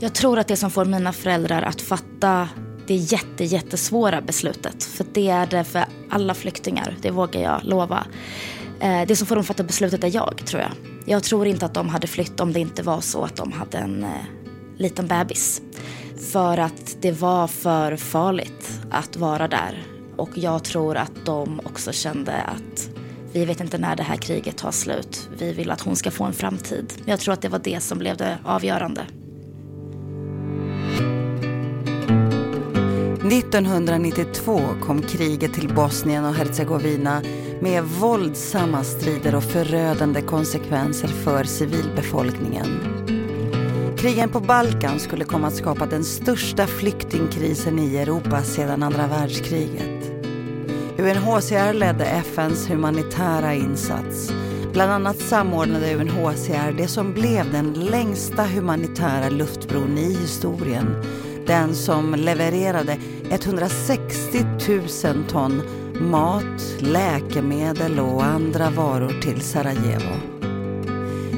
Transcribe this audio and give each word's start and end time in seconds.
Jag 0.00 0.14
tror 0.14 0.38
att 0.38 0.48
det 0.48 0.56
som 0.56 0.70
får 0.70 0.84
mina 0.84 1.12
föräldrar 1.12 1.62
att 1.62 1.80
fatta 1.80 2.48
det 2.86 2.94
jätte, 2.94 3.44
jättesvåra 3.44 4.20
beslutet, 4.20 4.84
för 4.84 5.06
det 5.12 5.28
är 5.28 5.46
det 5.46 5.64
för 5.64 5.84
alla 6.10 6.34
flyktingar, 6.34 6.96
det 7.02 7.10
vågar 7.10 7.40
jag 7.40 7.60
lova. 7.64 8.06
Eh, 8.80 9.06
det 9.06 9.16
som 9.16 9.26
får 9.26 9.34
dem 9.34 9.40
att 9.40 9.46
fatta 9.46 9.62
beslutet 9.62 10.04
är 10.04 10.14
jag, 10.14 10.42
tror 10.46 10.62
jag. 10.62 10.70
Jag 11.06 11.22
tror 11.22 11.46
inte 11.46 11.66
att 11.66 11.74
de 11.74 11.88
hade 11.88 12.06
flytt 12.06 12.40
om 12.40 12.52
det 12.52 12.60
inte 12.60 12.82
var 12.82 13.00
så 13.00 13.24
att 13.24 13.36
de 13.36 13.52
hade 13.52 13.78
en 13.78 14.04
eh, 14.04 14.10
liten 14.76 15.06
bebis. 15.06 15.62
För 16.32 16.58
att 16.58 16.96
det 17.00 17.12
var 17.12 17.46
för 17.46 17.96
farligt 17.96 18.80
att 18.90 19.16
vara 19.16 19.48
där. 19.48 19.82
Och 20.16 20.30
jag 20.34 20.64
tror 20.64 20.96
att 20.96 21.12
de 21.24 21.60
också 21.64 21.92
kände 21.92 22.32
att 22.32 22.90
vi 23.32 23.44
vet 23.44 23.60
inte 23.60 23.78
när 23.78 23.96
det 23.96 24.02
här 24.02 24.16
kriget 24.16 24.56
tar 24.56 24.70
slut. 24.70 25.28
Vi 25.38 25.52
vill 25.52 25.70
att 25.70 25.80
hon 25.80 25.96
ska 25.96 26.10
få 26.10 26.24
en 26.24 26.32
framtid. 26.32 26.92
Jag 27.04 27.20
tror 27.20 27.34
att 27.34 27.42
det 27.42 27.48
var 27.48 27.60
det 27.64 27.80
som 27.80 27.98
blev 27.98 28.16
det 28.16 28.38
avgörande. 28.44 29.02
1992 33.32 34.60
kom 34.82 35.02
kriget 35.02 35.54
till 35.54 35.74
Bosnien 35.74 36.24
och 36.24 36.34
Hercegovina 36.34 37.22
med 37.60 37.84
våldsamma 37.84 38.84
strider 38.84 39.34
och 39.34 39.42
förödande 39.42 40.22
konsekvenser 40.22 41.08
för 41.08 41.44
civilbefolkningen. 41.44 42.66
Krigen 43.98 44.28
på 44.28 44.40
Balkan 44.40 44.98
skulle 44.98 45.24
komma 45.24 45.46
att 45.46 45.56
skapa 45.56 45.86
den 45.86 46.04
största 46.04 46.66
flyktingkrisen 46.66 47.78
i 47.78 47.96
Europa 47.96 48.42
sedan 48.42 48.82
andra 48.82 49.06
världskriget. 49.06 50.10
UNHCR 50.98 51.72
ledde 51.72 52.04
FNs 52.04 52.70
humanitära 52.70 53.54
insats. 53.54 54.32
Bland 54.72 54.92
annat 54.92 55.18
samordnade 55.18 55.94
UNHCR 55.94 56.72
det 56.72 56.88
som 56.88 57.12
blev 57.12 57.52
den 57.52 57.72
längsta 57.72 58.42
humanitära 58.42 59.28
luftbron 59.28 59.98
i 59.98 60.14
historien. 60.20 61.04
Den 61.48 61.74
som 61.74 62.14
levererade 62.14 62.98
160 63.30 64.44
000 65.04 65.24
ton 65.28 65.62
mat, 66.10 66.76
läkemedel 66.78 68.00
och 68.00 68.24
andra 68.24 68.70
varor 68.70 69.20
till 69.22 69.40
Sarajevo. 69.40 70.14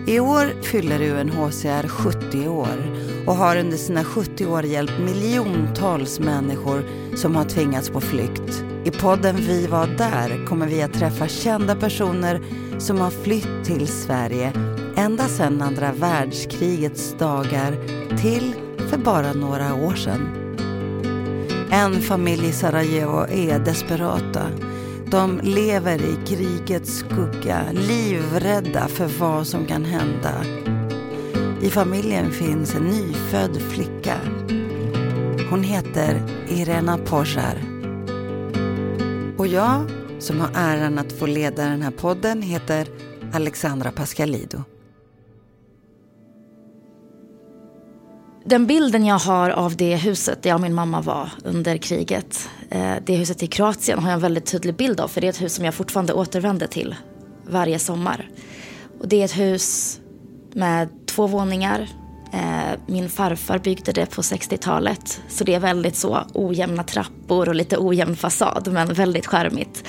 I 0.07 0.21
år 0.21 0.63
fyller 0.63 1.03
UNHCR 1.03 1.89
70 1.89 2.49
år 2.49 2.97
och 3.27 3.35
har 3.35 3.57
under 3.57 3.77
sina 3.77 4.05
70 4.05 4.47
år 4.47 4.65
hjälpt 4.65 4.99
miljontals 4.99 6.21
människor 6.21 6.85
som 7.17 7.37
har 7.37 7.45
tvingats 7.45 7.91
på 7.91 8.01
flykt. 8.01 8.65
I 8.85 8.91
podden 8.91 9.37
Vi 9.37 9.67
var 9.67 9.87
där 9.87 10.47
kommer 10.47 10.67
vi 10.67 10.83
att 10.83 10.95
träffa 10.95 11.29
kända 11.29 11.77
personer 11.77 12.41
som 12.79 13.01
har 13.01 13.11
flytt 13.11 13.65
till 13.65 13.89
Sverige 13.89 14.53
ända 14.97 15.29
sedan 15.29 15.63
andra 15.63 15.93
världskrigets 15.93 17.15
dagar 17.19 17.77
till 18.23 18.55
bara 19.05 19.33
några 19.33 19.75
år 19.75 19.95
sedan. 19.95 20.29
En 21.71 22.03
familj 22.03 22.49
i 22.49 22.53
Sarajevo 22.53 23.27
är 23.31 23.59
desperata. 23.59 24.47
De 25.11 25.41
lever 25.43 26.03
i 26.03 26.27
krigets 26.27 26.97
skugga, 26.97 27.63
livrädda 27.73 28.89
för 28.89 29.07
vad 29.19 29.47
som 29.47 29.67
kan 29.67 29.85
hända. 29.85 30.45
I 31.63 31.71
familjen 31.71 32.31
finns 32.31 32.75
en 32.75 32.83
nyfödd 32.83 33.63
flicka. 33.63 34.17
Hon 35.51 35.63
heter 35.63 36.23
Irena 36.49 36.99
Porsar. 36.99 37.63
Och 39.37 39.47
jag, 39.47 39.91
som 40.19 40.41
har 40.41 40.51
äran 40.55 40.99
att 40.99 41.13
få 41.13 41.27
leda 41.27 41.65
den 41.65 41.83
här 41.83 41.91
podden, 41.91 42.43
heter 42.43 42.89
Alexandra 43.33 43.91
Pascalido. 43.93 44.65
Den 48.45 48.67
bilden 48.67 49.07
jag 49.07 49.19
har 49.19 49.51
av 49.51 49.77
det 49.77 49.97
huset 49.97 50.43
där 50.43 50.51
jag 50.51 50.55
och 50.55 50.61
min 50.61 50.75
mamma 50.75 51.01
var 51.01 51.31
under 51.45 51.77
kriget, 51.77 52.49
eh, 52.71 52.95
det 53.05 53.17
huset 53.17 53.43
i 53.43 53.47
Kroatien 53.47 53.99
har 53.99 54.09
jag 54.09 54.15
en 54.15 54.21
väldigt 54.21 54.47
tydlig 54.47 54.77
bild 54.77 55.01
av. 55.01 55.09
För 55.09 55.21
det 55.21 55.27
är 55.27 55.29
ett 55.29 55.43
hus 55.43 55.55
som 55.55 55.65
jag 55.65 55.75
fortfarande 55.75 56.13
återvänder 56.13 56.67
till 56.67 56.95
varje 57.47 57.79
sommar. 57.79 58.29
Och 59.01 59.09
det 59.09 59.21
är 59.21 59.25
ett 59.25 59.39
hus 59.39 60.01
med 60.53 60.89
två 61.07 61.27
våningar. 61.27 61.89
Eh, 62.33 62.79
min 62.87 63.11
farfar 63.11 63.59
byggde 63.59 63.93
det 63.93 64.07
på 64.07 64.23
60-talet. 64.23 65.21
Så 65.29 65.45
det 65.45 65.55
är 65.55 65.61
väldigt 65.61 65.97
så 65.97 66.19
ojämna 66.35 66.83
trappor 66.83 67.49
och 67.49 67.55
lite 67.55 67.79
ojämn 67.79 68.17
fasad, 68.17 68.69
men 68.73 68.95
väldigt 68.95 69.27
charmigt. 69.27 69.85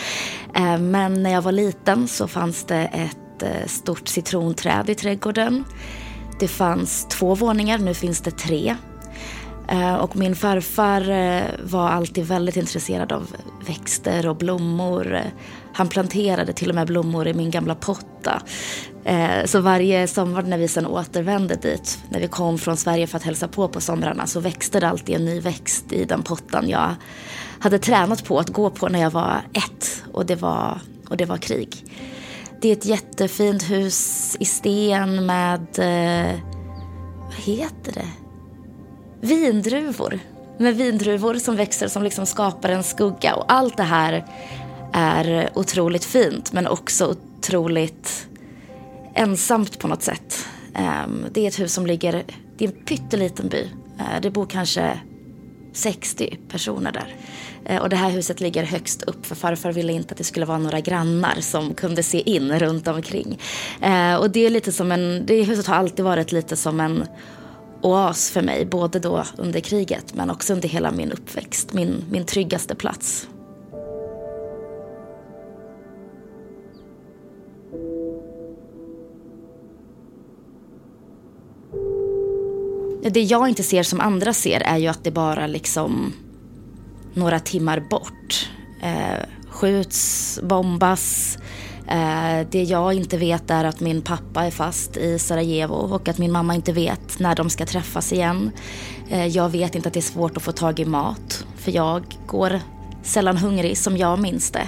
Eh, 0.56 0.78
men 0.78 1.24
när 1.24 1.32
jag 1.32 1.42
var 1.42 1.52
liten 1.52 2.08
så 2.08 2.28
fanns 2.28 2.64
det 2.64 2.90
ett 2.94 3.70
stort 3.70 4.08
citronträd 4.08 4.90
i 4.90 4.96
trädgården. 4.96 5.64
Det 6.42 6.48
fanns 6.48 7.06
två 7.06 7.36
våningar, 7.36 7.78
nu 7.78 7.94
finns 7.94 8.22
det 8.22 8.32
tre. 8.32 8.76
Eh, 9.68 9.96
och 9.96 10.16
min 10.16 10.36
farfar 10.36 11.10
eh, 11.10 11.44
var 11.64 11.90
alltid 11.90 12.26
väldigt 12.26 12.56
intresserad 12.56 13.12
av 13.12 13.36
växter 13.68 14.28
och 14.28 14.36
blommor. 14.36 15.16
Eh, 15.16 15.22
han 15.74 15.88
planterade 15.88 16.54
till 16.54 16.70
och 16.70 16.76
med 16.76 16.88
blommor 16.88 17.28
i 17.28 17.34
min 17.34 17.52
gamla 17.52 17.76
potta. 17.76 18.42
Så 19.46 19.60
varje 19.60 20.08
sommar 20.08 20.42
när 20.42 20.58
vi 20.58 20.68
sen 20.68 20.86
återvände 20.86 21.56
dit, 21.56 22.00
när 22.10 22.20
vi 22.20 22.28
kom 22.28 22.58
från 22.58 22.78
Sverige 22.78 23.08
för 23.08 23.18
att 23.18 23.24
hälsa 23.24 23.48
på 23.48 23.68
på 23.68 23.82
somrarna, 23.82 24.28
så 24.28 24.40
växte 24.40 24.80
det 24.80 24.90
alltid 24.90 25.16
en 25.16 25.26
ny 25.26 25.40
växt 25.40 25.92
i 25.92 26.06
den 26.06 26.24
pottan 26.24 26.70
jag 26.70 26.96
hade 27.60 27.80
tränat 27.80 28.26
på 28.26 28.40
att 28.40 28.50
gå 28.50 28.70
på 28.70 28.90
när 28.90 29.00
jag 29.00 29.12
var 29.12 29.42
ett. 29.54 30.04
Och 30.12 30.26
det 30.26 30.36
var, 30.36 30.80
och 31.08 31.18
det 31.18 31.26
var 31.26 31.38
krig. 31.38 31.86
Det 32.62 32.70
är 32.70 32.74
ett 32.74 32.86
jättefint 32.86 33.70
hus 33.70 34.38
i 34.40 34.46
sten 34.46 35.26
med, 35.26 35.80
eh, 35.80 36.40
vad 37.24 37.36
heter 37.36 37.92
det? 37.94 38.08
Vindruvor. 39.22 40.20
Med 40.58 40.76
vindruvor 40.76 41.36
som 41.36 41.56
växer 41.56 41.88
som 41.88 42.04
liksom 42.04 42.26
skapar 42.26 42.70
en 42.70 42.84
skugga. 42.84 43.36
Och 43.36 43.52
allt 43.52 43.78
det 43.78 43.84
här 43.84 44.26
är 44.94 45.50
otroligt 45.54 46.06
fint 46.06 46.54
men 46.54 46.68
också 46.68 47.16
otroligt 47.38 48.28
ensamt 49.16 49.80
på 49.80 49.88
något 49.88 50.04
sätt. 50.04 50.46
Eh, 50.76 51.08
det 51.32 51.42
är 51.42 51.48
ett 51.48 51.60
hus 51.60 51.74
som 51.74 51.86
ligger, 51.86 52.24
det 52.58 52.66
är 52.66 52.70
en 52.70 52.86
pytteliten 52.86 53.50
by. 53.50 53.70
Eh, 54.00 54.22
det 54.22 54.32
bor 54.32 54.46
kanske 54.46 55.00
60 55.74 56.38
personer 56.50 56.92
där. 56.92 57.16
Eh, 57.66 57.82
och 57.82 57.90
det 57.90 57.96
här 57.96 58.10
huset 58.10 58.42
ligger 58.42 58.64
högst 58.64 59.04
upp 59.04 59.26
för 59.26 59.36
farfar 59.36 59.72
ville 59.72 59.94
inte 59.94 60.12
att 60.12 60.18
det 60.18 60.24
skulle 60.24 60.46
vara 60.46 60.58
några 60.58 60.80
grannar 60.80 61.36
som 61.40 61.74
kunde 61.74 62.04
se 62.04 62.30
in 62.30 62.60
runt 62.60 62.88
omkring. 62.88 63.40
Eh, 63.82 64.16
och 64.16 64.30
det 64.30 64.46
är 64.46 64.50
lite 64.50 64.72
som 64.72 64.92
en, 64.92 65.26
det 65.26 65.44
huset 65.44 65.68
har 65.68 65.76
alltid 65.76 66.06
varit 66.06 66.32
lite 66.32 66.56
som 66.56 66.80
en 66.80 67.06
oas 67.82 68.32
för 68.32 68.42
mig, 68.42 68.66
både 68.66 69.00
då 69.00 69.24
under 69.38 69.60
kriget 69.60 70.14
men 70.14 70.30
också 70.30 70.54
under 70.54 70.70
hela 70.70 70.92
min 70.92 71.12
uppväxt, 71.12 71.74
min, 71.74 72.04
min 72.12 72.26
tryggaste 72.26 72.76
plats. 72.76 73.28
Det 83.10 83.22
jag 83.22 83.50
inte 83.50 83.64
ser 83.64 83.84
som 83.84 84.00
andra 84.00 84.34
ser 84.34 84.60
är 84.60 84.78
ju 84.78 84.88
att 84.88 85.04
det 85.04 85.12
bara 85.12 85.48
liksom 85.48 86.14
några 87.14 87.40
timmar 87.40 87.80
bort 87.90 88.50
eh, 88.82 89.26
skjuts, 89.50 90.40
bombas. 90.44 91.38
Eh, 91.88 92.48
det 92.52 92.64
jag 92.64 92.94
inte 92.94 93.18
vet 93.18 93.52
är 93.52 93.64
att 93.64 93.80
min 93.80 94.02
pappa 94.02 94.46
är 94.46 94.52
fast 94.52 94.98
i 94.98 95.20
Sarajevo 95.20 95.74
och 95.74 96.10
att 96.10 96.18
min 96.18 96.32
mamma 96.32 96.56
inte 96.56 96.74
vet 96.74 97.20
när 97.20 97.36
de 97.36 97.50
ska 97.50 97.66
träffas 97.66 98.14
igen. 98.14 98.52
Eh, 99.10 99.28
jag 99.28 99.50
vet 99.50 99.76
inte 99.76 99.88
att 99.88 99.94
det 99.94 100.00
är 100.00 100.02
svårt 100.02 100.38
att 100.38 100.44
få 100.44 100.52
tag 100.52 100.80
i 100.80 100.86
mat 100.86 101.46
för 101.58 101.72
jag 101.72 102.04
går 102.28 102.60
sällan 103.04 103.38
hungrig 103.38 103.78
som 103.78 103.98
jag 103.98 104.20
minns 104.20 104.52
det. 104.52 104.68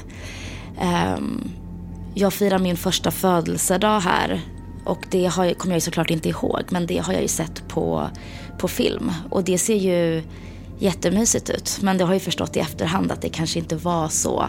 Ehm, 0.82 1.52
jag 2.14 2.34
firar 2.34 2.60
min 2.60 2.78
första 2.78 3.12
födelsedag 3.12 4.00
här 4.00 4.42
och 4.86 5.06
det 5.12 5.26
har, 5.26 5.54
kommer 5.54 5.74
jag 5.74 5.78
ju 5.78 5.82
såklart 5.82 6.10
inte 6.10 6.30
ihåg 6.30 6.62
men 6.70 6.88
det 6.88 6.98
har 6.98 7.14
jag 7.14 7.22
ju 7.22 7.28
sett 7.28 7.68
på, 7.68 8.10
på 8.58 8.68
film 8.68 9.12
och 9.30 9.44
det 9.44 9.58
ser 9.58 9.76
ju 9.76 10.24
jättemysigt 10.80 11.50
ut. 11.50 11.80
Men 11.82 11.98
det 11.98 12.04
har 12.04 12.14
ju 12.14 12.20
förstått 12.20 12.58
i 12.58 12.60
efterhand 12.60 13.12
att 13.12 13.22
det 13.22 13.30
kanske 13.30 13.60
inte 13.60 13.76
var 13.76 14.10
så, 14.10 14.48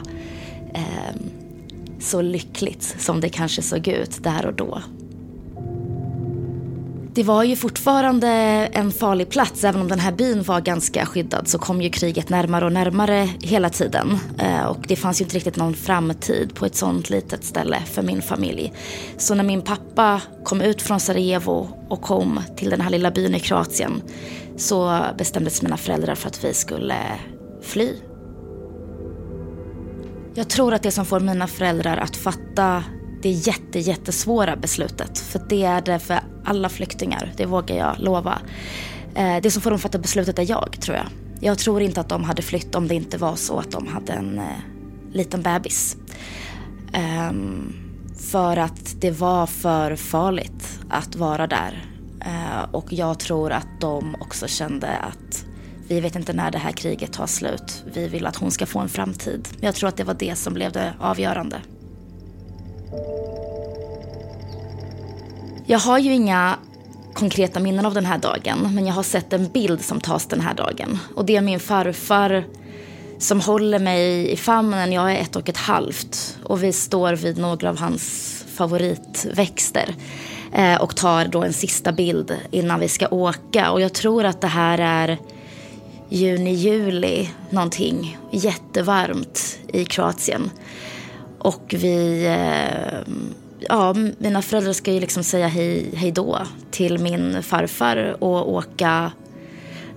eh, 0.74 1.16
så 2.00 2.22
lyckligt 2.22 2.96
som 2.98 3.20
det 3.20 3.28
kanske 3.28 3.62
såg 3.62 3.88
ut 3.88 4.22
där 4.22 4.46
och 4.46 4.54
då. 4.54 4.82
Det 7.14 7.22
var 7.22 7.42
ju 7.42 7.56
fortfarande 7.56 8.28
en 8.72 8.92
farlig 8.92 9.28
plats. 9.28 9.64
Även 9.64 9.80
om 9.80 9.88
den 9.88 9.98
här 9.98 10.12
byn 10.12 10.42
var 10.42 10.60
ganska 10.60 11.06
skyddad 11.06 11.48
så 11.48 11.58
kom 11.58 11.82
ju 11.82 11.90
kriget 11.90 12.28
närmare 12.28 12.64
och 12.64 12.72
närmare 12.72 13.28
hela 13.42 13.70
tiden. 13.70 14.18
Eh, 14.38 14.64
och 14.64 14.84
det 14.88 14.96
fanns 14.96 15.20
ju 15.20 15.24
inte 15.24 15.36
riktigt 15.36 15.56
någon 15.56 15.74
framtid 15.74 16.54
på 16.54 16.66
ett 16.66 16.74
sånt 16.74 17.10
litet 17.10 17.44
ställe 17.44 17.78
för 17.92 18.02
min 18.02 18.22
familj. 18.22 18.72
Så 19.16 19.34
när 19.34 19.44
min 19.44 19.62
pappa 19.62 20.20
kom 20.44 20.60
ut 20.60 20.82
från 20.82 21.00
Sarajevo 21.00 21.68
och 21.88 22.02
kom 22.02 22.40
till 22.56 22.70
den 22.70 22.80
här 22.80 22.90
lilla 22.90 23.10
byn 23.10 23.34
i 23.34 23.40
Kroatien 23.40 24.02
så 24.56 25.00
bestämdes 25.18 25.62
mina 25.62 25.76
föräldrar 25.76 26.14
för 26.14 26.28
att 26.28 26.44
vi 26.44 26.54
skulle 26.54 26.96
fly. 27.62 27.88
Jag 30.34 30.48
tror 30.48 30.74
att 30.74 30.82
det 30.82 30.90
som 30.90 31.06
får 31.06 31.20
mina 31.20 31.46
föräldrar 31.46 31.96
att 31.96 32.16
fatta 32.16 32.84
det 33.24 33.30
jätte, 33.30 33.78
jättesvåra 33.78 34.56
beslutet, 34.56 35.18
för 35.18 35.40
det 35.48 35.64
är 35.64 35.80
det 35.80 35.98
för 35.98 36.20
alla 36.44 36.68
flyktingar, 36.68 37.32
det 37.36 37.46
vågar 37.46 37.76
jag 37.76 37.94
lova. 37.98 38.38
Eh, 39.14 39.36
det 39.42 39.50
som 39.50 39.62
får 39.62 39.70
dem 39.70 39.78
fatta 39.78 39.98
beslutet 39.98 40.38
är 40.38 40.50
jag, 40.50 40.76
tror 40.80 40.96
jag. 40.96 41.06
Jag 41.40 41.58
tror 41.58 41.82
inte 41.82 42.00
att 42.00 42.08
de 42.08 42.24
hade 42.24 42.42
flytt 42.42 42.74
om 42.74 42.88
det 42.88 42.94
inte 42.94 43.18
var 43.18 43.36
så 43.36 43.58
att 43.58 43.70
de 43.70 43.86
hade 43.86 44.12
en 44.12 44.38
eh, 44.38 44.44
liten 45.12 45.42
bebis. 45.42 45.96
Um, 47.30 47.74
för 48.18 48.56
att 48.56 49.00
det 49.00 49.10
var 49.10 49.46
för 49.46 49.96
farligt 49.96 50.80
att 50.88 51.16
vara 51.16 51.46
där. 51.46 51.84
Uh, 52.26 52.74
och 52.74 52.92
jag 52.92 53.18
tror 53.18 53.52
att 53.52 53.80
de 53.80 54.14
också 54.20 54.46
kände 54.46 54.88
att 54.88 55.46
vi 55.88 56.00
vet 56.00 56.16
inte 56.16 56.32
när 56.32 56.50
det 56.50 56.58
här 56.58 56.72
kriget 56.72 57.12
tar 57.12 57.26
slut. 57.26 57.84
Vi 57.94 58.08
vill 58.08 58.26
att 58.26 58.36
hon 58.36 58.50
ska 58.50 58.66
få 58.66 58.78
en 58.78 58.88
framtid. 58.88 59.48
Jag 59.60 59.74
tror 59.74 59.88
att 59.88 59.96
det 59.96 60.04
var 60.04 60.14
det 60.14 60.36
som 60.36 60.54
blev 60.54 60.72
det 60.72 60.94
avgörande. 61.00 61.60
Jag 65.66 65.78
har 65.78 65.98
ju 65.98 66.12
inga 66.12 66.58
konkreta 67.14 67.60
minnen 67.60 67.86
av 67.86 67.94
den 67.94 68.06
här 68.06 68.18
dagen, 68.18 68.68
men 68.74 68.86
jag 68.86 68.94
har 68.94 69.02
sett 69.02 69.32
en 69.32 69.48
bild 69.48 69.84
som 69.84 70.00
tas 70.00 70.26
den 70.26 70.40
här 70.40 70.54
dagen. 70.54 70.98
Och 71.14 71.24
det 71.24 71.36
är 71.36 71.40
min 71.40 71.60
farfar 71.60 72.44
som 73.18 73.40
håller 73.40 73.78
mig 73.78 74.30
i 74.32 74.36
famnen. 74.36 74.92
Jag 74.92 75.12
är 75.12 75.16
ett 75.16 75.36
och 75.36 75.48
ett 75.48 75.56
halvt 75.56 76.38
och 76.42 76.62
vi 76.62 76.72
står 76.72 77.12
vid 77.12 77.38
några 77.38 77.70
av 77.70 77.78
hans 77.78 78.34
favoritväxter 78.54 79.94
eh, 80.52 80.82
och 80.82 80.96
tar 80.96 81.24
då 81.24 81.42
en 81.42 81.52
sista 81.52 81.92
bild 81.92 82.36
innan 82.50 82.80
vi 82.80 82.88
ska 82.88 83.08
åka. 83.08 83.70
Och 83.70 83.80
jag 83.80 83.92
tror 83.92 84.24
att 84.24 84.40
det 84.40 84.46
här 84.46 84.78
är 84.78 85.18
juni, 86.08 86.52
juli 86.54 87.30
någonting. 87.50 88.18
Jättevarmt 88.30 89.58
i 89.72 89.84
Kroatien. 89.84 90.50
Och 91.44 91.74
vi, 91.78 92.26
eh, 92.26 93.14
ja, 93.60 93.94
mina 94.18 94.42
föräldrar 94.42 94.72
ska 94.72 94.92
ju 94.92 95.00
liksom 95.00 95.24
säga 95.24 95.48
hej, 95.48 95.90
hej 95.94 96.12
då 96.12 96.38
till 96.70 96.98
min 96.98 97.42
farfar 97.42 98.16
och 98.20 98.52
åka 98.52 99.12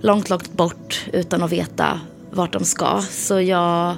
långt, 0.00 0.30
långt 0.30 0.52
bort 0.52 1.04
utan 1.12 1.42
att 1.42 1.52
veta 1.52 2.00
vart 2.30 2.52
de 2.52 2.64
ska. 2.64 3.02
Så 3.10 3.40
jag, 3.40 3.96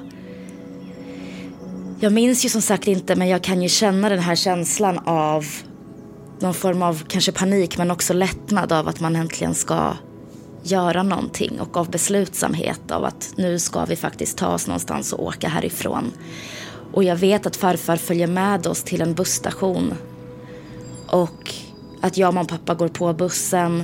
jag 1.99 2.13
minns 2.13 2.45
ju 2.45 2.49
som 2.49 2.61
sagt 2.61 2.87
inte 2.87 3.15
men 3.15 3.27
jag 3.27 3.41
kan 3.41 3.61
ju 3.61 3.69
känna 3.69 4.09
den 4.09 4.19
här 4.19 4.35
känslan 4.35 4.99
av 5.05 5.45
någon 6.39 6.53
form 6.53 6.81
av 6.81 7.03
kanske 7.07 7.31
panik 7.31 7.77
men 7.77 7.91
också 7.91 8.13
lättnad 8.13 8.71
av 8.71 8.87
att 8.87 8.99
man 8.99 9.15
äntligen 9.15 9.55
ska 9.55 9.93
göra 10.63 11.03
någonting 11.03 11.61
och 11.61 11.77
av 11.77 11.91
beslutsamhet 11.91 12.91
av 12.91 13.05
att 13.05 13.33
nu 13.35 13.59
ska 13.59 13.85
vi 13.85 13.95
faktiskt 13.95 14.37
ta 14.37 14.47
oss 14.47 14.67
någonstans 14.67 15.13
och 15.13 15.23
åka 15.23 15.47
härifrån. 15.47 16.11
Och 16.93 17.03
jag 17.03 17.15
vet 17.15 17.45
att 17.45 17.55
farfar 17.55 17.97
följer 17.97 18.27
med 18.27 18.67
oss 18.67 18.83
till 18.83 19.01
en 19.01 19.13
busstation 19.13 19.93
och 21.07 21.53
att 22.01 22.17
jag, 22.17 22.33
mamma 22.33 22.41
och 22.41 22.49
pappa 22.49 22.73
går 22.73 22.87
på 22.87 23.13
bussen. 23.13 23.83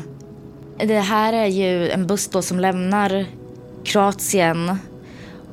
Det 0.77 0.99
här 0.99 1.33
är 1.33 1.45
ju 1.45 1.89
en 1.89 2.07
buss 2.07 2.27
då 2.27 2.41
som 2.41 2.59
lämnar 2.59 3.25
Kroatien. 3.83 4.77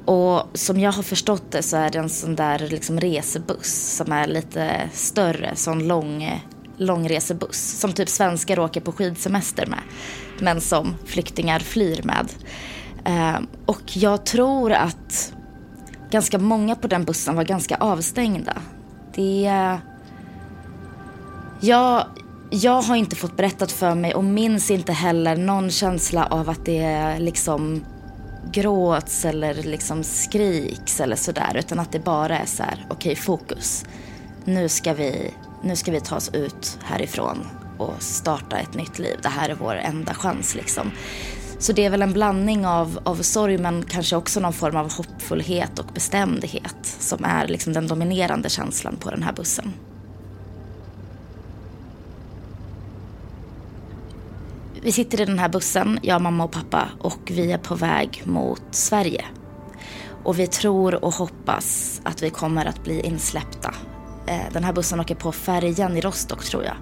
Och 0.04 0.42
som 0.54 0.80
jag 0.80 0.92
har 0.92 1.02
förstått 1.02 1.50
det 1.50 1.62
så 1.62 1.76
är 1.76 1.90
det 1.90 1.98
en 1.98 2.08
sån 2.08 2.36
där 2.36 2.58
liksom 2.58 3.00
resebuss 3.00 3.96
som 3.96 4.12
är 4.12 4.26
lite 4.26 4.88
större, 4.92 5.56
sån 5.56 5.88
lång, 5.88 6.42
långresebuss. 6.76 7.80
Som 7.80 7.92
typ 7.92 8.08
svenskar 8.08 8.58
åker 8.58 8.80
på 8.80 8.92
skidsemester 8.92 9.66
med. 9.66 9.80
Men 10.38 10.60
som 10.60 10.94
flyktingar 11.04 11.58
flyr 11.58 12.02
med. 12.02 12.28
Eh, 13.04 13.40
och 13.66 13.96
jag 13.96 14.26
tror 14.26 14.72
att 14.72 15.32
ganska 16.10 16.38
många 16.38 16.74
på 16.74 16.88
den 16.88 17.04
bussen 17.04 17.36
var 17.36 17.44
ganska 17.44 17.76
avstängda. 17.76 18.56
Det... 19.14 19.78
Jag, 21.60 22.04
jag 22.50 22.82
har 22.82 22.96
inte 22.96 23.16
fått 23.16 23.36
berättat 23.36 23.72
för 23.72 23.94
mig 23.94 24.14
och 24.14 24.24
minns 24.24 24.70
inte 24.70 24.92
heller 24.92 25.36
någon 25.36 25.70
känsla 25.70 26.26
av 26.26 26.50
att 26.50 26.64
det 26.64 27.18
liksom 27.18 27.84
gråts 28.52 29.24
eller 29.24 29.54
liksom 29.54 30.04
skriks 30.04 31.00
eller 31.00 31.16
sådär. 31.16 31.56
Utan 31.58 31.80
att 31.80 31.92
det 31.92 32.04
bara 32.04 32.38
är 32.38 32.46
så 32.46 32.62
här, 32.62 32.86
okej 32.90 33.12
okay, 33.12 33.16
fokus. 33.16 33.84
Nu 34.44 34.68
ska, 34.68 34.94
vi, 34.94 35.30
nu 35.62 35.76
ska 35.76 35.92
vi 35.92 36.00
ta 36.00 36.16
oss 36.16 36.30
ut 36.32 36.78
härifrån 36.84 37.46
och 37.78 38.02
starta 38.02 38.58
ett 38.58 38.74
nytt 38.74 38.98
liv. 38.98 39.18
Det 39.22 39.28
här 39.28 39.48
är 39.48 39.54
vår 39.54 39.74
enda 39.74 40.14
chans 40.14 40.54
liksom. 40.54 40.90
Så 41.64 41.72
det 41.72 41.84
är 41.84 41.90
väl 41.90 42.02
en 42.02 42.12
blandning 42.12 42.66
av, 42.66 42.98
av 43.04 43.16
sorg 43.16 43.58
men 43.58 43.84
kanske 43.84 44.16
också 44.16 44.40
någon 44.40 44.52
form 44.52 44.76
av 44.76 44.92
hoppfullhet 44.92 45.78
och 45.78 45.86
bestämdhet 45.86 46.76
som 46.82 47.24
är 47.24 47.48
liksom 47.48 47.72
den 47.72 47.86
dominerande 47.86 48.48
känslan 48.48 48.96
på 48.96 49.10
den 49.10 49.22
här 49.22 49.32
bussen. 49.32 49.72
Vi 54.82 54.92
sitter 54.92 55.20
i 55.20 55.24
den 55.24 55.38
här 55.38 55.48
bussen, 55.48 55.98
jag, 56.02 56.22
mamma 56.22 56.44
och 56.44 56.52
pappa, 56.52 56.88
och 57.00 57.30
vi 57.30 57.52
är 57.52 57.58
på 57.58 57.74
väg 57.74 58.22
mot 58.24 58.62
Sverige. 58.70 59.24
Och 60.24 60.38
vi 60.38 60.46
tror 60.46 61.04
och 61.04 61.14
hoppas 61.14 62.00
att 62.04 62.22
vi 62.22 62.30
kommer 62.30 62.66
att 62.66 62.84
bli 62.84 63.00
insläppta. 63.00 63.74
Eh, 64.26 64.52
den 64.52 64.64
här 64.64 64.72
bussen 64.72 65.00
åker 65.00 65.14
på 65.14 65.32
färjan 65.32 65.96
i 65.96 66.00
Rostock 66.00 66.44
tror 66.44 66.64
jag 66.64 66.76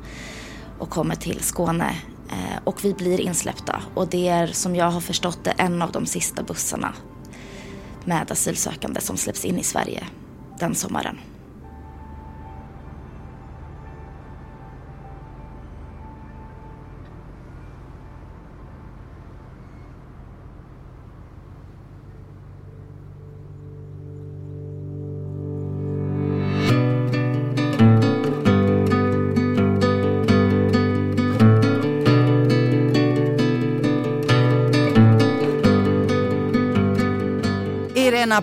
och 0.79 0.91
kommer 0.91 1.15
till 1.15 1.41
Skåne. 1.41 1.97
Eh, 2.33 2.59
och 2.65 2.85
vi 2.85 2.95
blir 2.95 3.21
insläppta 3.21 3.83
och 3.95 4.09
det 4.09 4.29
är 4.29 4.47
som 4.47 4.77
jag 4.77 4.91
har 4.91 5.01
förstått 5.01 5.45
det 5.45 5.51
en 5.51 5.83
av 5.83 5.93
de 5.93 6.07
sista 6.07 6.43
bussarna 6.43 6.95
med 8.05 8.31
asylsökande 8.31 9.01
som 9.01 9.17
släpps 9.17 9.45
in 9.45 9.59
i 9.59 9.65
Sverige 9.65 10.07
den 10.59 10.75
sommaren. 10.75 11.19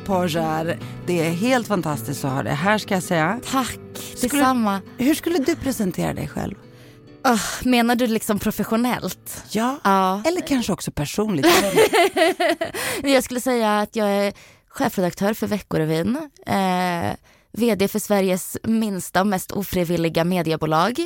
Pojar, 0.09 0.79
det 1.05 1.27
är 1.27 1.31
helt 1.31 1.67
fantastiskt 1.67 2.25
att 2.25 2.31
ha 2.31 2.43
dig 2.43 2.53
här 2.53 2.77
ska 2.77 2.93
jag 2.93 3.03
säga. 3.03 3.39
Tack, 3.45 3.79
detsamma. 4.21 4.81
Hur 4.97 5.15
skulle 5.15 5.37
du 5.37 5.55
presentera 5.55 6.13
dig 6.13 6.27
själv? 6.27 6.55
Oh, 7.23 7.67
menar 7.67 7.95
du 7.95 8.07
liksom 8.07 8.39
professionellt? 8.39 9.43
Ja, 9.49 9.79
ja. 9.83 10.21
eller 10.25 10.41
kanske 10.41 10.73
också 10.73 10.91
personligt. 10.91 11.47
jag 13.03 13.23
skulle 13.23 13.41
säga 13.41 13.79
att 13.79 13.95
jag 13.95 14.09
är 14.09 14.33
chefredaktör 14.67 15.33
för 15.33 15.47
Veckorevyn. 15.47 16.29
Eh, 16.45 17.15
VD 17.51 17.87
för 17.87 17.99
Sveriges 17.99 18.57
minsta 18.63 19.21
och 19.21 19.27
mest 19.27 19.51
ofrivilliga 19.51 20.23
mediebolag 20.23 20.99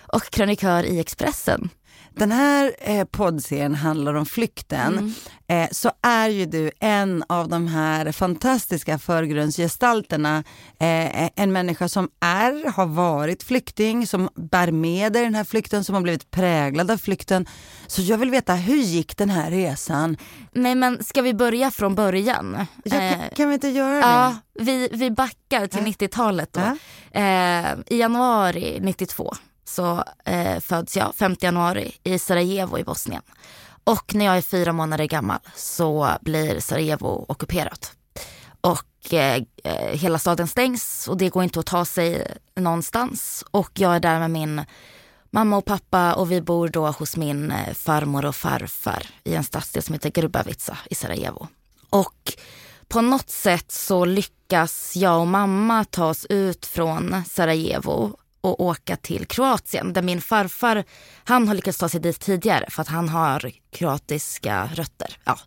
och 0.00 0.30
krönikör 0.30 0.84
i 0.84 1.00
Expressen 1.00 1.70
den 2.14 2.32
här 2.32 2.74
eh, 2.78 3.04
poddserien 3.04 3.74
handlar 3.74 4.14
om 4.14 4.26
flykten, 4.26 4.98
mm. 4.98 5.12
eh, 5.48 5.68
så 5.72 5.90
är 6.02 6.28
ju 6.28 6.46
du 6.46 6.70
en 6.80 7.24
av 7.28 7.48
de 7.48 7.66
här 7.66 8.12
fantastiska 8.12 8.98
förgrundsgestalterna. 8.98 10.44
Eh, 10.80 11.30
en 11.36 11.52
människa 11.52 11.88
som 11.88 12.08
är, 12.20 12.70
har 12.70 12.86
varit 12.86 13.42
flykting, 13.42 14.06
som 14.06 14.28
bär 14.34 14.72
med 14.72 15.12
dig 15.12 15.24
den 15.24 15.34
här 15.34 15.44
flykten, 15.44 15.84
som 15.84 15.94
har 15.94 16.02
blivit 16.02 16.30
präglad 16.30 16.90
av 16.90 16.96
flykten. 16.96 17.46
Så 17.86 18.02
jag 18.02 18.18
vill 18.18 18.30
veta, 18.30 18.54
hur 18.54 18.76
gick 18.76 19.16
den 19.16 19.30
här 19.30 19.50
resan? 19.50 20.16
Nej 20.52 20.74
men 20.74 21.04
ska 21.04 21.22
vi 21.22 21.34
börja 21.34 21.70
från 21.70 21.94
början? 21.94 22.66
Ja, 22.84 22.90
kan, 22.90 23.00
eh, 23.00 23.18
kan, 23.36 23.48
vi 23.48 23.54
inte 23.54 23.68
göra 23.68 23.94
det? 23.94 24.00
Ja, 24.00 24.36
vi, 24.54 24.88
vi 24.92 25.10
backar 25.10 25.66
till 25.66 25.80
90-talet 25.80 26.52
då. 26.52 26.60
Eh, 27.20 27.72
I 27.86 27.98
januari 27.98 28.78
92 28.80 29.34
så 29.70 30.04
eh, 30.24 30.60
föds 30.60 30.96
jag 30.96 31.14
5 31.14 31.36
januari 31.40 31.92
i 32.04 32.18
Sarajevo 32.18 32.78
i 32.78 32.84
Bosnien. 32.84 33.22
Och 33.84 34.14
när 34.14 34.24
jag 34.24 34.36
är 34.36 34.42
fyra 34.42 34.72
månader 34.72 35.04
gammal 35.04 35.38
så 35.56 36.08
blir 36.20 36.60
Sarajevo 36.60 37.24
ockuperat. 37.28 37.92
Och 38.60 39.14
eh, 39.14 39.42
eh, 39.64 39.98
hela 39.98 40.18
staden 40.18 40.48
stängs 40.48 41.08
och 41.08 41.16
det 41.16 41.28
går 41.28 41.42
inte 41.42 41.60
att 41.60 41.66
ta 41.66 41.84
sig 41.84 42.36
någonstans. 42.56 43.44
Och 43.50 43.70
jag 43.74 43.96
är 43.96 44.00
där 44.00 44.18
med 44.18 44.30
min 44.30 44.64
mamma 45.30 45.56
och 45.56 45.64
pappa 45.64 46.14
och 46.14 46.32
vi 46.32 46.40
bor 46.40 46.68
då 46.68 46.86
hos 46.86 47.16
min 47.16 47.50
eh, 47.50 47.74
farmor 47.74 48.24
och 48.24 48.36
farfar 48.36 49.06
i 49.24 49.34
en 49.34 49.44
stadsdel 49.44 49.82
som 49.82 49.92
heter 49.92 50.10
Grubavica 50.10 50.78
i 50.90 50.94
Sarajevo. 50.94 51.48
Och 51.90 52.32
på 52.88 53.00
något 53.00 53.30
sätt 53.30 53.72
så 53.72 54.04
lyckas 54.04 54.96
jag 54.96 55.20
och 55.20 55.26
mamma 55.26 55.84
ta 55.84 56.06
oss 56.06 56.26
ut 56.28 56.66
från 56.66 57.22
Sarajevo 57.28 58.16
och 58.40 58.60
åka 58.60 58.96
till 58.96 59.26
Kroatien 59.26 59.92
där 59.92 60.02
min 60.02 60.20
farfar, 60.20 60.84
han 61.24 61.48
har 61.48 61.54
lyckats 61.54 61.78
ta 61.78 61.88
sig 61.88 62.00
dit 62.00 62.20
tidigare 62.20 62.70
för 62.70 62.82
att 62.82 62.88
han 62.88 63.08
har 63.08 63.50
kroatiska 63.72 64.70
rötter. 64.74 65.16
Ja. 65.24 65.38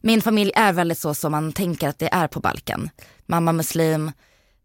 Min 0.00 0.22
familj 0.22 0.52
är 0.54 0.72
väldigt 0.72 0.98
så 0.98 1.14
som 1.14 1.32
man 1.32 1.52
tänker 1.52 1.88
att 1.88 1.98
det 1.98 2.08
är 2.12 2.28
på 2.28 2.40
Balkan. 2.40 2.90
Mamma 3.26 3.52
muslim, 3.52 4.12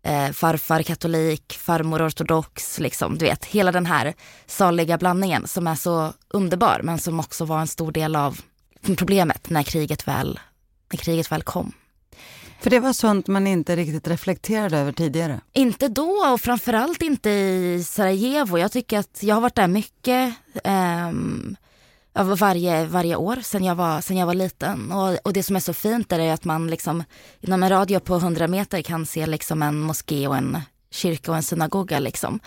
eh, 0.04 0.32
farfar 0.32 0.84
katolik, 0.84 1.54
farmor 1.60 2.08
ortodox, 2.08 2.80
liksom, 2.80 3.18
du 3.18 3.26
vet 3.26 3.46
hela 3.46 3.72
den 3.72 3.86
här 3.86 4.14
saliga 4.46 4.98
blandningen 4.98 5.48
som 5.48 5.68
är 5.68 5.76
så 5.76 6.14
underbar 6.28 6.82
men 6.84 7.00
som 7.00 7.20
också 7.20 7.46
var 7.46 7.60
en 7.60 7.68
stor 7.68 7.92
del 7.92 8.16
av 8.16 8.40
problemet 8.98 9.50
när 9.50 9.64
kriget 9.64 10.08
väl, 10.08 10.40
när 10.92 10.98
kriget 10.98 11.32
väl 11.32 11.44
kom. 11.44 11.74
För 12.66 12.70
det 12.70 12.80
var 12.80 12.94
sånt 12.94 13.28
man 13.28 13.48
inte 13.48 13.76
riktigt 13.76 14.08
reflekterade 14.08 14.78
över 14.78 14.92
tidigare? 14.92 15.42
Inte 15.54 15.88
då 15.88 16.10
och 16.34 16.42
framförallt 16.42 17.02
inte 17.02 17.30
i 17.30 17.84
Sarajevo. 17.84 18.58
Jag 18.58 18.72
tycker 18.72 19.00
att 19.00 19.24
jag 19.24 19.36
har 19.36 19.42
varit 19.42 19.56
där 19.56 19.68
mycket 19.68 20.34
um, 20.64 21.56
varje, 22.14 22.86
varje 22.86 23.16
år 23.16 23.40
sen 23.44 23.64
jag 23.64 23.76
var, 23.76 24.02
sen 24.02 24.18
jag 24.18 24.26
var 24.26 24.34
liten. 24.34 24.92
Och, 24.92 25.18
och 25.24 25.34
det 25.34 25.44
som 25.44 25.56
är 25.56 25.60
så 25.60 25.74
fint 25.74 26.12
är 26.12 26.34
att 26.34 26.46
man 26.46 26.68
liksom 26.68 27.04
inom 27.42 27.64
en 27.64 27.70
radio 27.70 28.00
på 28.00 28.16
100 28.16 28.48
meter 28.48 28.82
kan 28.82 29.06
se 29.06 29.26
liksom 29.26 29.62
en 29.62 29.80
moské 29.80 30.28
och 30.28 30.38
en 30.38 30.58
kyrka 30.92 31.32
och 31.32 31.38
en 31.38 31.44
synagoga. 31.44 32.00
Liksom. 32.00 32.40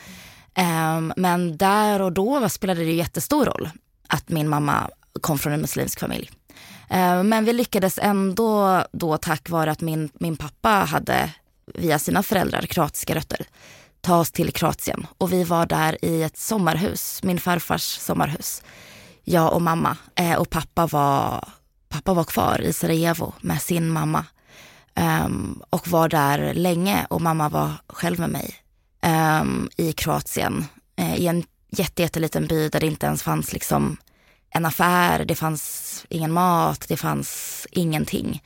Um, 0.58 1.12
men 1.16 1.56
där 1.56 2.02
och 2.02 2.12
då 2.12 2.48
spelade 2.48 2.84
det 2.84 2.92
jättestor 2.92 3.44
roll 3.44 3.70
att 4.08 4.28
min 4.28 4.48
mamma 4.48 4.90
kom 5.20 5.38
från 5.38 5.52
en 5.52 5.60
muslimsk 5.60 6.00
familj. 6.00 6.30
Eh, 6.90 7.22
men 7.22 7.44
vi 7.44 7.52
lyckades 7.52 7.98
ändå 8.02 8.84
då 8.92 9.16
tack 9.16 9.48
vare 9.50 9.70
att 9.70 9.80
min, 9.80 10.10
min 10.14 10.36
pappa 10.36 10.68
hade 10.68 11.30
via 11.74 11.98
sina 11.98 12.22
föräldrar 12.22 12.62
kroatiska 12.62 13.14
rötter 13.14 13.46
ta 14.00 14.16
oss 14.16 14.30
till 14.30 14.52
Kroatien 14.52 15.06
och 15.18 15.32
vi 15.32 15.44
var 15.44 15.66
där 15.66 16.04
i 16.04 16.22
ett 16.22 16.36
sommarhus, 16.36 17.22
min 17.22 17.40
farfars 17.40 17.82
sommarhus. 17.82 18.62
Jag 19.24 19.52
och 19.52 19.62
mamma 19.62 19.96
eh, 20.14 20.34
och 20.34 20.50
pappa 20.50 20.86
var, 20.86 21.48
pappa 21.88 22.14
var 22.14 22.24
kvar 22.24 22.60
i 22.60 22.72
Sarajevo 22.72 23.32
med 23.40 23.62
sin 23.62 23.90
mamma 23.90 24.24
um, 25.24 25.62
och 25.70 25.88
var 25.88 26.08
där 26.08 26.54
länge 26.54 27.06
och 27.10 27.20
mamma 27.20 27.48
var 27.48 27.72
själv 27.86 28.20
med 28.20 28.30
mig 28.30 28.54
um, 29.40 29.70
i 29.76 29.92
Kroatien 29.92 30.64
eh, 30.96 31.16
i 31.16 31.26
en 31.26 31.44
jätteliten 31.70 32.46
by 32.46 32.68
där 32.68 32.80
det 32.80 32.86
inte 32.86 33.06
ens 33.06 33.22
fanns 33.22 33.52
liksom 33.52 33.96
en 34.50 34.66
affär, 34.66 35.24
det 35.24 35.34
fanns 35.34 36.06
ingen 36.08 36.32
mat, 36.32 36.84
det 36.88 36.96
fanns 36.96 37.66
ingenting. 37.70 38.42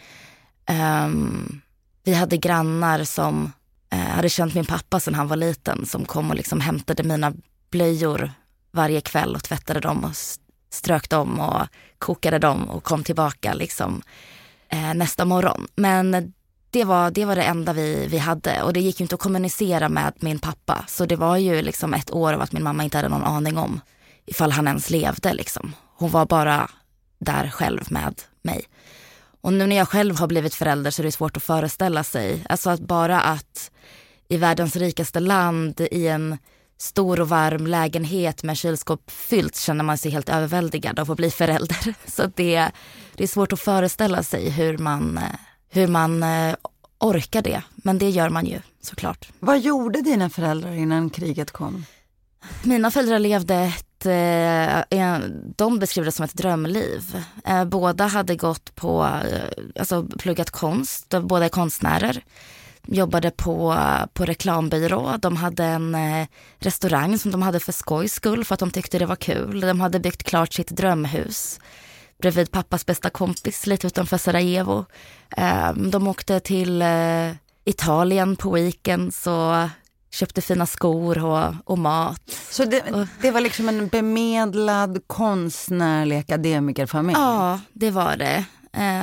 Um, 1.05 1.61
vi 2.05 2.15
hade 2.15 2.37
grannar 2.37 3.05
som 3.05 3.53
uh, 3.95 3.99
hade 3.99 4.29
känt 4.29 4.55
min 4.55 4.67
pappa 4.67 5.01
sedan 5.01 5.15
han 5.15 5.29
var 5.29 5.37
liten 5.37 5.87
som 5.87 6.05
kom 6.05 6.31
och 6.31 6.37
liksom 6.37 6.61
hämtade 6.61 7.03
mina 7.03 7.33
blöjor 7.71 8.33
varje 8.71 9.01
kväll 9.01 9.35
och 9.35 9.45
tvättade 9.45 9.81
dem 9.81 10.05
och 10.05 10.17
strök 10.71 11.09
dem 11.09 11.41
och 11.41 11.67
kokade 11.99 12.39
dem 12.39 12.71
och 12.71 12.85
kom 12.85 13.05
tillbaka 13.05 13.55
liksom 13.55 14.03
uh, 14.75 14.95
nästa 14.95 15.25
morgon. 15.25 15.67
Men 15.75 16.33
det 16.71 16.85
var, 16.85 17.11
det 17.11 17.25
var 17.25 17.37
det 17.37 17.43
enda 17.43 17.73
vi, 17.73 18.07
vi 18.11 18.19
hade 18.19 18.63
och 18.63 18.73
det 18.73 18.81
gick 18.81 19.01
ju 19.01 19.05
inte 19.05 19.15
att 19.15 19.21
kommunicera 19.21 19.89
med 19.89 20.13
min 20.17 20.39
pappa. 20.39 20.85
Så 20.89 21.07
det 21.07 21.17
var 21.17 21.37
ju 21.37 21.63
liksom 21.63 21.95
ett 21.95 22.11
år 22.11 22.33
av 22.33 22.41
att 22.41 22.53
min 22.53 22.63
mamma 22.63 22.85
inte 22.85 22.99
hade 22.99 23.09
någon 23.09 23.25
aning 23.25 23.59
om 23.59 23.81
ifall 24.27 24.53
han 24.53 24.69
ens 24.69 24.91
levde 24.91 25.35
liksom. 25.35 25.73
Hon 26.03 26.11
var 26.11 26.27
bara 26.27 26.71
där 27.19 27.51
själv 27.51 27.81
med 27.93 28.23
mig. 28.43 28.65
Och 29.41 29.53
nu 29.53 29.67
när 29.67 29.77
jag 29.77 29.89
själv 29.89 30.19
har 30.19 30.27
blivit 30.27 30.55
förälder 30.55 30.91
så 30.91 31.03
är 31.03 31.05
det 31.05 31.13
svårt 31.13 31.37
att 31.37 31.43
föreställa 31.43 32.05
sig. 32.05 32.45
Alltså 32.49 32.71
att 32.71 32.81
bara 32.81 33.21
att 33.21 33.71
i 34.29 34.37
världens 34.37 34.77
rikaste 34.77 35.21
land 35.21 35.81
i 35.81 36.09
en 36.09 36.39
stor 36.79 37.21
och 37.21 37.29
varm 37.29 37.67
lägenhet 37.67 38.43
med 38.43 38.57
kylskåp 38.57 39.11
fyllt 39.11 39.57
känner 39.57 39.85
man 39.85 39.99
sig 39.99 40.11
helt 40.11 40.29
överväldigad 40.29 40.99
av 40.99 41.11
att 41.11 41.17
bli 41.17 41.31
förälder. 41.31 41.95
Så 42.11 42.23
det, 42.35 42.71
det 43.15 43.23
är 43.25 43.29
svårt 43.29 43.53
att 43.53 43.61
föreställa 43.61 44.23
sig 44.23 44.51
hur 44.51 44.79
man, 44.79 45.21
hur 45.69 45.87
man 45.87 46.23
eh, 46.23 46.55
orkar 46.99 47.43
det. 47.43 47.63
Men 47.75 47.99
det 47.99 48.11
gör 48.11 48.29
man 48.29 48.47
ju 48.47 48.61
såklart. 48.81 49.29
Vad 49.39 49.61
gjorde 49.61 50.03
dina 50.03 50.31
föräldrar 50.31 50.73
innan 50.73 51.11
kriget 51.11 51.51
kom? 51.51 51.85
Mina 52.63 52.91
föräldrar 52.91 53.19
levde 53.19 53.75
eh, 54.07 55.19
de 55.57 55.79
beskriver 55.79 56.05
det 56.05 56.13
som 56.13 56.25
ett 56.25 56.35
drömliv. 56.35 57.25
Eh, 57.45 57.65
båda 57.65 58.07
hade 58.07 58.37
gått 58.37 58.75
på, 58.75 59.03
eh, 59.05 59.65
alltså 59.79 60.07
pluggat 60.19 60.51
konst, 60.51 61.15
båda 61.23 61.45
är 61.45 61.49
konstnärer. 61.49 62.25
Jobbade 62.87 63.31
på, 63.31 63.77
på 64.13 64.25
reklambyrå, 64.25 65.17
de 65.19 65.37
hade 65.37 65.65
en 65.65 65.95
eh, 65.95 66.27
restaurang 66.59 67.19
som 67.19 67.31
de 67.31 67.43
hade 67.43 67.61
för 67.61 67.73
skojs 67.73 68.13
skull 68.13 68.45
för 68.45 68.55
att 68.55 68.61
de 68.61 68.71
tyckte 68.71 68.99
det 68.99 69.07
var 69.07 69.17
kul. 69.17 69.61
De 69.61 69.81
hade 69.81 70.01
byggt 70.01 70.23
klart 70.23 70.53
sitt 70.53 70.69
drömhus 70.71 71.61
bredvid 72.23 72.51
pappas 72.51 72.87
bästa 72.87 73.11
kompis 73.11 73.67
lite 73.67 73.87
utanför 73.87 74.19
Sarajevo. 74.19 74.85
Eh, 75.37 75.73
de 75.73 76.07
åkte 76.07 76.41
till 76.41 76.83
eh, 76.83 77.31
Italien 77.65 78.37
på 78.37 78.51
weekends 78.51 79.27
och 79.27 79.69
köpte 80.12 80.40
fina 80.40 80.66
skor 80.66 81.25
och, 81.25 81.54
och 81.64 81.78
mat. 81.78 82.23
Så 82.50 82.64
det, 82.64 83.09
det, 83.21 83.31
var 83.31 83.40
liksom 83.40 83.69
en 83.69 83.88
bemedlad 83.88 85.02
konstnärlig 85.07 86.16
akademikerfamilj? 86.16 87.19
Ja, 87.19 87.61
det 87.73 87.90
var 87.90 88.16
det. 88.16 88.45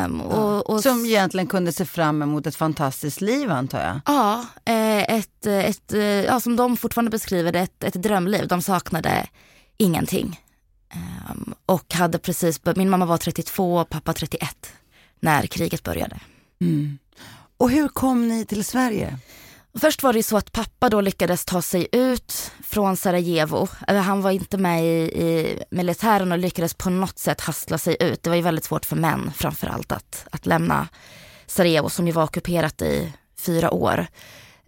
Um, 0.06 0.22
och, 0.22 0.70
och, 0.70 0.84
Som 0.84 1.06
egentligen 1.06 1.48
kunde 1.48 1.72
se 1.72 1.86
fram 1.86 2.22
emot 2.22 2.48
ett 2.48 2.56
fantastiskt 2.56 3.22
liv 3.22 3.52
antar 3.52 3.82
jag? 3.82 4.00
Ja, 4.06 4.46
eh, 4.66 5.16
ett, 5.18 5.46
ett, 5.46 5.94
eh, 5.94 6.02
ja 6.02 6.40
som 6.40 6.56
de 6.56 6.78
fortfarande 6.78 7.12
beskriver 7.12 7.52
det, 7.52 7.60
ett, 7.60 7.84
ett 7.84 7.94
drömliv. 7.94 8.48
De 8.48 8.62
saknade 8.62 9.28
ingenting. 9.78 10.40
Um, 11.30 11.54
och 11.66 11.94
hade 11.94 12.20
precis, 12.20 12.62
min 12.76 12.90
mamma 12.90 13.06
var 13.06 13.18
32 13.18 13.78
och 13.78 13.90
pappa 13.90 14.14
31 14.14 14.74
när 15.20 15.48
kriget 15.48 15.84
började. 15.84 16.20
Mm. 16.62 16.98
Och 17.58 17.70
hur 17.70 17.88
kom 17.88 18.28
ni 18.28 18.46
till 18.46 18.66
Sverige? 18.66 19.18
Först 19.78 20.04
var 20.04 20.14
det 20.14 20.24
så 20.24 20.38
att 20.38 20.52
pappa 20.52 20.90
då 20.90 21.02
lyckades 21.02 21.46
ta 21.46 21.62
sig 21.62 21.88
ut 21.92 22.52
från 22.64 22.98
Sarajevo. 22.98 23.68
Han 23.88 24.22
var 24.22 24.32
inte 24.32 24.58
med 24.58 24.84
i, 24.84 25.22
i 25.24 25.64
militären 25.72 26.32
och 26.32 26.38
lyckades 26.38 26.74
på 26.74 26.90
något 26.90 27.20
sätt 27.20 27.42
hastla 27.42 27.78
sig 27.78 27.98
ut. 28.00 28.24
Det 28.24 28.30
var 28.30 28.38
ju 28.38 28.42
väldigt 28.42 28.66
svårt 28.66 28.86
för 28.86 28.96
män 28.96 29.32
framförallt 29.36 29.92
att, 29.92 30.28
att 30.32 30.46
lämna 30.46 30.88
Sarajevo 31.48 31.90
som 31.90 32.08
ju 32.08 32.14
var 32.14 32.24
ockuperat 32.24 32.82
i 32.82 33.14
fyra 33.38 33.72
år. 33.72 34.08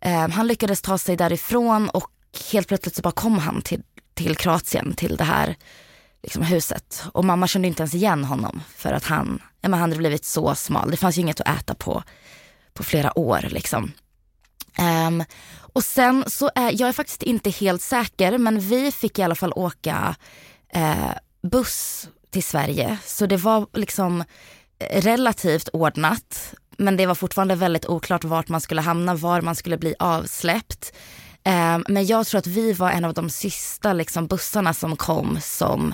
Eh, 0.01 0.29
han 0.29 0.47
lyckades 0.47 0.81
ta 0.81 0.97
sig 0.97 1.17
därifrån 1.17 1.89
och 1.89 2.11
helt 2.51 2.67
plötsligt 2.67 2.95
så 2.95 3.01
bara 3.01 3.11
kom 3.11 3.37
han 3.37 3.61
till, 3.61 3.83
till 4.13 4.35
Kroatien, 4.35 4.93
till 4.95 5.15
det 5.15 5.23
här 5.23 5.55
liksom, 6.23 6.43
huset. 6.43 7.03
Och 7.13 7.25
mamma 7.25 7.47
kände 7.47 7.67
inte 7.67 7.81
ens 7.81 7.93
igen 7.93 8.23
honom 8.23 8.61
för 8.75 8.93
att 8.93 9.03
han, 9.05 9.41
ja, 9.61 9.69
men 9.69 9.79
han 9.79 9.89
hade 9.89 9.99
blivit 9.99 10.25
så 10.25 10.55
smal. 10.55 10.91
Det 10.91 10.97
fanns 10.97 11.17
ju 11.17 11.21
inget 11.21 11.41
att 11.41 11.59
äta 11.59 11.75
på, 11.75 12.03
på 12.73 12.83
flera 12.83 13.19
år 13.19 13.47
liksom. 13.49 13.91
Um, 14.79 15.23
och 15.73 15.83
sen 15.83 16.23
så 16.27 16.51
är 16.55 16.71
jag 16.81 16.89
är 16.89 16.93
faktiskt 16.93 17.23
inte 17.23 17.49
helt 17.49 17.81
säker 17.81 18.37
men 18.37 18.59
vi 18.59 18.91
fick 18.91 19.19
i 19.19 19.23
alla 19.23 19.35
fall 19.35 19.53
åka 19.55 20.15
uh, 20.75 21.11
buss 21.43 22.09
till 22.31 22.43
Sverige. 22.43 22.97
Så 23.05 23.25
det 23.25 23.37
var 23.37 23.67
liksom 23.73 24.23
eh, 24.79 25.01
relativt 25.01 25.69
ordnat. 25.73 26.53
Men 26.77 26.97
det 26.97 27.05
var 27.05 27.15
fortfarande 27.15 27.55
väldigt 27.55 27.85
oklart 27.85 28.23
vart 28.23 28.49
man 28.49 28.61
skulle 28.61 28.81
hamna, 28.81 29.15
var 29.15 29.41
man 29.41 29.55
skulle 29.55 29.77
bli 29.77 29.95
avsläppt. 29.99 30.93
Um, 31.45 31.85
men 31.87 32.05
jag 32.05 32.27
tror 32.27 32.39
att 32.39 32.47
vi 32.47 32.73
var 32.73 32.91
en 32.91 33.05
av 33.05 33.13
de 33.13 33.29
sista 33.29 33.93
liksom, 33.93 34.27
bussarna 34.27 34.73
som 34.73 34.95
kom 34.95 35.39
som 35.41 35.93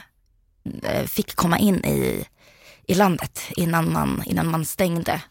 uh, 0.83 1.05
fick 1.05 1.35
komma 1.35 1.59
in 1.59 1.85
i, 1.85 2.25
i 2.87 2.93
landet 2.93 3.41
innan 3.55 3.93
man, 3.93 4.23
innan 4.25 4.47
man 4.47 4.65
stängde 4.65 5.21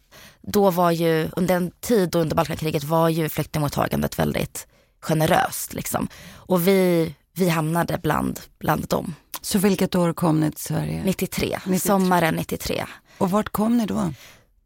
då 0.46 0.70
var 0.70 0.90
ju, 0.90 1.28
under 1.36 1.56
en 1.56 1.70
tid 1.70 2.10
då 2.10 2.18
under 2.18 2.36
Balkankriget 2.36 2.84
var 2.84 3.08
ju 3.08 3.28
flyktingmottagandet 3.28 4.18
väldigt 4.18 4.66
generöst 5.00 5.74
liksom. 5.74 6.08
Och 6.34 6.68
vi, 6.68 7.14
vi 7.34 7.48
hamnade 7.48 7.98
bland, 8.02 8.40
bland 8.58 8.88
dem. 8.88 9.14
Så 9.40 9.58
vilket 9.58 9.94
år 9.94 10.12
kom 10.12 10.40
ni 10.40 10.50
till 10.50 10.64
Sverige? 10.64 11.02
93, 11.04 11.58
93. 11.64 11.78
sommaren 11.78 12.34
93. 12.34 12.86
Och 13.18 13.30
vart 13.30 13.48
kom 13.48 13.76
ni 13.76 13.86
då? 13.86 14.12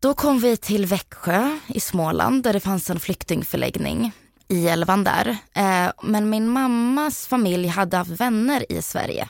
Då 0.01 0.15
kom 0.15 0.39
vi 0.41 0.57
till 0.57 0.87
Växjö 0.87 1.59
i 1.67 1.81
Småland 1.81 2.43
där 2.43 2.53
det 2.53 2.61
fanns 2.61 2.91
en 2.91 3.01
flyktingförläggning 3.01 4.13
i 4.49 4.69
älvan 4.69 5.05
där. 5.05 5.37
Eh, 5.55 5.93
men 6.03 6.31
min 6.31 6.49
mammas 6.49 7.27
familj 7.27 7.69
hade 7.69 7.97
haft 7.97 8.11
vänner 8.11 8.73
i 8.73 8.83
Sverige 8.83 9.29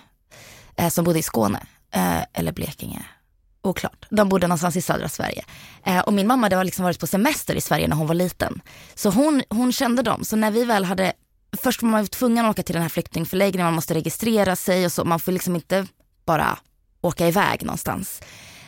eh, 0.76 0.88
som 0.88 1.04
bodde 1.04 1.19
i 1.19 1.23
Skåne 1.23 1.66
eh, 1.95 2.23
eller 2.33 2.52
Blekinge 2.52 3.04
oklart. 3.62 4.07
De 4.11 4.29
bodde 4.29 4.47
någonstans 4.47 4.76
i 4.76 4.83
södra 4.83 5.09
Sverige. 5.09 5.45
Eh, 5.85 5.99
och 5.99 6.12
min 6.12 6.26
mamma 6.26 6.45
hade 6.45 6.64
liksom 6.64 6.85
varit 6.85 7.00
på 7.00 7.07
semester 7.07 7.55
i 7.55 7.61
Sverige 7.61 7.88
när 7.88 7.97
hon 7.97 8.07
var 8.07 8.14
liten. 8.14 8.61
Så 8.95 9.11
hon, 9.11 9.43
hon 9.49 9.73
kände 9.73 10.02
dem. 10.02 10.25
Så 10.25 10.37
när 10.37 10.50
vi 10.50 10.64
väl 10.64 10.85
hade, 10.85 11.12
först 11.62 11.83
var 11.83 11.90
man 11.90 12.07
tvungen 12.07 12.45
att 12.45 12.50
åka 12.50 12.62
till 12.62 12.73
den 12.73 12.83
här 12.83 12.88
flyktingförläggningen, 12.88 13.64
man 13.64 13.75
måste 13.75 13.95
registrera 13.95 14.57
sig 14.57 14.85
och 14.85 14.93
så. 14.93 15.05
Man 15.05 15.21
får 15.21 15.33
liksom 15.33 15.55
inte 15.55 15.87
bara 16.25 16.59
åka 17.00 17.29
iväg 17.29 17.62
någonstans. 17.62 18.23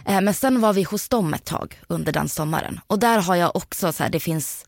Eh, 0.07 0.21
men 0.21 0.35
sen 0.35 0.61
var 0.61 0.73
vi 0.73 0.83
hos 0.83 1.09
dem 1.09 1.35
ett 1.35 1.45
tag 1.45 1.81
under 1.89 2.13
den 2.13 2.29
sommaren. 2.29 2.81
Och 2.87 2.99
där 2.99 3.19
har 3.19 3.37
jag 3.37 3.57
också 3.57 3.93
så 3.93 4.03
här, 4.03 4.11
det 4.11 4.21
finns 4.21 4.65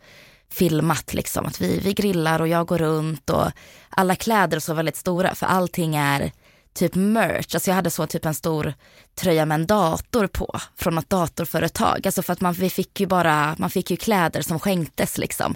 filmat 0.50 1.14
liksom 1.14 1.46
att 1.46 1.60
vi, 1.60 1.78
vi 1.78 1.92
grillar 1.92 2.40
och 2.40 2.48
jag 2.48 2.66
går 2.66 2.78
runt 2.78 3.30
och 3.30 3.50
alla 3.88 4.16
kläder 4.16 4.56
är 4.56 4.60
så 4.60 4.74
väldigt 4.74 4.96
stora 4.96 5.34
för 5.34 5.46
allting 5.46 5.96
är 5.96 6.32
typ 6.74 6.94
merch. 6.94 7.54
Alltså 7.54 7.70
jag 7.70 7.74
hade 7.74 7.90
så 7.90 8.06
typ 8.06 8.24
en 8.24 8.34
stor 8.34 8.74
tröja 9.14 9.46
med 9.46 9.54
en 9.54 9.66
dator 9.66 10.26
på 10.26 10.60
från 10.76 10.94
något 10.94 11.10
datorföretag. 11.10 12.06
Alltså 12.06 12.22
för 12.22 12.32
att 12.32 12.40
man, 12.40 12.52
vi 12.52 12.70
fick 12.70 13.00
ju 13.00 13.06
bara, 13.06 13.54
man 13.58 13.70
fick 13.70 13.90
ju 13.90 13.96
kläder 13.96 14.42
som 14.42 14.60
skänktes 14.60 15.18
liksom. 15.18 15.54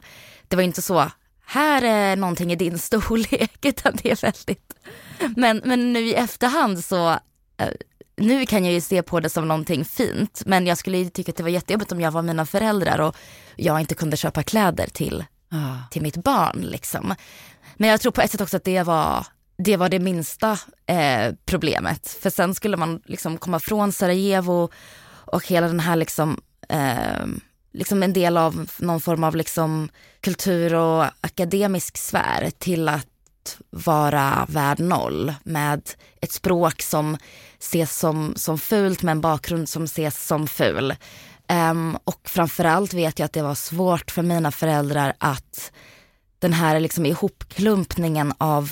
Det 0.49 0.57
var 0.57 0.63
inte 0.63 0.83
så, 0.83 1.11
här 1.47 1.83
är 1.83 2.17
någonting 2.17 2.53
i 2.53 2.57
din 2.57 2.79
storlek, 2.79 3.59
utan 3.65 3.97
det 4.03 4.11
är 4.11 4.23
väldigt. 4.23 4.75
Men, 5.37 5.63
men 5.65 5.93
nu 5.93 6.01
i 6.01 6.15
efterhand 6.15 6.85
så, 6.85 7.11
eh, 7.57 7.69
nu 8.17 8.47
kan 8.47 8.65
jag 8.65 8.75
ju 8.75 8.81
se 8.81 9.03
på 9.03 9.21
det 9.21 9.31
som 9.31 9.49
någonting 9.49 9.85
fint 9.85 10.43
men 10.47 10.67
jag 10.67 10.79
skulle 10.79 11.11
tycka 11.11 11.31
att 11.31 11.37
det 11.37 11.43
var 11.43 11.51
jättejobbigt 11.51 11.93
om 11.93 12.01
jag 12.01 12.11
var 12.11 12.23
mina 12.23 12.47
föräldrar 12.47 12.99
och 12.99 13.17
jag 13.57 13.81
inte 13.81 13.95
kunde 13.95 14.17
köpa 14.17 14.43
kläder 14.43 14.87
till, 14.87 15.25
till 15.91 16.03
mitt 16.03 16.17
barn. 16.17 16.61
Liksom. 16.61 17.15
Men 17.77 17.91
jag 17.91 18.01
tror 18.01 18.13
på 18.13 18.21
ett 18.21 18.31
sätt 18.31 18.41
också 18.41 18.57
att 18.57 18.65
det 18.65 18.83
var 18.83 19.27
det, 19.59 19.77
var 19.77 19.89
det 19.89 19.99
minsta 19.99 20.59
eh, 20.87 21.35
problemet. 21.45 22.09
För 22.09 22.31
sen 22.31 22.55
skulle 22.55 22.77
man 22.77 23.01
liksom 23.05 23.39
komma 23.39 23.61
från 23.61 23.93
Sarajevo 23.93 24.71
och 25.09 25.47
hela 25.47 25.67
den 25.67 25.81
här 25.81 25.97
liksom, 25.97 26.41
eh, 26.69 27.27
liksom 27.73 28.03
en 28.03 28.13
del 28.13 28.37
av 28.37 28.71
någon 28.79 29.01
form 29.01 29.25
av 29.25 29.37
liksom 29.37 29.89
kultur 30.21 30.75
och 30.75 31.05
akademisk 31.21 31.97
sfär 31.97 32.51
till 32.59 32.89
att 32.89 33.07
vara 33.71 34.47
värd 34.49 34.81
noll 34.81 35.35
med 35.45 35.91
ett 36.21 36.33
språk 36.33 36.83
som 36.83 37.17
ses 37.59 37.99
som, 37.99 38.33
som 38.37 38.59
fult 38.59 39.03
med 39.03 39.13
en 39.13 39.21
bakgrund 39.21 39.69
som 39.69 39.85
ses 39.85 40.27
som 40.27 40.47
ful. 40.47 40.95
Um, 41.71 41.99
och 42.05 42.21
framförallt 42.25 42.95
vet 42.95 43.19
jag 43.19 43.27
att 43.27 43.33
det 43.33 43.43
var 43.43 43.55
svårt 43.55 44.11
för 44.11 44.23
mina 44.23 44.51
föräldrar 44.51 45.13
att 45.19 45.73
den 46.39 46.53
här 46.53 46.81
liksom 46.81 47.07
ihopklumpningen 47.07 48.33
av, 48.39 48.71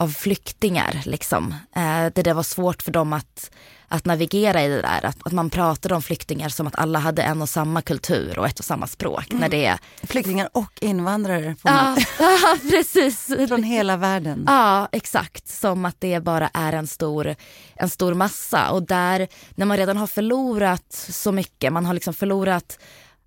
av 0.00 0.08
flyktingar, 0.08 1.00
liksom. 1.04 1.54
Uh, 1.76 2.12
det 2.14 2.22
där 2.22 2.34
var 2.34 2.42
svårt 2.42 2.82
för 2.82 2.92
dem 2.92 3.12
att, 3.12 3.50
att 3.88 4.04
navigera 4.04 4.62
i 4.62 4.68
det 4.68 4.82
där. 4.82 5.04
Att, 5.06 5.26
att 5.26 5.32
man 5.32 5.50
pratade 5.50 5.94
om 5.94 6.02
flyktingar 6.02 6.48
som 6.48 6.66
att 6.66 6.78
alla 6.78 6.98
hade 6.98 7.22
en 7.22 7.42
och 7.42 7.48
samma 7.48 7.82
kultur 7.82 8.38
och 8.38 8.46
ett 8.46 8.58
och 8.58 8.64
samma 8.64 8.86
språk. 8.86 9.30
Mm. 9.30 9.40
När 9.40 9.48
det, 9.48 9.78
Flyktingar 10.02 10.48
och 10.52 10.72
invandrare 10.80 11.56
får 11.62 11.68
man, 11.68 11.98
ja, 12.18 12.56
precis. 12.70 13.26
från 13.48 13.62
hela 13.62 13.96
världen. 13.96 14.44
Ja, 14.46 14.88
exakt. 14.92 15.48
Som 15.48 15.84
att 15.84 15.96
det 15.98 16.20
bara 16.20 16.50
är 16.54 16.72
en 16.72 16.86
stor, 16.86 17.34
en 17.74 17.88
stor 17.88 18.14
massa. 18.14 18.70
Och 18.70 18.82
där, 18.82 19.28
när 19.54 19.66
man 19.66 19.76
redan 19.76 19.96
har 19.96 20.06
förlorat 20.06 21.06
så 21.10 21.32
mycket, 21.32 21.72
man 21.72 21.86
har 21.86 21.94
liksom 21.94 22.14
förlorat 22.14 22.78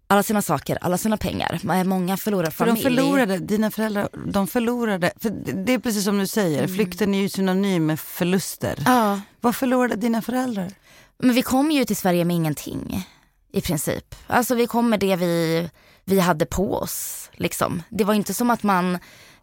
alla 0.08 0.24
sina 0.24 0.42
saker, 0.42 0.78
alla 0.82 0.98
sina 0.98 1.18
pengar. 1.18 1.84
Många 1.84 2.18
förlorar 2.18 2.50
För 2.50 2.66
familj. 2.66 2.84
de 2.84 2.84
förlorade, 2.84 3.38
dina 3.38 3.72
föräldrar, 3.72 4.10
de 4.28 4.48
förlorade, 4.48 5.12
för 5.22 5.30
det 5.66 5.74
är 5.74 5.80
precis 5.80 6.04
som 6.04 6.18
du 6.20 6.28
säger, 6.28 6.68
flykten 6.68 7.14
är 7.14 7.20
ju 7.22 7.30
synonym 7.30 7.86
med 7.86 8.00
förluster. 8.00 8.84
Ja, 8.86 9.20
Vad 9.42 9.56
förlorade 9.56 9.96
dina 9.96 10.22
föräldrar? 10.22 10.72
men 11.18 11.34
vi 11.36 11.42
kom 11.42 11.72
ju 11.72 11.86
till 11.86 11.96
Sverige 11.96 12.26
med 12.26 12.36
ingenting 12.36 13.08
i 13.54 13.62
princip. 13.62 14.16
Alltså 14.28 14.56
vi 14.56 14.68
kom 14.68 14.90
med 14.90 15.00
det 15.00 15.16
vi, 15.16 15.70
vi 16.06 16.20
hade 16.20 16.46
på 16.46 16.74
oss. 16.76 17.30
Liksom. 17.34 17.84
Det 17.90 18.04
var 18.04 18.14
inte 18.14 18.34
som 18.34 18.50
att 18.50 18.64
man, 18.64 18.98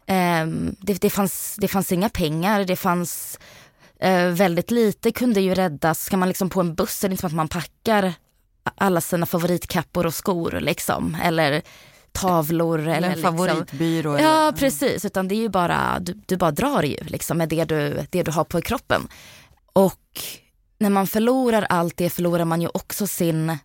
ehm, 0.06 0.76
det, 0.80 1.00
det, 1.00 1.10
fanns, 1.10 1.56
det 1.58 1.68
fanns 1.68 1.92
inga 1.92 2.08
pengar, 2.08 2.64
det 2.64 2.76
fanns 2.76 3.38
eh, 4.00 4.26
väldigt 4.26 4.70
lite 4.70 5.12
kunde 5.12 5.40
ju 5.40 5.54
räddas. 5.54 6.04
Ska 6.04 6.16
man 6.16 6.28
liksom 6.28 6.50
på 6.50 6.60
en 6.60 6.74
buss 6.74 7.04
är 7.04 7.08
det 7.08 7.12
inte 7.12 7.20
som 7.20 7.26
att 7.26 7.34
man 7.34 7.48
packar 7.48 8.14
alla 8.74 9.00
sina 9.00 9.26
favoritkappor 9.26 10.06
och 10.06 10.14
skor 10.14 10.58
liksom. 10.60 11.16
Eller 11.22 11.62
tavlor. 12.12 12.78
Eller, 12.80 12.92
Eller 12.92 13.08
en 13.08 13.14
liksom. 13.14 13.36
favoritbyrå? 13.38 14.18
Ja 14.18 14.48
eller- 14.48 14.58
precis, 14.58 15.04
utan 15.04 15.28
det 15.28 15.34
är 15.34 15.40
ju 15.40 15.48
bara, 15.48 15.98
du, 16.00 16.14
du 16.26 16.36
bara 16.36 16.50
drar 16.50 16.82
ju 16.82 16.96
liksom 17.04 17.38
med 17.38 17.48
det 17.48 17.64
du, 17.64 18.06
det 18.10 18.22
du 18.22 18.30
har 18.30 18.44
på 18.44 18.60
kroppen. 18.60 19.08
Och 19.72 20.00
när 20.78 20.90
man 20.90 21.06
förlorar 21.06 21.62
allt 21.62 21.96
det 21.96 22.10
förlorar 22.10 22.44
man 22.44 22.60
ju 22.62 22.68
också 22.74 23.06
sin, 23.06 23.58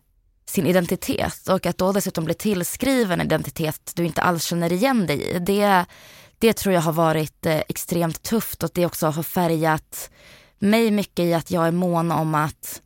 sin 0.48 0.66
identitet. 0.66 1.48
Och 1.48 1.66
att 1.66 1.78
då 1.78 1.92
dessutom 1.92 2.24
bli 2.24 2.34
tillskriven 2.34 3.20
identitet 3.20 3.92
du 3.94 4.04
inte 4.06 4.22
alls 4.22 4.44
känner 4.44 4.72
igen 4.72 5.06
dig 5.06 5.22
i. 5.22 5.38
Det, 5.38 5.84
det 6.38 6.52
tror 6.52 6.74
jag 6.74 6.82
har 6.82 6.92
varit 6.92 7.46
eh, 7.46 7.62
extremt 7.68 8.22
tufft 8.22 8.62
och 8.62 8.70
det 8.74 8.86
också 8.86 9.06
har 9.06 9.22
färgat 9.22 10.10
mig 10.58 10.90
mycket 10.90 11.24
i 11.24 11.34
att 11.34 11.50
jag 11.50 11.66
är 11.66 11.72
mån 11.72 12.12
om 12.12 12.34
att 12.34 12.82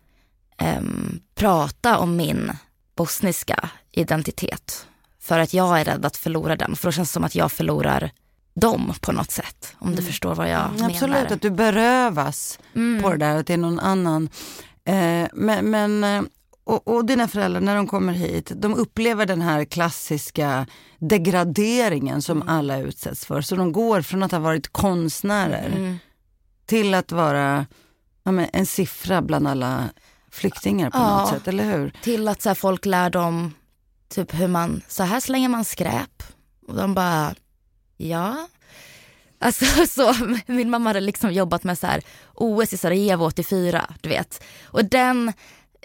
ehm, 0.61 1.21
prata 1.35 1.99
om 1.99 2.17
min 2.17 2.53
bosniska 2.97 3.69
identitet. 3.91 4.87
För 5.21 5.39
att 5.39 5.55
jag 5.55 5.81
är 5.81 5.85
rädd 5.85 6.05
att 6.05 6.17
förlora 6.17 6.57
den. 6.57 6.77
För 6.77 6.89
då 6.89 6.93
känns 6.93 7.09
det 7.09 7.13
som 7.13 7.25
att 7.25 7.35
jag 7.35 7.53
förlorar 7.53 8.11
dem 8.55 8.95
på 9.01 9.13
något 9.13 9.31
sätt. 9.31 9.75
Om 9.79 9.97
du 9.97 10.03
förstår 10.03 10.35
vad 10.35 10.51
jag 10.51 10.69
Mm, 10.75 10.85
Absolut, 10.87 11.17
menar. 11.17 11.33
att 11.33 11.43
du 11.43 11.51
berövas 11.51 12.59
Mm. 12.75 13.03
på 13.03 13.11
det 13.11 13.17
där, 13.17 13.37
att 13.37 13.47
det 13.47 13.53
är 13.53 13.59
någon 13.59 13.81
annan. 13.81 14.29
Eh, 14.85 15.29
men, 15.33 15.71
men 15.71 16.05
eh, 16.05 16.23
och, 16.65 16.89
och 16.89 17.05
dina 17.05 17.29
föräldrar 17.29 17.61
när 17.61 17.77
de 17.77 17.87
kommer 17.87 18.13
hit, 18.13 18.53
de 18.57 18.75
upplever 18.75 19.27
den 19.27 19.41
här 19.43 19.65
klassiska 19.65 20.67
degraderingen 20.99 22.23
som 22.23 22.43
Mm. 22.43 22.49
alla 22.57 22.79
utsätts 22.79 23.27
för. 23.27 23.41
Så 23.41 23.57
de 23.57 23.73
går 23.73 24.03
från 24.03 24.23
att 24.23 24.33
ha 24.33 24.39
varit 24.39 24.73
konstnärer 24.73 25.73
Mm. 25.77 25.99
till 26.67 26.95
att 26.95 27.13
vara 27.13 27.67
ja, 28.25 28.33
en 28.53 28.67
siffra 28.67 29.23
bland 29.23 29.49
alla 29.49 29.85
flyktingar 30.31 30.91
på 30.91 30.99
Ja. 30.99 31.21
något 31.21 31.29
sätt, 31.31 31.49
eller 31.49 31.65
hur? 31.65 31.93
Till 32.03 32.29
att 32.29 32.43
så 32.43 32.49
här, 32.49 32.55
folk 32.55 32.87
lär 32.87 33.11
dem 33.11 33.55
typ 34.09 34.35
hur 34.35 34.49
man, 34.49 34.83
så 34.89 35.03
här 35.03 35.21
slänger 35.21 35.49
man 35.49 35.65
skräp. 35.65 36.23
Och 36.69 36.75
de 36.77 36.95
bara, 36.95 37.35
ja. 37.97 38.49
Alltså 39.39 39.65
så, 39.87 40.15
min 40.47 40.71
mamma 40.71 40.91
hade 40.91 41.01
liksom 41.01 41.33
jobbat 41.33 41.65
med 41.65 41.79
så 41.79 41.87
här 41.87 42.03
OS 42.35 42.73
i 42.73 42.77
Sarajevo 42.77 43.25
84, 43.27 43.95
du 44.01 44.09
vet. 44.09 44.43
Och 44.65 44.85
den, 44.85 45.33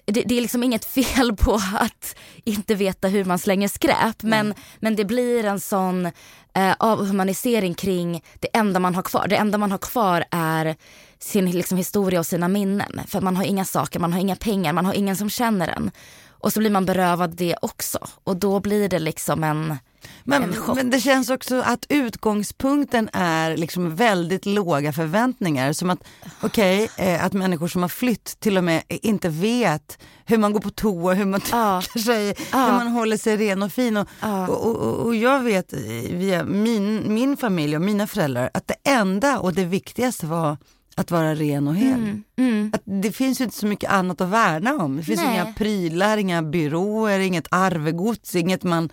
det, 0.06 0.22
det 0.26 0.38
är 0.38 0.42
liksom 0.42 0.64
inget 0.64 0.86
fel 0.94 1.36
på 1.36 1.54
att 1.80 2.16
inte 2.44 2.76
veta 2.76 3.08
hur 3.08 3.26
man 3.26 3.40
slänger 3.40 3.68
skräp. 3.68 4.24
Men, 4.24 4.54
men 4.80 4.96
det 4.96 5.06
blir 5.06 5.46
en 5.46 5.60
sån 5.60 6.06
eh, 6.54 6.74
avhumanisering 6.80 7.74
kring 7.74 8.24
det 8.40 8.48
enda 8.58 8.80
man 8.80 8.96
har 8.96 9.04
kvar. 9.04 9.28
Det 9.28 9.36
enda 9.36 9.58
man 9.58 9.72
har 9.72 9.78
kvar 9.78 10.26
är 10.32 10.76
sin 11.20 11.52
liksom, 11.52 11.78
historia 11.78 12.20
och 12.20 12.26
sina 12.26 12.48
minnen. 12.48 13.02
För 13.08 13.22
man 13.22 13.38
har 13.38 13.44
inga 13.44 13.66
saker, 13.66 14.00
man 14.00 14.14
har 14.14 14.20
inga 14.20 14.36
pengar, 14.36 14.74
man 14.74 14.86
har 14.86 14.94
ingen 14.94 15.16
som 15.16 15.30
känner 15.30 15.68
en. 15.68 15.92
Och 16.30 16.54
så 16.54 16.60
blir 16.60 16.70
man 16.70 16.86
berövad 16.86 17.30
det 17.36 17.56
också. 17.62 18.00
Och 18.24 18.38
då 18.38 18.60
blir 18.60 18.90
det 18.90 19.00
liksom 19.00 19.44
en, 19.44 19.78
Men, 20.24 20.54
men 20.76 20.90
det 20.90 21.00
känns 21.00 21.30
också 21.30 21.62
att 21.66 21.86
utgångspunkten 21.90 23.10
är 23.14 23.58
liksom 23.58 23.96
väldigt 23.96 24.46
låga 24.46 24.94
förväntningar. 24.94 25.74
Som 25.74 25.90
att, 25.90 26.00
okej, 26.42 26.90
eh, 26.98 27.26
att 27.26 27.34
människor 27.34 27.68
som 27.68 27.82
har 27.82 27.90
flytt 27.90 28.40
till 28.40 28.58
och 28.58 28.64
med 28.64 28.84
inte 28.90 29.30
vet 29.30 29.98
hur 30.26 30.38
man 30.38 30.54
går 30.54 30.60
på 30.60 30.70
toa, 30.70 31.14
hur 31.14 31.26
man 31.26 31.42
Ja. 31.52 31.82
tvättar 31.82 32.00
sig, 32.00 32.36
Ja. 32.52 32.66
hur 32.66 32.72
man 32.74 32.88
håller 32.88 33.18
sig 33.18 33.38
ren 33.38 33.64
och 33.64 33.72
fin. 33.72 33.98
Och, 33.98 34.08
Ja. 34.22 34.48
och, 34.48 34.66
och, 34.66 35.06
och 35.06 35.16
jag 35.16 35.40
vet 35.40 35.74
eh, 35.74 35.80
via 36.12 36.44
min, 36.44 37.14
min 37.14 37.38
familj 37.38 37.76
och 37.76 37.82
mina 37.82 38.08
föräldrar 38.08 38.50
att 38.54 38.68
det 38.68 38.76
enda 38.90 39.40
och 39.40 39.54
det 39.54 39.66
viktigaste 39.66 40.26
var 40.26 40.58
att 40.96 41.12
vara 41.12 41.36
ren 41.36 41.68
och 41.68 41.76
hel. 41.76 41.94
mm, 41.94 42.24
mm. 42.38 42.72
Att 42.74 42.82
det 42.86 43.12
finns 43.12 43.42
ju 43.42 43.44
inte 43.46 43.58
så 43.58 43.68
mycket 43.68 43.90
annat 43.92 44.22
att 44.22 44.30
värna 44.30 44.74
om. 44.76 44.98
Det 44.98 45.04
finns 45.04 45.22
Nej. 45.22 45.34
inga 45.34 45.54
prylar, 45.54 46.18
inga 46.18 46.42
byråer, 46.42 47.20
inget 47.20 47.48
arvegods, 47.52 48.36
inget 48.36 48.64
man 48.64 48.90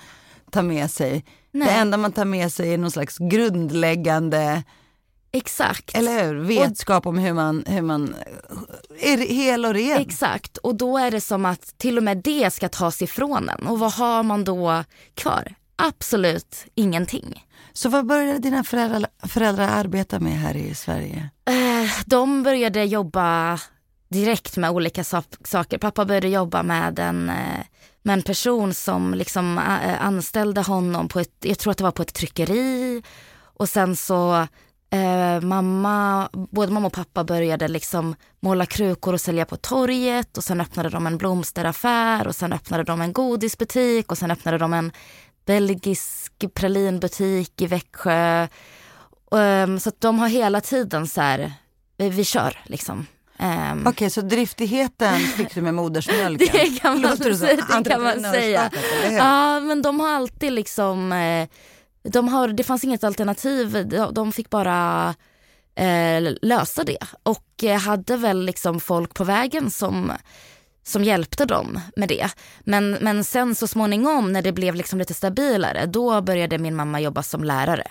tar 0.51 0.63
med 0.63 0.91
sig. 0.91 1.25
Nej. 1.51 1.69
Det 1.69 1.75
enda 1.75 1.97
man 1.97 2.13
tar 2.13 2.25
med 2.25 2.53
sig 2.53 2.75
är 2.75 2.79
någon 2.79 2.91
slags 2.91 3.19
grundläggande, 3.19 4.63
Exakt. 5.33 5.97
eller 5.97 6.25
hur, 6.25 6.35
vetskap 6.35 7.07
om 7.07 7.19
hur 7.19 7.33
man, 7.33 7.65
hur 7.67 7.83
man 7.83 8.15
är 9.01 9.19
hel 9.19 9.65
och 9.65 9.75
ren. 9.75 10.01
Exakt, 10.01 10.57
och 10.57 10.75
då 10.75 10.99
är 10.99 11.11
det 11.11 11.21
som 11.21 11.45
att 11.45 11.79
till 11.79 11.97
och 11.99 12.05
med 12.05 12.17
det 12.17 12.53
ska 12.53 12.69
tas 12.69 13.03
ifrån 13.03 13.49
en. 13.49 13.67
Och 13.67 13.79
vad 13.79 13.93
har 13.93 14.23
man 14.23 14.45
då 14.45 14.85
kvar? 15.15 15.55
Absolut 15.77 16.67
ingenting. 16.75 17.47
Så 17.73 17.89
vad 17.89 18.07
började 18.07 18.39
dina 18.39 18.65
föräldrar, 18.65 19.07
föräldrar 19.29 19.69
arbeta 19.69 20.21
med 20.21 20.33
här 20.33 20.57
i 20.57 20.75
Sverige? 20.75 21.31
De 22.07 22.43
började 22.43 22.85
jobba 22.85 23.59
direkt 24.09 24.57
med 24.57 24.71
olika 24.71 25.05
saker. 25.45 25.79
Pappa 25.79 26.05
började 26.05 26.29
jobba 26.29 26.63
med 26.63 26.99
en, 26.99 27.29
eh, 27.29 27.65
med 28.03 28.13
en 28.13 28.23
person 28.23 28.75
som 28.75 29.15
liksom 29.15 29.59
eh, 29.59 29.91
eh, 29.91 30.07
anställde 30.07 30.61
honom 30.61 31.09
på 31.09 31.21
ett, 31.21 31.37
jag 31.41 31.59
tror 31.59 31.71
att 31.71 31.79
det 31.79 31.85
var 31.85 31.91
på 31.91 32.03
ett 32.03 32.15
tryckeri. 32.15 33.03
Och 33.43 33.69
sen 33.69 33.97
så 33.97 34.47
eh, 34.91 35.41
mamma, 35.41 36.29
både 36.33 36.73
mamma 36.73 36.87
och 36.87 36.93
pappa 36.93 37.25
började 37.25 37.69
liksom 37.69 38.15
måla 38.41 38.67
krukor 38.67 39.13
och 39.13 39.21
sälja 39.21 39.45
på 39.45 39.57
torget 39.57 40.37
och 40.37 40.45
sen 40.45 40.61
öppnade 40.61 40.89
de 40.89 41.07
en 41.07 41.19
blomsteraffär 41.19 42.27
och 42.27 42.35
sen 42.35 42.53
öppnade 42.53 42.85
de 42.85 43.01
en 43.01 43.13
godisbutik 43.13 44.13
och 44.13 44.19
sen 44.19 44.31
öppnade 44.31 44.59
de 44.59 44.73
en 44.73 44.93
belgisk 45.47 46.45
pralinbutik 46.55 47.63
i 47.63 47.67
Växjö. 47.67 48.49
Um, 49.31 49.81
så 49.81 49.89
att 49.89 50.01
de 50.01 50.19
har 50.19 50.29
hela 50.29 50.61
tiden 50.61 51.07
så 51.07 51.21
här, 51.21 51.53
vi, 52.03 52.09
vi 52.09 52.25
kör 52.25 52.59
liksom. 52.65 53.07
Um, 53.39 53.87
Okej, 53.87 54.11
så 54.11 54.21
driftigheten 54.21 55.19
fick 55.19 55.55
du 55.55 55.63
med 55.63 55.75
modersmjölken? 55.75 56.49
det 56.53 56.81
kan 56.81 56.93
man, 56.93 57.11
Låter 57.11 57.35
som 57.35 57.47
det 57.47 57.91
kan 57.91 58.03
man 58.03 58.21
säga. 58.23 58.71
Ja 59.11 59.61
men 59.61 59.83
de 59.83 60.01
har 60.01 60.09
alltid 60.09 60.53
liksom, 60.53 61.13
eh, 61.13 61.49
de 62.03 62.29
har, 62.29 62.49
det 62.49 62.65
fanns 62.65 62.85
inget 62.85 63.05
alternativ, 63.05 63.89
de, 63.89 64.15
de 64.15 64.33
fick 64.33 64.51
bara 64.51 65.15
eh, 65.75 66.35
lösa 66.43 66.85
det. 66.85 66.99
Och 67.23 67.65
eh, 67.65 67.81
hade 67.81 68.17
väl 68.17 68.45
liksom 68.45 68.81
folk 68.81 69.15
på 69.15 69.25
vägen 69.25 69.71
som 69.71 70.13
som 70.85 71.05
hjälpte 71.05 71.45
dem 71.45 71.81
med 71.97 72.09
det. 72.09 72.29
Men, 72.61 72.91
men 72.91 73.25
sen 73.25 73.55
så 73.55 73.67
småningom 73.67 74.33
när 74.33 74.43
det 74.43 74.53
blev 74.53 74.75
liksom 74.75 74.99
lite 74.99 75.15
stabilare, 75.15 75.87
då 75.87 76.21
började 76.21 76.59
min 76.59 76.77
mamma 76.77 77.01
jobba 77.01 77.23
som 77.23 77.45
lärare 77.45 77.87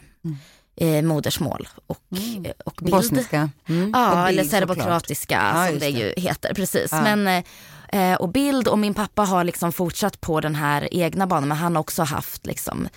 eh, 0.82 1.02
modersmål 1.02 1.68
och, 1.88 2.00
Mm. 2.12 2.46
eh, 2.46 2.52
och 2.66 2.74
bild. 2.82 2.92
Bosniska. 2.92 3.50
Mm. 3.70 3.92
Ja, 3.96 4.26
bild, 4.28 4.40
eller 4.40 4.50
serbokroatiska 4.50 5.52
Ja, 5.56 5.68
som 5.68 5.80
det 5.80 5.90
ju 5.90 6.14
heter. 6.18 6.54
Precis. 6.54 6.92
Ja. 6.92 7.02
Men, 7.16 7.44
eh, 7.90 8.16
och 8.22 8.30
bild 8.30 8.68
och 8.68 8.80
min 8.80 8.94
pappa 8.94 9.22
har 9.24 9.44
liksom 9.44 9.72
fortsatt 9.72 10.22
på 10.22 10.42
den 10.42 10.56
här 10.56 10.88
egna 10.92 11.28
banan 11.28 11.48
men 11.50 11.58
han 11.58 11.76
har 11.76 11.80
också 11.80 12.04
haft 12.04 12.46
liksom 12.46 12.88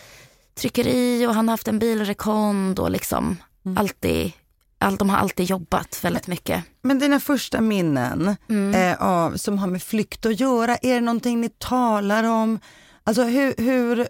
tryckeri 0.55 1.27
och 1.27 1.35
han 1.35 1.49
har 1.49 1.53
haft 1.53 1.68
en 1.68 1.79
bilrekond 1.79 2.79
och 2.79 2.90
liksom 2.90 3.37
Mm. 3.66 3.79
alltid, 3.79 4.33
all, 4.79 4.97
de 4.97 5.11
har 5.11 5.18
alltid 5.18 5.47
jobbat 5.47 5.99
väldigt 6.03 6.27
mycket. 6.27 6.64
Men 6.83 6.99
dina 6.99 7.20
första 7.20 7.61
minnen 7.61 8.37
Mm. 8.49 8.75
eh, 8.75 9.03
av, 9.03 9.37
som 9.37 9.59
har 9.59 9.66
med 9.66 9.83
flykt 9.83 10.27
att 10.27 10.40
göra, 10.40 10.77
är 10.77 10.94
det 10.94 11.01
någonting 11.01 11.40
ni 11.40 11.49
talar 11.49 12.25
om? 12.25 12.59
Alltså 13.05 13.23
hur, 13.23 13.55
hur, 13.59 14.09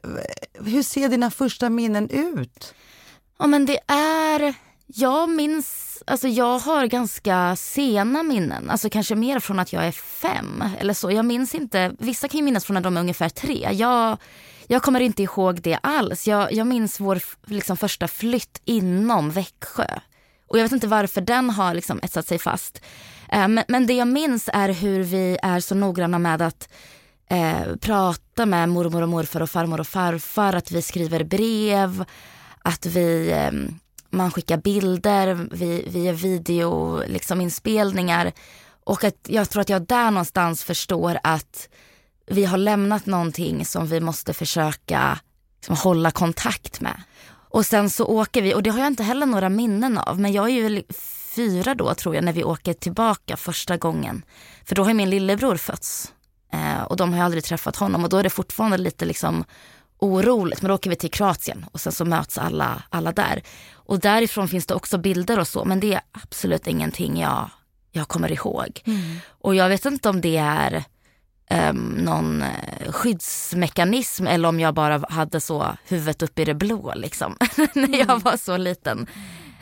hur 0.64 0.82
ser 0.82 1.08
dina 1.08 1.30
första 1.30 1.70
minnen 1.70 2.10
ut? 2.10 2.74
Ja 3.44 3.48
men 3.48 3.66
det 3.66 3.78
är, 3.86 4.54
jag 4.86 5.28
minns, 5.28 6.02
alltså 6.06 6.28
jag 6.28 6.58
har 6.58 6.86
ganska 6.86 7.56
sena 7.56 8.22
minnen, 8.22 8.70
alltså 8.70 8.90
kanske 8.90 9.14
mer 9.14 9.40
från 9.40 9.58
att 9.58 9.72
jag 9.72 9.86
är 9.86 9.92
fem 9.92 10.64
eller 10.78 10.94
så. 10.94 11.10
Jag 11.10 11.24
minns 11.24 11.54
inte, 11.54 11.92
vissa 11.98 12.28
kan 12.28 12.38
ju 12.38 12.44
minnas 12.44 12.64
från 12.64 12.74
när 12.74 12.80
de 12.80 12.96
är 12.96 13.00
ungefär 13.00 13.28
tre. 13.28 13.68
Jag, 13.72 14.16
jag 14.66 14.82
kommer 14.82 15.00
inte 15.00 15.22
ihåg 15.22 15.60
det 15.62 15.78
alls. 15.82 16.26
Jag, 16.26 16.52
jag 16.52 16.66
minns 16.66 17.00
vår 17.00 17.20
liksom, 17.46 17.76
första 17.76 18.08
flytt 18.08 18.60
inom 18.64 19.30
Växjö. 19.30 19.86
Och 20.48 20.58
jag 20.58 20.62
vet 20.62 20.72
inte 20.72 20.86
varför 20.86 21.20
den 21.20 21.50
har 21.50 21.74
liksom 21.74 22.00
etsat 22.02 22.26
sig 22.26 22.38
fast. 22.38 22.80
Eh, 23.28 23.48
men, 23.48 23.64
men 23.68 23.86
det 23.86 23.94
jag 23.94 24.08
minns 24.08 24.50
är 24.52 24.68
hur 24.68 25.02
vi 25.02 25.38
är 25.42 25.60
så 25.60 25.74
noggranna 25.74 26.18
med 26.18 26.42
att 26.42 26.68
eh, 27.30 27.76
prata 27.80 28.46
med 28.46 28.68
mormor 28.68 29.02
och 29.02 29.08
morfar 29.08 29.40
och 29.40 29.50
farmor 29.50 29.80
och 29.80 29.86
farfar, 29.86 30.52
att 30.52 30.70
vi 30.70 30.82
skriver 30.82 31.24
brev, 31.24 32.04
att 32.64 32.86
vi, 32.86 33.32
ehm, 33.32 33.78
man 34.10 34.30
skickar 34.30 34.56
bilder, 34.56 35.48
vi, 35.50 35.84
vi 35.88 36.02
gör 36.04 36.12
video, 36.12 37.02
liksom 37.06 37.40
inspelningar. 37.40 38.32
Och 38.84 39.04
att 39.04 39.26
jag 39.28 39.50
tror 39.50 39.60
att 39.60 39.68
jag 39.68 39.86
där 39.86 40.10
någonstans 40.10 40.64
förstår 40.64 41.18
att 41.22 41.68
vi 42.26 42.44
har 42.44 42.58
lämnat 42.58 43.06
någonting 43.06 43.64
som 43.64 43.86
vi 43.86 44.00
måste 44.00 44.32
försöka 44.32 45.18
liksom, 45.56 45.76
hålla 45.76 46.10
kontakt 46.10 46.80
med. 46.80 47.02
Och 47.50 47.66
sen 47.66 47.90
så 47.90 48.06
åker 48.06 48.42
vi, 48.42 48.54
och 48.54 48.62
det 48.62 48.70
har 48.70 48.78
jag 48.78 48.86
inte 48.86 49.02
heller 49.02 49.26
några 49.26 49.48
minnen 49.48 49.98
av, 49.98 50.20
men 50.20 50.32
jag 50.32 50.50
är 50.50 50.54
ju 50.54 50.82
fyra 51.34 51.74
då 51.74 51.94
tror 51.94 52.14
jag 52.14 52.24
när 52.24 52.32
vi 52.32 52.44
åker 52.44 52.72
tillbaka 52.72 53.36
första 53.36 53.76
gången. 53.76 54.24
För 54.64 54.74
då 54.74 54.84
har 54.84 54.94
min 54.94 55.10
lillebror 55.10 55.56
fötts. 55.56 56.12
Eh, 56.52 56.82
och 56.82 56.96
de 56.96 57.12
har 57.12 57.24
aldrig 57.24 57.44
träffat 57.44 57.76
honom 57.76 58.04
och 58.04 58.10
då 58.10 58.16
är 58.16 58.22
det 58.22 58.30
fortfarande 58.30 58.78
lite 58.78 59.04
liksom 59.04 59.44
oroligt. 60.04 60.62
Men 60.62 60.68
då 60.68 60.74
åker 60.74 60.90
vi 60.90 60.96
till 60.96 61.10
Kroatien 61.10 61.66
och 61.72 61.80
sen 61.80 61.92
så 61.92 62.04
möts 62.04 62.38
alla, 62.38 62.82
alla 62.90 63.12
där. 63.12 63.42
Och 63.72 64.00
därifrån 64.00 64.48
finns 64.48 64.66
det 64.66 64.74
också 64.74 64.98
bilder 64.98 65.38
och 65.38 65.48
så, 65.48 65.64
men 65.64 65.80
det 65.80 65.94
är 65.94 66.00
absolut 66.12 66.66
ingenting 66.66 67.20
jag, 67.20 67.50
jag 67.92 68.08
kommer 68.08 68.32
ihåg. 68.32 68.82
Och 69.28 69.54
jag 69.54 69.68
vet 69.68 69.84
inte 69.84 70.08
om 70.08 70.20
det 70.20 70.36
är 70.36 70.84
um, 71.50 71.98
någon 71.98 72.42
eh, 72.42 72.92
skyddsmekanism 72.92 74.26
eller 74.26 74.48
om 74.48 74.60
jag 74.60 74.74
bara 74.74 75.06
hade 75.08 75.40
så 75.40 75.76
huvudet 75.88 76.22
upp 76.22 76.38
i 76.38 76.44
det 76.44 76.54
blå 76.54 76.92
liksom, 76.96 77.36
när 77.74 77.98
jag 77.98 78.20
var 78.20 78.36
så 78.36 78.56
liten. 78.56 79.06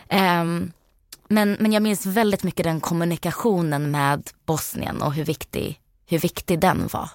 Ehm, 0.08 0.72
men, 1.28 1.56
men 1.60 1.72
jag 1.72 1.82
minns 1.82 2.06
väldigt 2.06 2.42
mycket 2.42 2.64
den 2.64 2.80
kommunikationen 2.80 3.90
med 3.90 4.30
Bosnien 4.46 5.02
och 5.02 5.14
hur 5.14 5.24
viktig, 5.24 5.80
hur 6.06 6.18
viktig 6.18 6.58
den 6.58 6.88
var. 6.92 7.08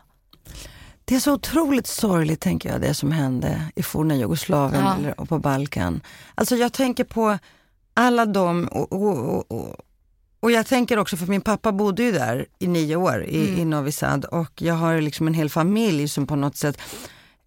Det 1.08 1.16
är 1.16 1.20
så 1.20 1.34
otroligt 1.34 1.88
sorgligt 1.88 2.40
tänker 2.42 2.70
jag, 2.70 2.82
det 2.82 2.94
som 2.94 3.12
hände 3.12 3.62
i 3.76 3.84
forna 3.84 4.16
Jugoslavien 4.16 4.84
Ja. 4.84 4.96
eller, 4.98 5.20
och 5.20 5.30
på 5.30 5.40
Balkan. 5.40 6.02
Alltså 6.36 6.56
jag 6.56 6.74
tänker 6.74 7.04
på 7.04 7.38
alla 7.94 8.26
de, 8.26 8.68
och, 8.68 8.92
och, 8.94 9.52
och, 9.52 9.76
och, 10.40 10.52
jag 10.52 10.68
tänker 10.68 10.98
också, 11.00 11.18
för 11.18 11.26
min 11.28 11.42
pappa 11.42 11.72
bodde 11.72 12.04
ju 12.04 12.12
där 12.12 12.46
i 12.60 12.68
nio 12.68 12.96
år 12.96 13.24
i, 13.24 13.48
Mm. 13.48 13.60
i 13.60 13.66
Novi 13.66 13.92
Sad 13.92 14.26
och 14.26 14.62
jag 14.62 14.74
har 14.74 15.02
liksom 15.02 15.28
en 15.28 15.34
hel 15.34 15.50
familj 15.50 16.08
som 16.08 16.28
på 16.28 16.36
något 16.36 16.56
sätt 16.58 16.78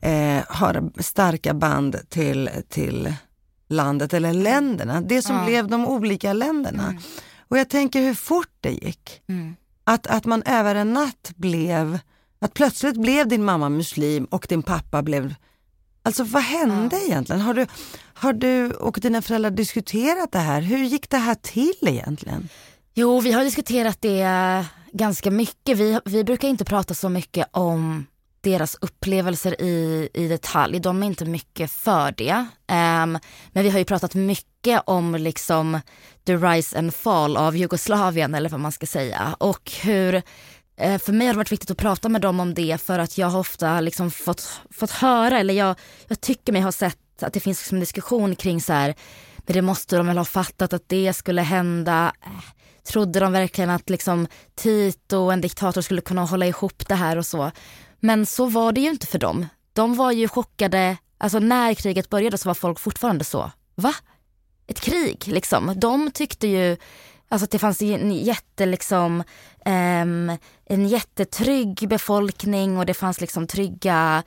eh, 0.01 0.42
har 0.49 1.03
starka 1.03 1.55
band 1.55 1.96
till, 2.09 2.51
till 2.68 3.14
landet 3.68 4.14
eller 4.14 4.33
länderna, 4.33 5.01
det 5.01 5.23
som 5.23 5.37
Ja. 5.37 5.44
blev 5.44 5.68
de 5.68 5.87
olika 5.87 6.33
länderna. 6.33 6.85
Mm. 6.88 7.03
Och 7.49 7.59
jag 7.59 7.68
tänker 7.68 8.01
hur 8.03 8.14
fort 8.14 8.53
det 8.61 8.70
gick. 8.70 9.23
Mm. 9.29 9.57
Att, 9.85 10.07
att 10.07 10.25
man 10.25 10.42
över 10.42 10.75
en 10.75 10.92
natt 10.92 11.33
blev, 11.37 11.99
att 12.40 12.55
plötsligt 12.55 12.96
blev 12.96 13.29
din 13.29 13.44
mamma 13.44 13.68
muslim 13.68 14.24
och 14.24 14.46
din 14.48 14.62
pappa 14.62 15.03
blev 15.03 15.35
Alltså 16.03 16.24
vad 16.24 16.42
hände 16.42 16.96
egentligen? 17.07 17.40
Har 17.40 17.55
du, 17.55 17.66
har 18.14 18.33
du 18.33 18.70
och 18.70 18.98
dina 19.00 19.22
föräldrar 19.22 19.50
diskuterat 19.50 20.33
det 20.33 20.38
här? 20.38 20.61
Hur 20.61 20.79
gick 20.79 21.11
det 21.11 21.16
här 21.16 21.35
till 21.35 21.74
egentligen? 21.81 22.48
Jo, 22.94 23.20
vi 23.20 23.33
har 23.33 23.44
diskuterat 23.44 24.00
det 24.00 24.66
ganska 24.92 25.31
mycket. 25.31 25.79
Vi, 25.79 26.00
vi 26.05 26.24
brukar 26.24 26.48
inte 26.48 26.64
prata 26.64 26.94
så 26.94 27.09
mycket 27.09 27.46
om 27.50 28.07
deras 28.40 28.76
upplevelser 28.81 29.62
i, 29.62 30.09
i 30.14 30.29
detalj. 30.29 30.81
De 30.81 31.03
är 31.03 31.07
inte 31.07 31.24
mycket 31.24 31.70
för 31.70 32.14
det. 32.16 32.46
Ehm, 32.66 33.18
men 33.53 33.62
vi 33.62 33.70
har 33.70 33.79
ju 33.79 33.85
pratat 33.85 34.14
mycket 34.14 34.83
om 34.87 35.14
liksom 35.14 35.81
the 36.26 36.37
rise 36.37 36.79
and 36.79 36.94
fall 36.94 37.37
av 37.37 37.57
Jugoslavien 37.57 38.35
eller 38.35 38.50
vad 38.50 38.61
man 38.61 38.72
ska 38.72 38.87
säga. 38.87 39.37
Och 39.38 39.72
hur, 39.83 40.14
eh, 40.14 40.22
Eh, 40.81 40.99
för 40.99 41.12
mig 41.12 41.27
har 41.27 41.35
det 41.35 41.38
varit 41.38 41.53
viktigt 41.53 41.71
att 41.71 41.77
prata 41.77 42.09
med 42.09 42.21
dem 42.21 42.40
om 42.40 42.55
det 42.55 42.81
för 42.81 42.99
att 42.99 43.19
jag 43.19 43.27
har 43.27 43.38
ofta 43.38 43.81
liksom 43.81 44.11
fått, 44.11 44.61
fått 44.71 44.90
höra, 44.90 45.38
eller 45.38 45.55
jag, 45.55 45.77
jag 46.09 46.21
tycker 46.21 46.53
mig 46.53 46.62
ha 46.62 46.73
sett 46.73 47.23
att 47.23 47.33
det 47.33 47.40
finns 47.40 47.61
liksom 47.61 47.77
en 47.77 47.81
diskussion 47.81 48.37
kring 48.37 48.61
så 48.61 48.73
här, 48.73 48.95
men 49.37 49.55
det 49.55 49.62
måste 49.62 49.97
de 49.97 50.07
väl 50.07 50.19
ha 50.19 50.25
fattat 50.25 50.73
att 50.73 50.88
det 50.88 51.12
skulle 51.12 51.43
hända. 51.43 52.12
Eh, 52.23 52.31
trodde 52.85 53.21
de 53.21 53.33
verkligen 53.33 53.71
att 53.71 53.90
liksom 53.90 54.27
Tito, 54.55 55.31
en 55.31 55.40
diktator, 55.40 55.81
skulle 55.81 56.01
kunna 56.01 56.25
hålla 56.25 56.47
ihop 56.47 56.88
det 56.88 56.95
här 56.95 57.16
och 57.16 57.27
så. 57.27 57.51
Men 58.01 58.27
så 58.27 58.47
var 58.47 58.73
det 58.73 58.81
ju 58.81 58.90
inte 58.90 59.07
för 59.07 59.19
dem. 59.19 59.47
De 59.73 59.95
var 59.95 60.12
ju 60.12 60.29
chockade, 60.29 60.97
alltså 61.19 61.38
när 61.38 61.75
kriget 61.75 62.11
började 62.11 62.38
så 62.38 62.49
var 62.49 62.55
folk 62.55 62.79
fortfarande 62.79 63.25
så, 63.25 63.51
va? 63.75 63.95
Ett 64.66 64.81
krig 64.81 65.23
liksom. 65.27 65.73
De 65.77 66.11
tyckte 66.11 66.47
ju 66.47 66.77
Alltså 67.33 67.45
att 67.45 67.51
det 67.51 67.59
fanns 67.59 67.83
en 67.83 68.11
jätte 68.12 68.66
liksom, 68.66 69.23
ehm, 69.64 70.33
en 70.66 70.88
jättetrygg 70.88 71.88
befolkning 71.88 72.79
och 72.79 72.87
det 72.87 72.95
fanns 72.95 73.21
liksom 73.21 73.47
trygga 73.47 74.23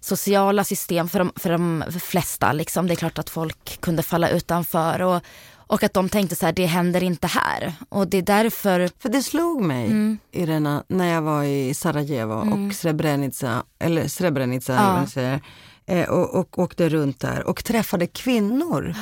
sociala 0.00 0.64
system 0.64 1.08
för 1.08 1.18
de, 1.18 1.32
för 1.36 1.50
de 1.50 1.84
flesta. 2.00 2.52
Liksom. 2.52 2.86
Det 2.86 2.94
är 2.94 2.96
klart 2.96 3.18
att 3.18 3.30
folk 3.30 3.80
kunde 3.80 4.02
falla 4.02 4.28
utanför 4.28 5.02
och, 5.02 5.22
och 5.56 5.82
att 5.82 5.94
de 5.94 6.08
tänkte 6.08 6.36
så 6.36 6.46
här, 6.46 6.52
det 6.52 6.66
händer 6.66 7.02
inte 7.02 7.26
här. 7.26 7.72
Och 7.88 8.08
det 8.08 8.18
är 8.18 8.22
därför, 8.22 8.90
För 8.98 9.08
det 9.08 9.22
slog 9.22 9.62
mig, 9.62 9.86
Mm. 9.86 10.18
Irena, 10.32 10.84
när 10.88 11.06
jag 11.14 11.22
var 11.22 11.42
i 11.44 11.74
Sarajevo 11.74 12.34
och 12.34 12.74
Srebrenica, 12.74 13.62
eller 13.78 14.08
Srebrenica, 14.08 14.72
Ja. 14.72 15.06
säger, 15.06 15.40
eh, 15.86 16.08
och, 16.08 16.34
och 16.34 16.58
åkte 16.58 16.88
runt 16.88 17.20
där 17.20 17.46
och 17.46 17.64
träffade 17.64 18.06
kvinnor. 18.06 18.94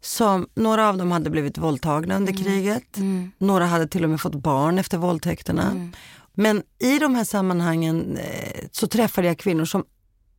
Som, 0.00 0.48
några 0.54 0.88
av 0.88 0.96
dem 0.98 1.10
hade 1.12 1.30
blivit 1.30 1.58
våldtagna 1.58 2.16
under 2.16 2.32
kriget, 2.32 2.96
mm, 2.96 3.32
några 3.38 3.66
hade 3.66 3.86
till 3.86 4.04
och 4.04 4.10
med 4.10 4.20
fått 4.20 4.34
barn 4.34 4.78
efter 4.78 4.98
våldtäkterna. 4.98 5.90
Men 6.34 6.62
i 6.78 6.98
de 6.98 7.14
här 7.14 7.24
sammanhangen 7.24 8.16
eh, 8.16 8.64
så 8.72 8.86
träffade 8.86 9.26
jag 9.26 9.38
kvinnor 9.38 9.64
som 9.64 9.84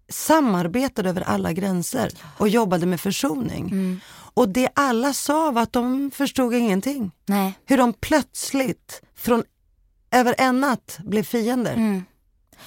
samarbetade 0.09 1.09
över 1.09 1.21
alla 1.21 1.53
gränser 1.53 2.11
och 2.37 2.49
jobbade 2.49 2.85
med 2.85 3.01
försoning. 3.01 3.69
mm, 3.71 3.99
Och 4.33 4.49
det 4.49 4.69
alla 4.75 5.13
sa 5.13 5.51
var 5.51 5.61
att 5.61 5.73
de 5.73 6.11
förstod 6.11 6.53
ingenting. 6.53 7.11
nej. 7.25 7.53
Hur 7.65 7.77
de 7.77 7.93
plötsligt 7.93 9.01
från 9.15 9.43
över 10.11 10.35
en 10.37 10.59
natt 10.61 10.97
blev 11.05 11.23
fiender. 11.23 11.73
Mm. 11.73 12.03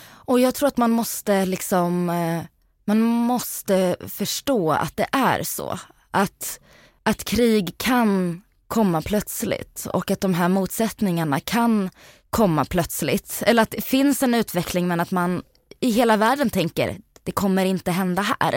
Och 0.05 0.41
jag 0.41 0.55
tror 0.55 0.67
att 0.69 0.77
man 0.77 0.91
måste 0.91 1.47
liksom, 1.47 2.11
eh, 2.11 2.43
man 2.85 3.01
måste 3.01 3.97
förstå 4.09 4.73
att 4.73 4.97
det 4.97 5.07
är 5.13 5.43
så. 5.43 5.79
Att, 6.11 6.61
att 7.03 7.25
krig 7.25 7.75
kan 7.79 8.43
komma 8.69 9.03
plötsligt 9.03 9.87
och 9.93 10.11
att 10.11 10.21
de 10.21 10.35
här 10.35 10.49
motsättningarna 10.49 11.41
kan 11.41 11.91
komma 12.31 12.65
plötsligt. 12.65 13.43
Eller 13.47 13.62
att 13.62 13.71
det 13.71 13.85
finns 13.85 14.23
en 14.23 14.35
utveckling 14.35 14.88
men 14.88 15.01
att 15.01 15.11
man 15.11 15.43
i 15.81 15.91
hela 15.91 16.17
världen 16.17 16.51
tänker 16.51 16.99
det 17.25 17.33
kommer 17.33 17.65
inte 17.65 17.91
hända 17.91 18.23
här. 18.41 18.55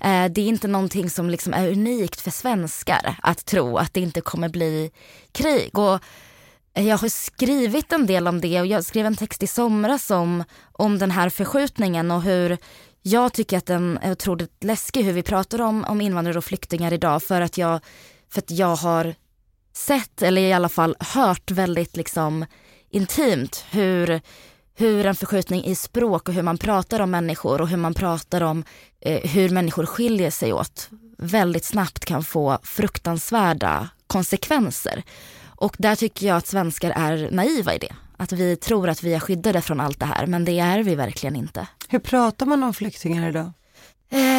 Eh, 0.00 0.32
det 0.32 0.40
är 0.40 0.48
inte 0.48 0.68
någonting 0.68 1.10
som 1.10 1.30
liksom 1.30 1.54
är 1.54 1.68
unikt 1.68 2.20
för 2.20 2.30
svenskar 2.30 3.16
att 3.22 3.44
tro 3.44 3.76
att 3.76 3.94
det 3.94 4.00
inte 4.00 4.20
kommer 4.20 4.48
bli 4.48 4.90
krig. 5.32 5.78
Och 5.78 5.98
eh, 6.74 6.88
jag 6.88 6.98
har 6.98 7.08
skrivit 7.08 7.92
en 7.92 8.06
del 8.06 8.28
om 8.28 8.40
det 8.40 8.60
och 8.60 8.66
jag 8.66 8.84
skrev 8.84 9.06
en 9.06 9.16
text 9.16 9.42
i 9.42 9.46
somras 9.46 10.10
om, 10.10 10.44
om 10.72 10.98
den 10.98 11.10
här 11.10 11.28
förskjutningen 11.28 12.10
och 12.10 12.22
hur 12.22 12.58
jag 13.02 13.32
tycker 13.32 13.58
att 13.58 13.66
den 13.66 13.98
är 14.02 14.12
otroligt 14.12 14.64
läskig 14.64 15.04
hur 15.04 15.12
vi 15.12 15.22
pratar 15.22 15.60
om, 15.60 15.84
om 15.84 16.00
invandrare 16.00 16.38
och 16.38 16.44
flyktingar 16.44 16.92
idag 16.92 17.22
för 17.22 17.40
att 17.40 17.58
jag, 17.58 17.80
för 18.30 18.38
att 18.38 18.50
jag 18.50 18.76
har 18.76 19.14
sett, 19.72 20.22
eller 20.22 20.42
i 20.42 20.52
alla 20.52 20.68
fall 20.68 20.96
hört 21.00 21.50
väldigt 21.50 21.96
liksom 21.96 22.46
intimt 22.90 23.64
hur, 23.70 24.20
hur 24.74 25.06
en 25.06 25.14
förskjutning 25.14 25.64
i 25.64 25.74
språk 25.74 26.28
och 26.28 26.34
hur 26.34 26.42
man 26.42 26.58
pratar 26.58 27.00
om 27.00 27.10
människor 27.10 27.60
och 27.60 27.68
hur 27.68 27.76
man 27.76 27.94
pratar 27.94 28.40
om 28.40 28.64
eh, 29.00 29.30
hur 29.30 29.50
människor 29.50 29.86
skiljer 29.86 30.30
sig 30.30 30.52
åt 30.52 30.90
väldigt 31.18 31.64
snabbt 31.64 32.04
kan 32.04 32.24
få 32.24 32.58
fruktansvärda 32.62 33.88
konsekvenser. 34.06 35.02
Och 35.44 35.76
där 35.78 35.96
tycker 35.96 36.26
jag 36.26 36.36
att 36.36 36.46
svenskar 36.46 36.90
är 36.90 37.30
naiva 37.30 37.74
i 37.74 37.78
det. 37.78 37.92
Att 38.22 38.32
vi 38.32 38.56
tror 38.56 38.88
att 38.88 39.02
vi 39.02 39.14
är 39.14 39.20
skyddade 39.20 39.60
från 39.60 39.80
allt 39.80 40.00
det 40.00 40.06
här, 40.06 40.26
men 40.26 40.44
det 40.44 40.58
är 40.58 40.82
vi 40.82 40.94
verkligen 40.94 41.36
inte. 41.36 41.66
Hur 41.88 41.98
pratar 41.98 42.46
man 42.46 42.62
om 42.62 42.74
flyktingar 42.74 43.28
idag? 43.28 43.52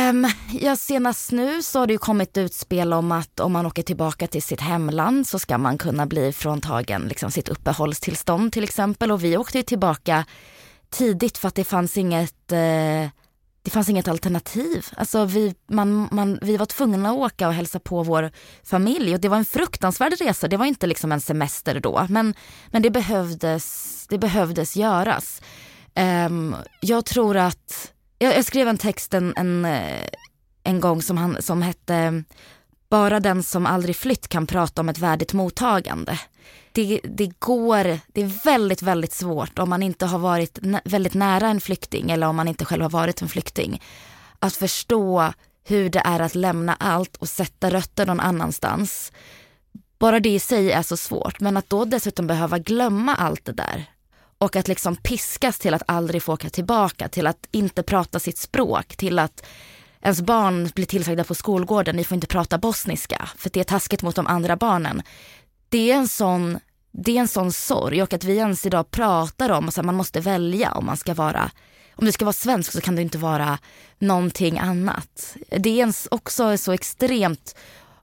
Um, 0.09 0.27
ja, 0.61 0.75
senast 0.75 1.31
nu 1.31 1.63
så 1.63 1.79
har 1.79 1.87
det 1.87 1.93
ju 1.93 1.99
kommit 1.99 2.37
utspel 2.37 2.93
om 2.93 3.11
att 3.11 3.39
om 3.39 3.51
man 3.51 3.65
åker 3.65 3.83
tillbaka 3.83 4.27
till 4.27 4.43
sitt 4.43 4.61
hemland 4.61 5.27
så 5.27 5.39
ska 5.39 5.57
man 5.57 5.77
kunna 5.77 6.05
bli 6.05 6.33
fråntagen 6.33 7.01
liksom, 7.01 7.31
sitt 7.31 7.49
uppehållstillstånd 7.49 8.53
till 8.53 8.63
exempel. 8.63 9.11
Och 9.11 9.23
vi 9.23 9.37
åkte 9.37 9.57
ju 9.57 9.63
tillbaka 9.63 10.25
tidigt 10.89 11.37
för 11.37 11.47
att 11.47 11.55
det 11.55 11.63
fanns 11.63 11.97
inget 11.97 12.51
eh, 12.51 13.09
det 13.63 13.71
fanns 13.71 13.89
inget 13.89 14.07
alternativ. 14.07 14.87
Alltså 14.97 15.25
vi, 15.25 15.55
man, 15.67 16.07
man, 16.11 16.39
vi 16.41 16.57
var 16.57 16.65
tvungna 16.65 17.09
att 17.09 17.17
åka 17.17 17.47
och 17.47 17.53
hälsa 17.53 17.79
på 17.79 18.03
vår 18.03 18.31
familj 18.63 19.13
och 19.13 19.19
det 19.19 19.29
var 19.29 19.37
en 19.37 19.45
fruktansvärd 19.45 20.13
resa. 20.19 20.47
Det 20.47 20.57
var 20.57 20.65
inte 20.65 20.87
liksom 20.87 21.11
en 21.11 21.21
semester 21.21 21.79
då, 21.79 22.05
men, 22.09 22.33
men 22.71 22.81
det, 22.81 22.89
behövdes, 22.89 24.07
det 24.09 24.17
behövdes 24.17 24.75
göras. 24.75 25.41
Um, 26.27 26.55
jag 26.81 27.05
tror 27.05 27.37
att, 27.37 27.93
jag, 28.17 28.37
jag, 28.37 28.45
skrev 28.45 28.67
en 28.67 28.77
text 28.77 29.13
en, 29.13 29.33
en, 29.37 29.65
eh, 29.65 30.07
en 30.63 30.79
gång 30.79 31.01
som, 31.01 31.17
han, 31.17 31.41
som 31.41 31.61
hette 31.61 32.23
Bara 32.89 33.19
den 33.19 33.43
som 33.43 33.65
aldrig 33.65 33.95
flytt 33.95 34.27
kan 34.27 34.47
prata 34.47 34.81
om 34.81 34.89
ett 34.89 34.97
värdigt 34.97 35.33
mottagande 35.33 36.19
det, 36.73 36.99
det 37.03 37.39
går, 37.39 37.99
det 38.07 38.21
är 38.21 38.43
väldigt, 38.43 38.81
väldigt 38.81 39.13
svårt 39.13 39.59
om 39.59 39.69
man 39.69 39.83
inte 39.83 40.05
har 40.05 40.19
varit 40.19 40.59
väldigt 40.83 41.13
nära 41.13 41.47
en 41.47 41.61
flykting 41.61 42.11
eller 42.11 42.27
om 42.27 42.35
man 42.35 42.47
inte 42.47 42.65
själv 42.65 42.81
har 42.81 42.89
varit 42.89 43.21
en 43.21 43.29
flykting. 43.29 43.81
Att 44.39 44.55
förstå 44.55 45.33
hur 45.63 45.89
det 45.89 46.01
är 46.05 46.19
att 46.19 46.35
lämna 46.35 46.75
allt 46.79 47.15
och 47.15 47.29
sätta 47.29 47.69
rötter 47.69 48.05
någon 48.05 48.19
annanstans. 48.19 49.11
Bara 49.99 50.19
det 50.19 50.29
i 50.29 50.39
sig 50.39 50.71
är 50.71 50.81
så 50.81 50.97
svårt, 50.97 51.39
men 51.39 51.57
att 51.57 51.69
då 51.69 51.85
dessutom 51.85 52.27
behöva 52.27 52.59
glömma 52.59 53.15
allt 53.15 53.45
det 53.45 53.53
där 53.53 53.85
och 54.37 54.55
att 54.55 54.67
liksom 54.67 54.95
piskas 54.95 55.59
till 55.59 55.73
att 55.73 55.83
aldrig 55.87 56.23
få 56.23 56.33
åka 56.33 56.49
tillbaka, 56.49 57.07
till 57.09 57.27
att 57.27 57.47
inte 57.51 57.83
prata 57.83 58.19
sitt 58.19 58.37
språk, 58.37 58.95
till 58.95 59.19
att 59.19 59.45
ens 60.01 60.21
barn 60.21 60.69
blir 60.75 60.85
tillsagda 60.85 61.23
på 61.23 61.35
skolgården, 61.35 61.95
ni 61.95 62.03
får 62.03 62.15
inte 62.15 62.27
prata 62.27 62.57
bosniska 62.57 63.29
för 63.37 63.49
det 63.53 63.59
är 63.59 63.63
taskigt 63.63 64.01
mot 64.01 64.15
de 64.15 64.27
andra 64.27 64.55
barnen 64.55 65.01
det 65.73 65.91
är 65.91 65.95
en 65.95 66.07
sån, 66.07 66.59
det 66.91 67.17
är 67.17 67.19
en 67.19 67.27
sån 67.27 67.51
sorg 67.51 68.03
och 68.03 68.13
att 68.13 68.23
vi 68.23 68.37
ens 68.37 68.65
idag 68.65 68.91
pratar 68.91 69.49
om 69.49 69.67
att 69.67 69.85
man 69.85 69.95
måste 69.95 70.19
välja 70.19 70.71
om 70.71 70.85
man 70.85 70.97
ska 70.97 71.13
vara 71.13 71.51
om 71.95 72.05
du 72.05 72.11
ska 72.11 72.25
vara 72.25 72.33
svensk 72.33 72.71
så 72.71 72.81
kan 72.81 72.95
du 72.95 73.01
inte 73.01 73.17
vara 73.17 73.59
någonting 73.99 74.59
annat. 74.59 75.35
Det 75.49 75.81
är 75.81 75.93
också 76.11 76.57
så 76.57 76.71
extremt 76.71 77.55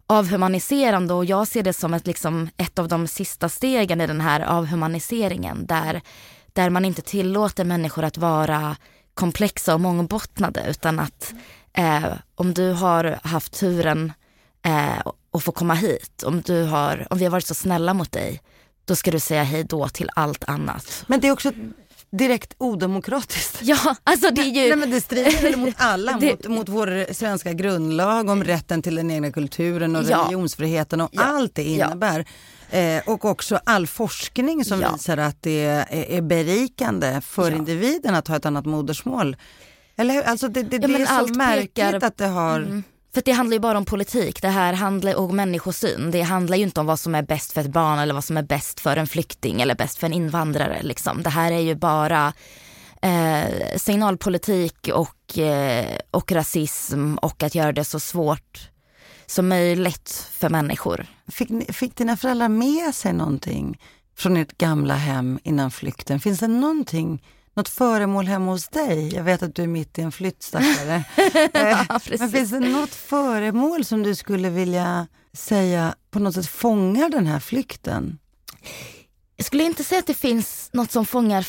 avhumaniserande 0.07 1.15
och 1.15 1.25
jag 1.25 1.49
ser 1.49 1.63
det 1.63 1.73
som 1.73 1.95
ett, 1.95 2.07
liksom, 2.07 2.49
ett 2.57 2.79
av 2.79 2.89
de 2.89 3.07
sista 3.07 3.49
stegen 3.49 4.01
i 4.01 4.07
den 4.07 4.21
här 4.21 4.41
avhumaniseringen 4.41 5.67
där, 5.67 6.01
där 6.53 6.71
man 6.71 6.85
inte 6.85 7.03
tillåter 7.03 7.65
människor 7.65 8.05
att 8.05 8.19
vara 8.19 8.77
komplexa 9.15 9.75
och 9.75 9.81
mångbottnade 9.81 10.65
utan 10.69 10.99
att 10.99 11.35
eh, 11.73 12.13
om 12.35 12.55
du 12.55 12.73
har 12.73 13.19
haft 13.23 13.53
turen 13.53 14.13
eh, 14.63 15.13
och 15.31 15.43
få 15.43 15.53
komma 15.53 15.75
hit. 15.75 16.23
Om, 16.23 16.41
du 16.41 16.63
har, 16.63 17.07
om 17.11 17.19
vi 17.19 17.25
har 17.25 17.31
varit 17.31 17.47
så 17.47 17.55
snälla 17.55 17.95
mot 17.95 18.13
dig, 18.13 18.43
då 18.85 18.97
ska 18.97 19.11
du 19.11 19.21
säga 19.21 19.43
hej 19.43 19.65
då 19.65 19.89
till 19.89 20.11
allt 20.15 20.45
annat. 20.45 21.05
Men 21.07 21.21
det 21.21 21.29
är 21.29 21.33
också 21.33 21.53
direkt 22.11 22.55
odemokratiskt. 22.59 23.59
Ja, 23.63 23.97
alltså 24.05 24.31
det 24.31 24.41
är 24.41 24.65
ju... 24.65 24.69
Nej, 24.69 24.77
men 24.77 24.91
det 24.91 25.01
strider 25.01 25.43
väl 25.43 25.57
mot 25.57 25.75
alla, 25.77 26.13
det... 26.21 26.49
mot, 26.49 26.49
mot 26.49 26.69
vår 26.69 27.13
svenska 27.13 27.53
grundlag 27.53 28.31
om 28.31 28.45
rätten 28.45 28.83
till 28.83 28.95
den 28.95 29.11
egna 29.11 29.33
kulturen 29.33 29.97
och 29.97 30.05
ja. 30.05 30.19
religionsfriheten 30.19 31.01
och 31.01 31.11
ja. 31.13 31.23
allt 31.23 31.55
det 31.55 31.65
innebär. 31.65 32.25
Ja. 32.71 32.79
Eh, 32.79 33.03
och 33.07 33.25
också 33.25 33.61
all 33.65 33.87
forskning 33.87 34.65
som 34.65 34.79
visar 34.79 35.17
att 35.17 35.43
det 35.43 35.65
är, 35.65 35.87
är 35.91 36.21
berikande 36.21 37.21
för 37.21 37.51
individen 37.51 38.15
att 38.15 38.29
ha 38.29 38.37
ett 38.37 38.47
annat 38.47 38.67
modersmål. 38.67 39.37
Eller 39.97 40.23
Alltså 40.23 40.49
det, 40.49 40.63
det, 40.63 40.79
det 40.79 40.95
är 40.95 41.27
så 41.27 41.35
märkligt 41.35 41.75
pekar... 41.75 42.05
att 42.05 42.17
det 42.17 42.27
har 42.27 42.57
mm. 42.57 42.83
För 43.15 43.23
det 43.25 43.33
handlar 43.33 43.55
ju 43.55 43.61
bara 43.61 43.79
om 43.79 43.85
politik, 43.85 44.43
det 44.43 44.49
här 44.49 44.73
handlar 44.73 45.17
om 45.17 45.37
människosyn. 45.37 46.11
Det 46.11 46.23
handlar 46.23 46.57
ju 46.57 46.63
inte 46.63 46.81
om 46.81 46.87
vad 46.87 47.01
som 47.01 47.15
är 47.15 47.23
bäst 47.23 47.53
för 47.53 47.61
ett 47.61 47.73
barn 47.73 47.99
eller 47.99 48.15
vad 48.15 48.25
som 48.25 48.37
är 48.37 48.43
bäst 48.43 48.81
för 48.81 48.97
en 48.97 49.07
flykting 49.07 49.61
eller 49.61 49.75
bäst 49.75 49.99
för 49.99 50.07
en 50.07 50.13
invandrare. 50.13 50.83
Liksom. 50.83 51.23
Det 51.23 51.31
här 51.31 51.53
är 51.53 51.59
ju 51.59 51.75
bara 51.75 52.33
eh, 53.03 53.77
signalpolitik 53.77 54.89
och, 54.95 55.39
eh, 55.39 55.99
och 56.11 56.33
rasism 56.33 57.15
och 57.15 57.43
att 57.43 57.55
göra 57.55 57.73
det 57.73 57.85
så 57.85 58.01
svårt 58.01 58.71
som 59.27 59.49
möjligt 59.49 60.29
för 60.33 60.49
människor. 60.49 61.07
Fick, 61.29 61.75
fick 61.75 61.97
dina 61.97 62.17
föräldrar 62.17 62.49
med 62.49 62.95
sig 62.95 63.13
någonting 63.13 63.81
från 64.17 64.37
ert 64.37 64.59
gamla 64.59 64.95
hem 64.95 65.39
innan 65.43 65.71
flykten? 65.71 66.21
Finns 66.21 66.41
det 66.41 66.49
någonting 66.49 67.23
något 67.61 67.69
föremål 67.69 68.27
hemma 68.27 68.51
hos 68.51 68.69
dig? 68.69 69.15
Jag 69.15 69.23
vet 69.25 69.43
att 69.43 69.55
du 69.55 69.63
är 69.63 69.67
mitt 69.67 69.99
i 69.99 70.03
en 70.03 70.13
flytt 70.13 70.43
stackare. 70.43 71.05
ja, 71.53 71.61
eh, 71.61 72.19
Men 72.19 72.31
finns 72.31 72.51
det 72.51 72.61
något 72.61 72.95
föremål 72.95 73.85
som 73.85 74.03
du 74.03 74.15
skulle 74.15 74.51
vilja 74.51 75.07
säga 75.33 75.95
på 76.11 76.19
något 76.19 76.35
sätt 76.35 76.47
fångar 76.47 77.09
den 77.09 77.27
här 77.27 77.41
flykten? 77.41 78.19
Jag 79.37 79.47
skulle 79.47 79.63
inte 79.63 79.85
säga 79.85 79.99
att 79.99 80.07
det 80.07 80.15
finns 80.15 80.71
något 80.73 80.91
som 80.91 81.07
fångar 81.07 81.43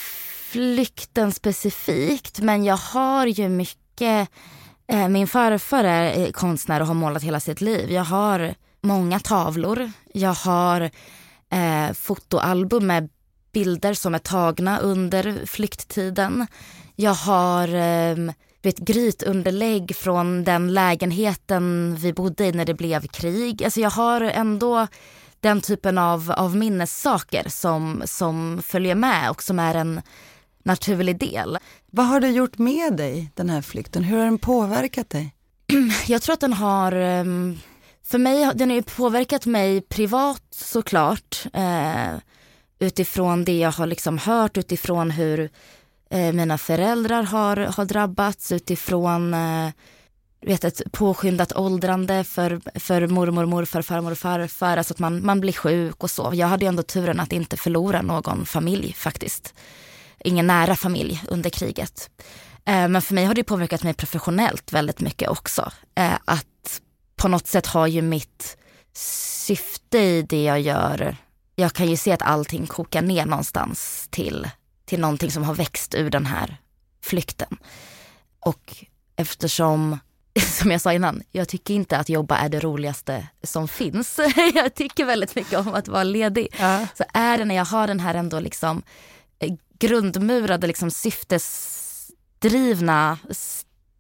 flykten 0.52 1.32
specifikt 1.32 2.40
men 2.40 2.64
jag 2.64 2.78
har 2.78 3.26
ju 3.26 3.50
mycket 3.50 4.30
eh, 4.88 5.08
min 5.08 5.28
farfar 5.28 5.84
är 5.84 6.20
eh, 6.20 6.32
konstnär 6.32 6.82
och 6.82 6.88
har 6.88 6.94
målat 6.94 7.24
hela 7.24 7.40
sitt 7.40 7.62
liv. 7.62 7.92
Jag 7.92 8.04
har 8.04 8.56
många 8.82 9.20
tavlor. 9.20 9.92
Jag 10.14 10.34
har 10.34 10.82
eh, 11.52 11.94
fotoalbum 11.94 12.88
med 12.88 13.10
bilder 13.52 13.94
som 13.94 14.16
är 14.16 14.20
tagna 14.20 14.80
under 14.80 15.46
flykttiden. 15.46 16.48
Jag 16.96 17.14
har 17.14 17.68
eh, 17.68 18.32
vet, 18.62 18.78
grytunderlägg 18.78 19.96
från 19.96 20.44
den 20.44 20.74
lägenheten 20.74 21.96
vi 22.00 22.14
bodde 22.14 22.46
i 22.46 22.52
när 22.52 22.66
det 22.66 22.74
blev 22.74 23.08
krig. 23.08 23.64
Alltså 23.64 23.80
jag 23.80 23.90
har 23.90 24.22
ändå 24.22 24.88
den 25.40 25.62
typen 25.62 25.98
av, 25.98 26.32
av 26.32 26.56
minnessaker 26.56 27.50
som, 27.50 28.02
som 28.06 28.62
följer 28.66 28.96
med 28.96 29.30
och 29.30 29.44
som 29.44 29.60
är 29.60 29.76
en 29.76 30.02
naturlig 30.64 31.20
del. 31.20 31.58
Vad 31.92 32.08
har 32.08 32.20
det 32.20 32.30
gjort 32.30 32.58
med 32.58 32.98
dig, 32.98 33.32
den 33.36 33.50
här 33.50 33.62
flykten? 33.62 34.04
Hur 34.04 34.18
har 34.18 34.26
den 34.26 34.38
påverkat 34.38 35.10
dig? 35.10 35.36
Jag 36.08 36.22
tror 36.22 36.34
att 36.34 36.40
den 36.40 36.54
har, 36.54 36.92
ehm, 36.92 37.60
för 38.04 38.18
mig, 38.18 38.52
den 38.56 38.70
har 38.70 38.82
påverkat 38.82 39.46
mig 39.46 39.82
privat 39.82 40.44
såklart. 40.52 41.46
Eh, 41.54 42.16
utifrån 42.82 43.46
det 43.46 43.58
jag 43.58 43.72
har 43.72 43.88
liksom 43.88 44.18
hört, 44.18 44.58
utifrån 44.58 45.12
hur 45.12 45.50
eh, 46.10 46.34
mina 46.34 46.58
föräldrar 46.58 47.24
har, 47.24 47.58
har 47.58 47.86
drabbats, 47.86 48.52
utifrån 48.52 49.34
eh, 49.34 49.70
vet, 50.42 50.64
ett 50.64 50.82
påskyndat 50.92 51.56
åldrande 51.56 52.24
för, 52.24 52.80
för 52.80 53.08
mormor, 53.08 53.46
morfar, 53.46 53.82
farmor 53.82 54.12
och 54.12 54.18
farfar. 54.18 54.78
Alltså 54.78 54.94
att 54.94 55.00
man, 55.00 55.26
man 55.26 55.42
blir 55.42 55.54
sjuk 55.54 56.04
och 56.04 56.12
så. 56.12 56.32
Jag 56.34 56.48
hade 56.48 56.66
ju 56.66 56.70
ändå 56.70 56.84
turen 56.84 57.20
att 57.20 57.34
inte 57.34 57.58
förlora 57.58 58.02
någon 58.02 58.46
familj 58.46 58.94
faktiskt. 58.94 59.54
Ingen 60.20 60.48
nära 60.48 60.76
familj 60.76 61.24
under 61.28 61.50
kriget. 61.50 62.10
Eh, 62.66 62.88
men 62.88 63.02
för 63.02 63.14
mig 63.14 63.26
har 63.26 63.34
det 63.34 63.44
påverkat 63.44 63.84
mig 63.84 63.94
professionellt 63.94 64.74
väldigt 64.74 65.00
mycket 65.00 65.30
också. 65.30 65.72
Eh, 65.96 66.18
att 66.26 66.82
på 67.16 67.28
något 67.28 67.48
sätt 67.48 67.68
har 67.68 67.88
ju 67.88 68.02
mitt 68.02 68.58
syfte 68.94 69.98
i 69.98 70.22
det 70.22 70.44
jag 70.44 70.62
gör 70.62 71.16
jag 71.62 71.74
kan 71.74 71.88
ju 71.88 71.98
se 71.98 72.12
att 72.12 72.22
allting 72.22 72.68
kokar 72.68 73.02
ner 73.02 73.26
någonstans 73.26 74.08
till, 74.10 74.50
till 74.86 75.00
någonting 75.00 75.32
som 75.32 75.44
har 75.44 75.56
växt 75.56 75.96
ur 75.96 76.10
den 76.10 76.26
här 76.26 76.58
flykten. 77.04 77.58
Och 78.40 78.76
eftersom, 79.16 80.00
som 80.40 80.72
jag 80.72 80.82
sa 80.82 80.94
innan, 80.94 81.24
jag 81.32 81.48
tycker 81.48 81.74
inte 81.74 81.98
att 81.98 82.10
jobba 82.10 82.38
är 82.38 82.50
det 82.50 82.60
roligaste 82.60 83.28
som 83.44 83.68
finns. 83.68 84.20
jag 84.54 84.76
tycker 84.76 85.06
väldigt 85.06 85.36
mycket 85.36 85.60
om 85.60 85.74
att 85.74 85.88
vara 85.88 86.04
ledig. 86.04 86.48
Ja. 86.60 86.88
Så 86.98 87.04
är 87.14 87.38
det 87.38 87.46
när 87.46 87.56
jag 87.56 87.66
har 87.66 87.88
den 87.88 88.00
här 88.00 88.16
ändå 88.16 88.40
liksom 88.40 88.84
eh, 89.40 89.54
grundmurade 89.80 90.68
liksom 90.68 90.92
syftesdrivna 90.92 93.18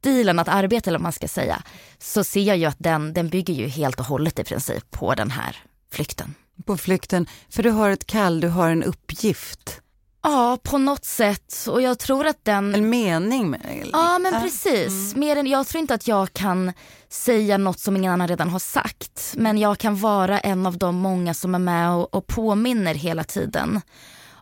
stilen 0.01 0.39
att 0.39 0.47
arbeta 0.47 0.89
eller 0.89 0.99
vad 0.99 1.03
man 1.03 1.11
ska 1.11 1.27
säga, 1.27 1.63
så 1.99 2.23
ser 2.23 2.43
jag 2.43 2.57
ju 2.57 2.65
att 2.65 2.79
den, 2.79 3.13
den 3.13 3.29
bygger 3.29 3.53
ju 3.53 3.67
helt 3.67 3.99
och 3.99 4.05
hållet 4.05 4.39
i 4.39 4.43
princip 4.43 4.91
på 4.91 5.15
den 5.15 5.31
här 5.31 5.57
flykten 5.91 6.35
på 6.65 6.77
flykten, 6.77 7.27
för 7.49 7.63
du 7.63 7.69
har 7.69 7.89
ett 7.89 8.07
kall, 8.07 8.39
du 8.39 8.47
har 8.47 8.69
en 8.69 8.83
uppgift. 8.83 9.81
Ja, 10.23 10.57
på 10.63 10.77
något 10.77 11.05
sätt. 11.05 11.67
Och 11.69 11.81
jag 11.81 11.99
tror 11.99 12.27
att 12.27 12.45
den... 12.45 12.75
En 12.75 12.89
mening 12.89 13.49
med 13.49 13.89
Ja, 13.93 14.19
men 14.19 14.41
precis. 14.41 15.13
Mm. 15.13 15.19
Mer 15.19 15.35
än, 15.35 15.47
jag 15.47 15.67
tror 15.67 15.81
inte 15.81 15.93
att 15.93 16.07
jag 16.07 16.33
kan 16.33 16.73
säga 17.09 17.57
något 17.57 17.79
som 17.79 17.97
ingen 17.97 18.13
annan 18.13 18.27
redan 18.27 18.49
har 18.49 18.59
sagt. 18.59 19.33
Men 19.37 19.57
jag 19.57 19.77
kan 19.77 19.95
vara 19.95 20.39
en 20.39 20.65
av 20.65 20.77
de 20.77 20.95
många 20.95 21.33
som 21.33 21.55
är 21.55 21.59
med 21.59 21.91
och, 21.91 22.13
och 22.13 22.27
påminner 22.27 22.93
hela 22.93 23.23
tiden 23.23 23.81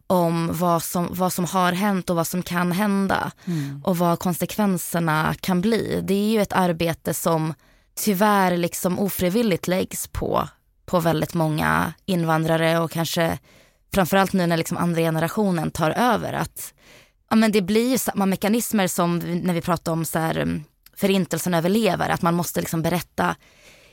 om 0.08 0.50
vad 0.54 0.84
som, 0.84 1.08
vad 1.12 1.34
som 1.34 1.46
har 1.46 1.72
hänt 1.72 2.10
och 2.10 2.16
vad 2.16 2.28
som 2.28 2.44
kan 2.44 2.72
hända. 2.72 3.32
Mm. 3.46 3.82
Och 3.86 3.98
vad 3.98 4.20
konsekvenserna 4.20 5.36
kan 5.40 5.62
bli. 5.62 6.02
Det 6.04 6.14
är 6.14 6.30
ju 6.30 6.42
ett 6.42 6.54
arbete 6.54 7.14
som 7.14 7.54
tyvärr 7.96 8.58
liksom 8.58 9.00
ofrivilligt 9.00 9.68
läggs 9.68 10.08
på, 10.08 10.48
på 10.90 11.00
väldigt 11.00 11.34
många 11.34 11.94
invandrare 12.06 12.80
och 12.80 12.92
kanske 12.92 13.40
framförallt 13.94 14.34
nu 14.34 14.48
när 14.48 14.58
liksom 14.58 14.78
andra 14.78 15.02
generationen 15.02 15.72
tar 15.72 15.92
över. 15.92 16.34
att 16.34 16.74
ja, 17.30 17.36
men 17.36 17.52
Det 17.52 17.62
blir 17.62 17.92
ju 17.92 17.98
samma 17.98 18.26
mekanismer 18.26 18.88
som 18.88 19.20
när 19.20 19.54
vi 19.54 19.62
pratar 19.62 19.92
om 19.92 20.06
så 20.06 20.20
här, 20.20 20.38
mm, 20.38 20.64
förintelsen 20.96 21.54
överlever, 21.54 22.10
att 22.10 22.22
man 22.22 22.34
måste 22.34 22.60
liksom 22.60 22.82
berätta 22.82 23.36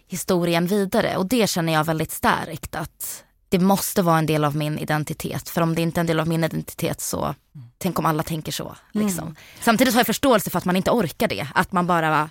historien 0.09 0.67
vidare 0.67 1.17
och 1.17 1.27
det 1.27 1.51
känner 1.51 1.73
jag 1.73 1.85
väldigt 1.85 2.13
starkt 2.13 2.75
att 2.75 3.25
det 3.49 3.59
måste 3.59 4.03
vara 4.03 4.19
en 4.19 4.27
del 4.27 4.45
av 4.45 4.57
min 4.57 4.79
identitet 4.79 5.49
för 5.49 5.61
om 5.61 5.75
det 5.75 5.83
inte 5.83 5.99
är 5.99 6.01
en 6.01 6.07
del 6.07 6.21
av 6.21 6.29
min 6.29 6.45
identitet 6.45 7.01
så 7.01 7.25
mm. 7.25 7.37
tänk 7.79 7.99
om 7.99 8.07
alla 8.07 8.23
tänker 8.23 8.53
så. 8.53 8.77
Liksom. 8.93 9.25
Mm. 9.25 9.37
Samtidigt 9.61 9.95
har 9.95 10.01
jag 10.01 10.07
förståelse 10.07 10.51
för 10.51 10.59
att 10.59 10.65
man 10.65 10.77
inte 10.77 10.91
orkar 10.91 11.29
det, 11.29 11.47
att 11.55 11.73
man 11.73 11.87
bara 11.87 12.31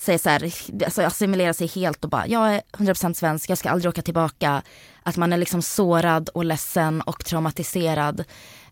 säger 0.00 0.18
så 0.18 0.28
här, 0.28 0.54
alltså 0.84 1.02
assimilerar 1.02 1.52
sig 1.52 1.66
helt 1.66 2.04
och 2.04 2.10
bara 2.10 2.26
jag 2.26 2.54
är 2.54 2.62
100% 2.72 3.14
svensk, 3.14 3.50
jag 3.50 3.58
ska 3.58 3.70
aldrig 3.70 3.90
åka 3.90 4.02
tillbaka. 4.02 4.62
Att 5.02 5.16
man 5.16 5.32
är 5.32 5.36
liksom 5.36 5.62
sårad 5.62 6.28
och 6.28 6.44
ledsen 6.44 7.00
och 7.00 7.24
traumatiserad. 7.24 8.24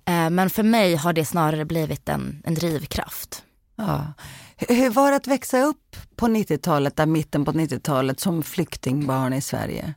Eh, 0.05 0.31
men 0.31 0.51
för 0.51 0.63
mig 0.63 0.97
har 0.97 1.13
det 1.13 1.25
snarare 1.25 1.65
blivit 1.65 2.09
en, 2.09 2.43
en 2.45 2.55
drivkraft. 2.55 3.43
Ja. 3.77 4.13
Hur 4.57 4.91
var 4.91 5.11
det 5.11 5.17
att 5.17 5.27
växa 5.27 5.63
upp 5.63 5.97
på 6.17 6.27
90-talet, 6.27 6.97
där 6.97 7.07
mitten 7.07 7.45
på 7.45 7.53
90-talet 7.53 8.21
som 8.21 8.43
flyktingbarn 8.43 9.33
i 9.33 9.43
Sverige? 9.43 9.95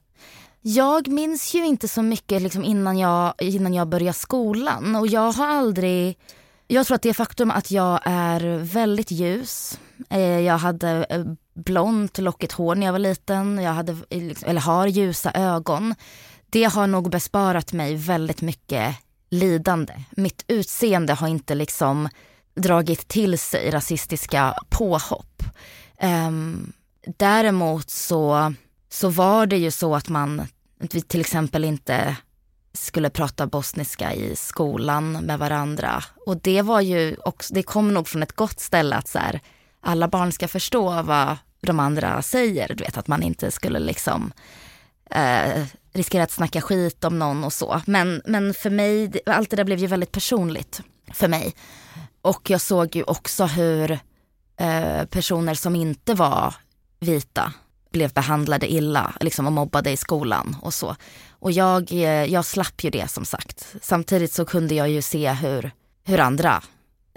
Jag 0.61 1.07
minns 1.07 1.55
ju 1.55 1.65
inte 1.65 1.87
så 1.87 2.01
mycket 2.01 2.41
liksom 2.41 2.63
innan, 2.63 2.97
jag, 2.97 3.33
innan 3.39 3.73
jag 3.73 3.87
började 3.87 4.17
skolan 4.17 4.95
och 4.95 5.07
jag 5.07 5.31
har 5.31 5.47
aldrig 5.47 6.17
jag 6.71 6.87
tror 6.87 6.95
att 6.95 7.01
det 7.01 7.13
faktum 7.13 7.51
att 7.51 7.71
jag 7.71 7.99
är 8.03 8.57
väldigt 8.57 9.11
ljus, 9.11 9.79
eh, 10.09 10.39
jag 10.39 10.57
hade 10.57 11.05
eh, 11.09 11.25
blont 11.53 12.17
lockigt 12.17 12.51
hår 12.51 12.75
när 12.75 12.85
jag 12.85 12.91
var 12.91 12.99
liten, 12.99 13.57
jag 13.57 13.73
hade, 13.73 13.91
eh, 14.09 14.23
liksom, 14.23 14.49
eller 14.49 14.61
har 14.61 14.87
ljusa 14.87 15.31
ögon. 15.31 15.95
Det 16.49 16.63
har 16.63 16.87
nog 16.87 17.09
besparat 17.09 17.73
mig 17.73 17.95
väldigt 17.95 18.41
mycket 18.41 18.95
lidande. 19.29 19.93
Mitt 20.11 20.45
utseende 20.47 21.13
har 21.13 21.27
inte 21.27 21.55
liksom 21.55 22.09
dragit 22.55 23.07
till 23.07 23.39
sig 23.39 23.71
rasistiska 23.71 24.55
påhopp. 24.69 25.43
Um, 26.01 26.73
däremot 27.17 27.89
så, 27.89 28.53
så 28.89 29.09
var 29.09 29.45
det 29.45 29.57
ju 29.57 29.71
så 29.71 29.95
att 29.95 30.09
man, 30.09 30.47
till 31.07 31.21
exempel 31.21 31.63
inte 31.63 32.15
skulle 32.79 33.09
prata 33.09 33.47
bosniska 33.47 34.13
i 34.13 34.35
skolan 34.35 35.11
med 35.11 35.39
varandra. 35.39 36.03
Och 36.25 36.37
det 36.37 36.61
var 36.61 36.81
ju 36.81 37.15
också, 37.25 37.53
det 37.53 37.63
kom 37.63 37.93
nog 37.93 38.07
från 38.07 38.23
ett 38.23 38.35
gott 38.35 38.59
ställe 38.59 38.95
att 38.95 39.07
så 39.07 39.19
här, 39.19 39.39
alla 39.81 40.07
barn 40.07 40.31
ska 40.31 40.47
förstå 40.47 41.01
vad 41.01 41.37
de 41.61 41.79
andra 41.79 42.21
säger. 42.21 42.67
Du 42.75 42.83
vet 42.83 42.97
att 42.97 43.07
man 43.07 43.23
inte 43.23 43.51
skulle 43.51 43.79
liksom 43.79 44.31
eh, 45.11 45.65
riskera 45.93 46.23
att 46.23 46.31
snacka 46.31 46.61
skit 46.61 47.03
om 47.03 47.19
någon 47.19 47.43
och 47.43 47.53
så. 47.53 47.81
Men, 47.85 48.21
men 48.25 48.53
för 48.53 48.69
mig, 48.69 49.21
allt 49.25 49.49
det 49.49 49.55
där 49.55 49.63
blev 49.63 49.79
ju 49.79 49.87
väldigt 49.87 50.11
personligt 50.11 50.81
för 51.13 51.27
mig. 51.27 51.55
Och 52.21 52.49
jag 52.49 52.61
såg 52.61 52.95
ju 52.95 53.03
också 53.03 53.45
hur 53.45 53.91
eh, 54.59 55.05
personer 55.09 55.53
som 55.53 55.75
inte 55.75 56.13
var 56.13 56.55
vita 56.99 57.53
blev 57.91 58.13
behandlade 58.13 58.73
illa 58.73 59.13
liksom, 59.19 59.45
och 59.45 59.53
mobbade 59.53 59.91
i 59.91 59.97
skolan 59.97 60.57
och 60.61 60.73
så. 60.73 60.95
Och 61.39 61.51
jag, 61.51 61.91
eh, 61.91 62.25
jag 62.25 62.45
slapp 62.45 62.83
ju 62.83 62.89
det 62.89 63.07
som 63.07 63.25
sagt. 63.25 63.75
Samtidigt 63.81 64.33
så 64.33 64.45
kunde 64.45 64.75
jag 64.75 64.89
ju 64.89 65.01
se 65.01 65.31
hur, 65.31 65.71
hur 66.05 66.19
andra 66.19 66.63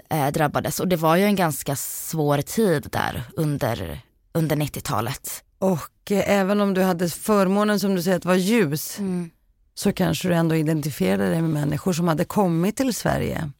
eh, 0.09 0.27
drabbades 0.27 0.79
och 0.79 0.87
det 0.87 0.95
var 0.95 1.15
ju 1.15 1.23
en 1.23 1.35
ganska 1.35 1.75
svår 1.75 2.41
tid 2.41 2.87
där 2.91 3.23
under, 3.35 3.99
under 4.33 4.55
90-talet. 4.55 5.43
Och 5.59 6.11
eh, 6.11 6.39
även 6.39 6.61
om 6.61 6.73
du 6.73 6.81
hade 6.81 7.09
förmånen 7.09 7.79
som 7.79 7.95
du 7.95 8.01
säger 8.01 8.17
att 8.17 8.25
vara 8.25 8.37
ljus 8.37 8.99
mm. 8.99 9.29
så 9.75 9.93
kanske 9.93 10.27
du 10.27 10.33
ändå 10.33 10.55
identifierade 10.55 11.29
dig 11.29 11.41
med 11.41 11.51
människor 11.51 11.93
som 11.93 12.07
hade 12.07 12.25
kommit 12.25 12.77
till 12.77 12.93
Sverige. 12.93 13.51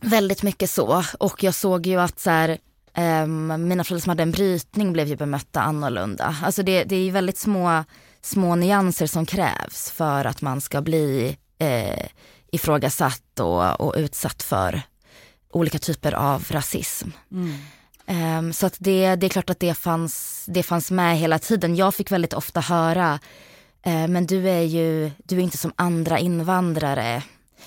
Väldigt 0.00 0.42
mycket 0.42 0.70
så 0.70 1.04
och 1.18 1.42
jag 1.42 1.54
såg 1.54 1.86
ju 1.86 2.00
att 2.00 2.20
så 2.20 2.30
här, 2.30 2.58
Um, 2.96 3.68
mina 3.68 3.84
föräldrar 3.84 4.02
som 4.02 4.08
hade 4.08 4.22
en 4.22 4.30
brytning 4.30 4.92
blev 4.92 5.08
ju 5.08 5.16
bemötta 5.16 5.60
annorlunda. 5.60 6.36
Alltså 6.42 6.62
det, 6.62 6.84
det 6.84 6.96
är 6.96 7.12
väldigt 7.12 7.38
små, 7.38 7.84
små 8.24 8.56
nyanser 8.56 9.06
som 9.06 9.26
krävs 9.26 9.90
för 9.90 10.24
att 10.24 10.42
man 10.42 10.60
ska 10.60 10.82
bli 10.82 11.36
eh, 11.58 12.06
ifrågasatt 12.52 13.40
och, 13.40 13.80
och 13.80 13.94
utsatt 13.96 14.42
för 14.42 14.82
olika 15.52 15.78
typer 15.78 16.12
av 16.12 16.44
rasism. 16.50 17.08
Mm. 17.32 17.58
Um, 18.06 18.52
så 18.52 18.66
att 18.66 18.76
det, 18.78 19.16
det 19.16 19.26
är 19.26 19.28
klart 19.28 19.50
att 19.50 19.60
det 19.60 19.74
fanns, 19.74 20.44
det 20.48 20.62
fanns 20.62 20.90
med 20.90 21.18
hela 21.18 21.38
tiden. 21.38 21.76
Jag 21.76 21.94
fick 21.94 22.12
väldigt 22.12 22.32
ofta 22.32 22.60
höra, 22.60 23.18
uh, 23.86 24.08
men 24.08 24.26
du 24.26 24.48
är 24.50 24.62
ju 24.62 25.10
du 25.18 25.36
är 25.36 25.40
inte 25.40 25.58
som 25.58 25.72
andra 25.76 26.18
invandrare. 26.18 27.22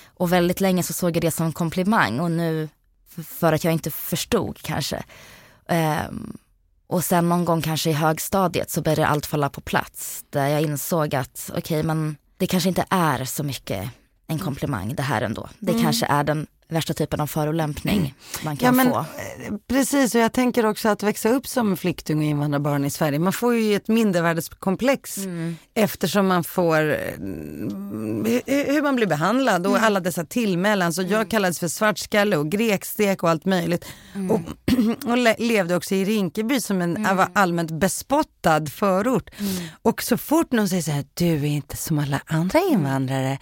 Och 0.06 0.34
väldigt 0.34 0.62
länge 0.62 0.84
så 0.84 0.93
såg 0.93 1.15
jag 1.15 1.22
det 1.22 1.32
som 1.32 1.54
komplimang 1.54 2.20
och 2.20 2.32
nu 2.32 2.70
för 3.28 3.54
att 3.54 3.63
jag 3.63 3.74
inte 3.74 3.91
förstod 3.91 4.62
kanske. 4.62 5.04
Um, 6.10 6.38
och 6.88 7.04
sen 7.04 7.30
någon 7.30 7.45
gång 7.45 7.62
kanske 7.62 7.89
i 7.89 7.93
högstadiet 7.93 8.71
så 8.71 8.82
började 8.82 9.08
allt 9.08 9.26
falla 9.26 9.50
på 9.50 9.62
plats. 9.62 10.26
Där 10.30 10.47
jag 10.47 10.62
insåg 10.62 11.15
att 11.15 11.50
okej 11.50 11.60
okay, 11.60 11.84
men 11.84 12.17
det 12.38 12.47
kanske 12.47 12.69
inte 12.69 12.86
är 12.89 13.26
så 13.26 13.43
mycket 13.43 13.89
en 14.28 14.39
komplimang 14.39 14.95
det 14.95 15.04
här 15.04 15.21
ändå. 15.21 15.50
Det 15.60 15.71
mm. 15.71 15.84
kanske 15.84 16.06
är 16.06 16.23
den 16.23 16.47
värsta 16.69 16.93
typen 16.93 17.21
av 17.21 17.27
förolämpning 17.27 18.15
man 18.43 18.58
kan 18.58 18.65
ja, 18.65 18.71
men, 18.71 18.89
få. 18.89 18.99
Eh, 18.99 19.53
precis, 19.67 20.15
och 20.15 20.21
jag 20.21 20.34
tänker 20.34 20.65
också 20.65 20.89
att 20.89 21.03
växa 21.03 21.30
upp 21.30 21.47
som 21.47 21.77
flykting 21.77 22.17
och 22.17 22.23
invandrarbarn 22.23 22.86
i 22.86 22.89
Sverige, 22.89 23.19
man 23.19 23.34
får 23.34 23.56
ju 23.56 23.75
ett 23.75 23.88
mindervärdeskomplex 23.88 25.17
mm. 25.17 25.58
eftersom 25.73 26.27
man 26.27 26.43
får 26.43 26.77
mm, 26.77 28.25
hur 28.45 28.82
man 28.82 28.95
blir 28.95 29.08
behandlad 29.08 29.67
och 29.67 29.75
mm. 29.75 29.86
alla 29.86 29.99
dessa 29.99 30.25
tillmälen. 30.25 30.93
Så 30.93 31.01
jag 31.01 31.12
mm. 31.12 31.27
kallades 31.27 31.60
för 31.60 31.67
svartskalle 31.67 32.38
och 32.38 32.49
grekstek 32.49 33.23
och 33.23 33.30
allt 33.30 33.45
möjligt. 33.45 33.86
Mm. 34.15 34.32
Och, 34.32 34.41
och 35.10 35.17
levde 35.38 35.75
också 35.75 35.95
i 35.95 36.06
Rinkeby 36.06 36.62
som 36.62 36.82
en 36.82 36.97
mm. 36.97 37.27
allmänt 37.34 37.71
bespottad 37.71 38.65
förort. 38.67 39.30
Och 39.82 40.03
så 40.03 40.17
fort 40.17 40.51
någon 40.51 40.69
säger 40.69 40.84
så 40.84 40.91
här, 40.91 41.06
du 41.13 41.34
är 41.34 41.45
inte 41.45 41.77
som 41.77 41.99
alla 41.99 42.21
andra 42.25 42.60
invandrare. 42.60 43.38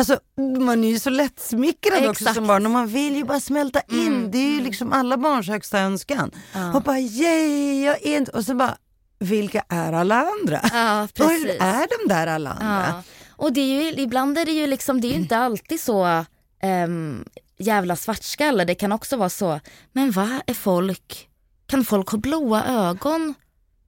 Alltså 0.00 0.20
man 0.58 0.84
är 0.84 0.88
ju 0.88 0.98
så 0.98 1.10
lättsmickrad 1.10 2.06
också 2.06 2.34
som 2.34 2.46
barn 2.46 2.66
och 2.66 2.72
man 2.72 2.86
vill 2.86 3.16
ju 3.16 3.24
bara 3.24 3.40
smälta 3.40 3.80
in. 3.80 4.06
Mm. 4.06 4.30
Det 4.30 4.38
är 4.38 4.50
ju 4.50 4.60
liksom 4.60 4.92
alla 4.92 5.16
barns 5.16 5.48
högsta 5.48 5.78
önskan. 5.80 6.30
Ja. 6.52 6.74
Och 6.74 6.82
bara 6.82 6.98
yay, 6.98 7.84
jag 7.84 8.06
är 8.06 8.16
inte... 8.16 8.30
Och 8.30 8.44
så 8.44 8.54
bara, 8.54 8.76
vilka 9.18 9.64
är 9.68 9.92
alla 9.92 10.14
andra? 10.14 10.60
Ja, 10.72 11.02
och 11.02 11.30
hur 11.30 11.50
är 11.50 11.98
de 11.98 12.14
där 12.14 12.26
alla 12.26 12.50
andra? 12.50 12.86
Ja. 12.88 13.02
Och 13.30 13.52
det 13.52 13.60
är 13.60 13.82
ju, 13.82 14.02
ibland 14.02 14.38
är 14.38 14.44
det 14.44 14.52
ju 14.52 14.66
liksom, 14.66 15.00
det 15.00 15.08
är 15.08 15.10
ju 15.10 15.16
inte 15.16 15.38
alltid 15.38 15.80
så 15.80 16.24
um, 16.62 17.24
jävla 17.58 17.96
svartskalle. 17.96 18.64
Det 18.64 18.74
kan 18.74 18.92
också 18.92 19.16
vara 19.16 19.30
så, 19.30 19.60
men 19.92 20.10
vad 20.10 20.40
är 20.46 20.54
folk, 20.54 21.28
kan 21.66 21.84
folk 21.84 22.08
ha 22.08 22.18
blåa 22.18 22.64
ögon 22.64 23.34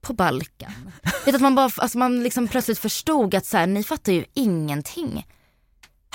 på 0.01 0.13
Balkan? 0.13 0.71
Vet 1.25 1.35
att 1.35 1.41
man, 1.41 1.55
bara, 1.55 1.69
alltså 1.77 1.97
man 1.97 2.23
liksom 2.23 2.47
plötsligt 2.47 2.79
förstod 2.79 3.35
att 3.35 3.45
så 3.45 3.57
här, 3.57 3.67
ni 3.67 3.83
fattar 3.83 4.11
ju 4.11 4.25
ingenting. 4.33 5.25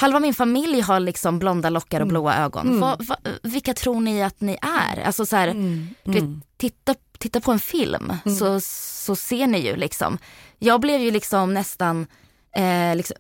Halva 0.00 0.20
min 0.20 0.34
familj 0.34 0.80
har 0.80 1.00
liksom 1.00 1.38
blonda 1.38 1.70
lockar 1.70 2.00
och 2.00 2.02
mm. 2.02 2.08
blåa 2.08 2.36
ögon. 2.36 2.66
Mm. 2.66 2.80
Va, 2.80 2.96
va, 3.00 3.16
vilka 3.42 3.74
tror 3.74 4.00
ni 4.00 4.22
att 4.22 4.40
ni 4.40 4.58
är? 4.62 5.02
Alltså 5.02 5.26
så 5.26 5.36
här, 5.36 5.48
mm. 5.48 5.88
vet, 6.04 6.22
mm. 6.22 6.42
titta, 6.56 6.94
titta 7.18 7.40
på 7.40 7.52
en 7.52 7.60
film 7.60 8.12
mm. 8.24 8.38
så, 8.38 8.60
så 9.04 9.16
ser 9.16 9.46
ni 9.46 9.58
ju 9.58 9.76
liksom. 9.76 10.18
Jag 10.58 10.80
blev 10.80 11.00
ju 11.00 11.10
liksom 11.10 11.54
nästan 11.54 12.06
eh, 12.56 12.96
liksom, 12.96 13.16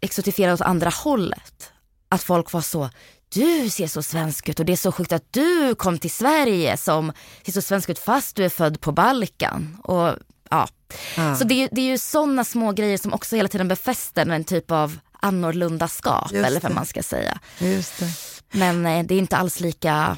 exotifierad 0.00 0.54
åt 0.54 0.60
andra 0.60 0.90
hållet. 0.90 1.72
Att 2.08 2.22
folk 2.22 2.52
var 2.52 2.60
så, 2.60 2.90
du 3.34 3.70
ser 3.70 3.86
så 3.86 4.02
svensk 4.02 4.48
ut 4.48 4.60
och 4.60 4.66
det 4.66 4.72
är 4.72 4.76
så 4.76 4.92
sjukt 4.92 5.12
att 5.12 5.32
du 5.32 5.74
kom 5.74 5.98
till 5.98 6.10
Sverige 6.10 6.76
som 6.76 7.12
ser 7.44 7.52
så 7.52 7.62
svensk 7.62 7.88
ut 7.88 7.98
fast 7.98 8.36
du 8.36 8.44
är 8.44 8.48
född 8.48 8.80
på 8.80 8.92
Balkan. 8.92 9.76
Och 9.84 10.14
ja. 10.50 10.68
Ah. 11.16 11.34
Så 11.34 11.44
det, 11.44 11.68
det 11.72 11.80
är 11.80 11.86
ju 11.86 11.98
sådana 11.98 12.44
små 12.44 12.72
grejer 12.72 12.98
som 12.98 13.12
också 13.12 13.36
hela 13.36 13.48
tiden 13.48 13.68
befäster 13.68 14.26
en 14.26 14.44
typ 14.44 14.70
av 14.70 14.98
annorlundaskap 15.26 16.32
eller 16.32 16.60
vad 16.60 16.74
man 16.74 16.86
ska 16.86 17.02
säga. 17.02 17.38
Just. 17.58 18.02
Men 18.52 18.86
eh, 18.86 19.04
det 19.06 19.14
är 19.14 19.18
inte 19.18 19.36
alls 19.36 19.60
lika 19.60 20.16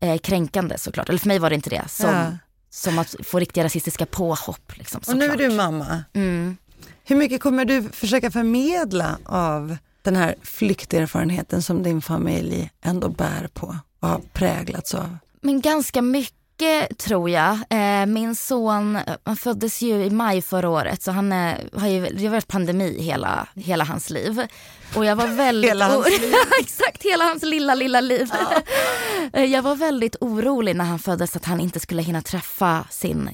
eh, 0.00 0.18
kränkande 0.18 0.78
såklart. 0.78 1.08
Eller 1.08 1.18
för 1.18 1.28
mig 1.28 1.38
var 1.38 1.50
det 1.50 1.56
inte 1.56 1.70
det. 1.70 1.88
Som, 1.88 2.14
ja. 2.14 2.32
som 2.70 2.98
att 2.98 3.14
få 3.24 3.38
riktiga 3.38 3.64
rasistiska 3.64 4.06
påhopp. 4.06 4.76
Liksom, 4.76 5.00
och 5.06 5.16
nu 5.16 5.24
är 5.24 5.36
du 5.36 5.50
mamma. 5.50 6.04
Mm. 6.12 6.56
Hur 7.04 7.16
mycket 7.16 7.42
kommer 7.42 7.64
du 7.64 7.82
försöka 7.82 8.30
förmedla 8.30 9.18
av 9.24 9.76
den 10.02 10.16
här 10.16 10.34
flykterfarenheten 10.42 11.62
som 11.62 11.82
din 11.82 12.02
familj 12.02 12.70
ändå 12.82 13.08
bär 13.08 13.48
på 13.54 13.76
och 14.00 14.08
har 14.08 14.20
präglats 14.32 14.94
av? 14.94 15.18
Men 15.40 15.60
ganska 15.60 16.02
mycket 16.02 16.39
mycket 16.60 16.98
tror 16.98 17.30
jag. 17.30 17.58
Eh, 17.70 18.06
min 18.06 18.36
son 18.36 18.98
han 19.24 19.36
föddes 19.36 19.82
ju 19.82 20.04
i 20.04 20.10
maj 20.10 20.42
förra 20.42 20.68
året 20.68 21.02
så 21.02 21.10
han 21.10 21.32
är, 21.32 21.68
har 21.72 21.88
ju, 21.88 22.06
det 22.06 22.24
har 22.24 22.30
varit 22.30 22.48
pandemi 22.48 23.02
hela, 23.02 23.46
hela 23.54 23.84
hans 23.84 24.10
liv. 24.10 24.46
Och 24.94 25.04
jag 25.04 25.16
var 25.16 25.26
väldigt 25.36 25.70
hela 25.70 25.88
hans 25.88 26.20
liv. 26.20 26.34
Exakt, 26.60 27.02
hela 27.02 27.24
hans 27.24 27.42
lilla, 27.42 27.74
lilla 27.74 28.00
liv. 28.00 28.30
Ja. 28.32 28.62
Eh, 29.32 29.44
jag 29.44 29.62
var 29.62 29.74
väldigt 29.74 30.16
orolig 30.20 30.76
när 30.76 30.84
han 30.84 30.98
föddes 30.98 31.36
att 31.36 31.44
han 31.44 31.60
inte 31.60 31.80
skulle 31.80 32.02
hinna 32.02 32.22
träffa 32.22 32.84
sin 32.90 33.30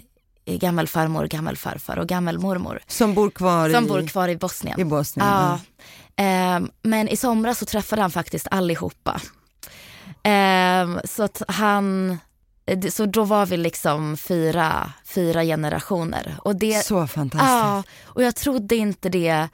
gammelfarmor, 0.46 1.26
gammelfarfar 1.26 1.98
och 1.98 2.06
gammelmormor. 2.06 2.80
Som 2.86 3.14
bor 3.14 3.30
kvar, 3.30 3.70
som 3.70 3.84
i, 3.84 3.88
bor 3.88 4.06
kvar 4.06 4.28
i 4.28 4.36
Bosnien. 4.36 4.80
i 4.80 4.84
Bosnien? 4.84 5.28
Ja. 5.28 5.60
Eh, 6.24 6.60
men 6.82 7.08
i 7.08 7.16
somras 7.16 7.58
så 7.58 7.64
träffade 7.64 8.02
han 8.02 8.10
faktiskt 8.10 8.48
allihopa. 8.50 9.20
Eh, 10.22 11.04
så 11.04 11.22
att 11.22 11.42
han, 11.48 12.18
så 12.90 13.06
då 13.06 13.24
var 13.24 13.46
vi 13.46 13.56
liksom 13.56 14.16
fyra, 14.16 14.92
fyra 15.04 15.44
generationer. 15.44 16.36
Och 16.42 16.56
det, 16.56 16.86
Så 16.86 17.06
fantastiskt. 17.06 17.50
Ja, 17.50 17.82
och 18.04 18.22
jag 18.22 18.36
trodde 18.36 18.76
inte 18.76 19.08
det, 19.08 19.48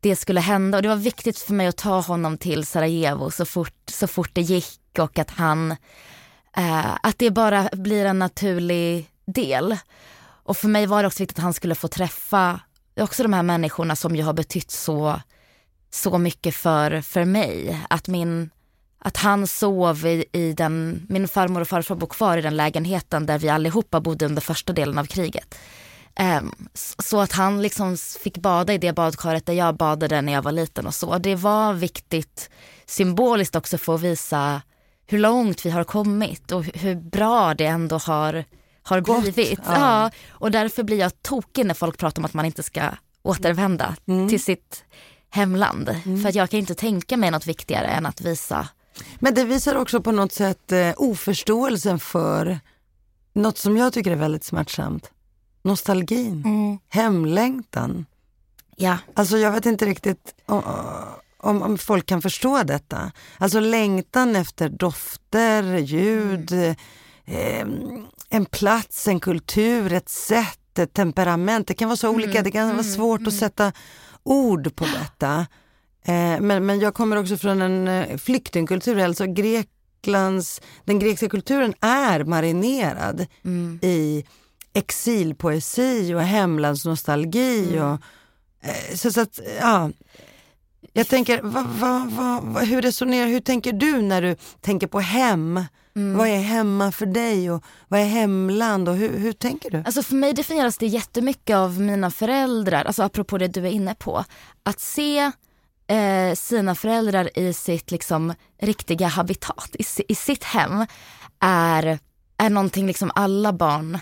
det 0.00 0.16
skulle 0.16 0.40
hända 0.40 0.78
och 0.78 0.82
det 0.82 0.88
var 0.88 0.96
viktigt 0.96 1.38
för 1.38 1.54
mig 1.54 1.66
att 1.66 1.76
ta 1.76 2.00
honom 2.00 2.38
till 2.38 2.66
Sarajevo 2.66 3.30
så 3.30 3.44
fort, 3.44 3.90
så 3.90 4.06
fort 4.06 4.30
det 4.32 4.40
gick 4.40 4.80
och 4.98 5.18
att 5.18 5.30
han, 5.30 5.70
eh, 6.56 6.94
att 7.02 7.18
det 7.18 7.30
bara 7.30 7.68
blir 7.72 8.04
en 8.04 8.18
naturlig 8.18 9.10
del. 9.26 9.76
Och 10.44 10.56
för 10.56 10.68
mig 10.68 10.86
var 10.86 11.02
det 11.02 11.06
också 11.06 11.22
viktigt 11.22 11.38
att 11.38 11.44
han 11.44 11.54
skulle 11.54 11.74
få 11.74 11.88
träffa 11.88 12.60
också 13.00 13.22
de 13.22 13.32
här 13.32 13.42
människorna 13.42 13.96
som 13.96 14.16
ju 14.16 14.22
har 14.22 14.32
betytt 14.32 14.70
så, 14.70 15.20
så 15.90 16.18
mycket 16.18 16.54
för, 16.54 17.00
för 17.00 17.24
mig. 17.24 17.80
Att 17.90 18.08
min, 18.08 18.50
att 19.02 19.16
han 19.16 19.46
sov 19.46 20.06
i, 20.06 20.24
i 20.32 20.52
den, 20.52 21.06
min 21.08 21.28
farmor 21.28 21.60
och 21.60 21.68
farfar 21.68 21.94
bor 21.94 22.06
kvar 22.06 22.38
i 22.38 22.40
den 22.40 22.56
lägenheten 22.56 23.26
där 23.26 23.38
vi 23.38 23.48
allihopa 23.48 24.00
bodde 24.00 24.26
under 24.26 24.42
första 24.42 24.72
delen 24.72 24.98
av 24.98 25.04
kriget. 25.04 25.54
S- 26.74 26.94
så 26.98 27.20
att 27.20 27.32
han 27.32 27.62
liksom 27.62 27.96
fick 27.96 28.38
bada 28.38 28.72
i 28.74 28.78
det 28.78 28.92
badkaret 28.92 29.46
där 29.46 29.52
jag 29.52 29.76
badade 29.76 30.20
när 30.22 30.32
jag 30.32 30.42
var 30.42 30.52
liten 30.52 30.86
och 30.86 30.94
så. 30.94 31.18
Det 31.18 31.34
var 31.36 31.72
viktigt 31.72 32.50
symboliskt 32.86 33.56
också 33.56 33.78
för 33.78 33.94
att 33.94 34.00
visa 34.00 34.62
hur 35.06 35.18
långt 35.18 35.66
vi 35.66 35.70
har 35.70 35.84
kommit 35.84 36.52
och 36.52 36.62
hu- 36.64 36.78
hur 36.78 36.94
bra 36.94 37.54
det 37.54 37.66
ändå 37.66 37.96
har, 37.98 38.44
har 38.82 39.00
Gått, 39.00 39.22
blivit. 39.22 39.60
ja. 39.66 39.74
Ja. 39.76 40.10
och 40.30 40.50
därför 40.50 40.82
blir 40.82 40.98
jag 40.98 41.22
tokig 41.22 41.66
när 41.66 41.74
folk 41.74 41.98
pratar 41.98 42.20
om 42.20 42.24
att 42.24 42.34
man 42.34 42.44
inte 42.44 42.62
ska 42.62 42.82
återvända 43.22 43.96
Mm. 44.08 44.28
till 44.28 44.42
sitt 44.42 44.84
hemland. 45.30 45.90
För 46.22 46.28
att 46.28 46.34
jag 46.34 46.50
kan 46.50 46.60
inte 46.60 46.74
tänka 46.74 47.16
mig 47.16 47.30
något 47.30 47.46
viktigare 47.46 47.86
än 47.86 48.06
att 48.06 48.20
visa 48.20 48.68
Men 49.18 49.34
det 49.34 49.44
visar 49.44 49.74
också 49.74 50.00
på 50.00 50.12
något 50.12 50.32
sätt 50.32 50.72
eh, 50.72 50.92
oförståelsen 50.96 51.98
för 51.98 52.60
något 53.32 53.58
som 53.58 53.76
jag 53.76 53.92
tycker 53.92 54.10
är 54.10 54.16
väldigt 54.16 54.44
smärtsamt. 54.44 55.10
Nostalgin, 55.62 56.44
hemlängtan. 56.88 58.06
Ja, 58.76 58.98
Alltså 59.14 59.38
jag 59.38 59.52
vet 59.52 59.66
inte 59.66 59.86
riktigt 59.86 60.34
om, 60.46 61.62
om, 61.62 61.78
folk 61.78 62.06
kan 62.06 62.22
förstå 62.22 62.62
detta. 62.62 63.12
Alltså 63.38 63.60
längtan 63.60 64.36
efter 64.36 64.68
dofter, 64.68 65.78
ljud, 65.78 66.52
eh, 67.24 67.66
en 68.28 68.44
plats, 68.50 69.08
en 69.08 69.20
kultur, 69.20 69.92
ett 69.92 70.08
sätt, 70.08 70.78
ett 70.78 70.94
temperament. 70.94 71.66
Det 71.66 71.74
kan 71.74 71.88
vara 71.88 71.96
så 71.96 72.10
olika, 72.10 72.42
det 72.42 72.50
kan 72.50 72.70
vara 72.70 72.84
svårt 72.84 73.26
att 73.26 73.34
sätta 73.34 73.72
ord 74.22 74.76
på 74.76 74.84
detta. 74.84 75.46
Eh, 76.04 76.40
men, 76.40 76.66
men 76.66 76.80
jag 76.80 76.94
kommer 76.94 77.16
också 77.16 77.36
från 77.36 77.62
en 77.62 77.88
eh, 77.88 78.16
flyktingkultur, 78.16 78.98
alltså 78.98 79.26
Greklands, 79.26 80.60
den 80.84 80.98
grekiska 80.98 81.28
kulturen 81.28 81.74
är 81.80 82.24
marinerad 82.24 83.26
i 83.82 84.24
exilpoesi 84.72 86.14
och 86.14 86.22
hemlandsnostalgi. 86.22 87.80
Och, 87.80 87.98
eh, 88.68 88.94
så, 88.94 89.12
så 89.12 89.20
att, 89.20 89.40
ja. 89.60 89.90
Jag 90.92 91.08
tänker, 91.08 91.42
vad, 91.42 91.66
vad, 91.66 92.10
vad, 92.12 92.64
hur 92.64 92.82
resonerar, 92.82 93.26
hur 93.26 93.40
tänker 93.40 93.72
du 93.72 94.02
när 94.02 94.22
du 94.22 94.36
tänker 94.60 94.86
på 94.86 95.00
hem? 95.00 95.64
Vad 95.92 96.28
är 96.28 96.40
hemma 96.40 96.92
för 96.92 97.06
dig 97.06 97.50
och 97.50 97.64
vad 97.88 98.00
är 98.00 98.04
hemland 98.04 98.88
och 98.88 98.96
hur, 98.96 99.18
hur 99.18 99.32
tänker 99.32 99.70
du? 99.70 99.82
Alltså 99.86 100.02
för 100.02 100.14
mig 100.14 100.32
definieras 100.32 100.78
det 100.78 100.86
jättemycket 100.86 101.56
av 101.56 101.80
mina 101.80 102.10
föräldrar, 102.10 102.84
alltså 102.84 103.02
apropå 103.02 103.38
det 103.38 103.48
du 103.48 103.60
är 103.60 103.70
inne 103.70 103.94
på. 103.94 104.24
Att 104.62 104.80
se 104.80 105.30
eh, 105.90 106.34
sina 106.34 106.74
föräldrar 106.74 107.38
i 107.38 107.52
sitt 107.52 107.90
liksom 107.90 108.34
riktiga 108.60 109.06
habitat, 109.06 109.76
i, 109.78 109.84
i 110.08 110.14
sitt 110.14 110.44
hem, 110.44 110.86
är, 111.40 111.98
är 112.36 112.50
någonting 112.50 112.86
liksom 112.86 113.10
alla 113.14 113.52
barn 113.52 113.98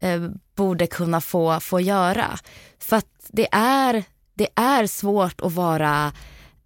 eh, 0.00 0.28
borde 0.54 0.86
kunna 0.86 1.20
få, 1.20 1.60
få 1.60 1.80
göra. 1.80 2.38
För 2.78 2.96
att 2.96 3.06
det 3.28 3.48
är, 3.52 4.04
det 4.34 4.48
är 4.54 4.86
svårt 4.86 5.40
att 5.40 5.52
vara 5.52 6.12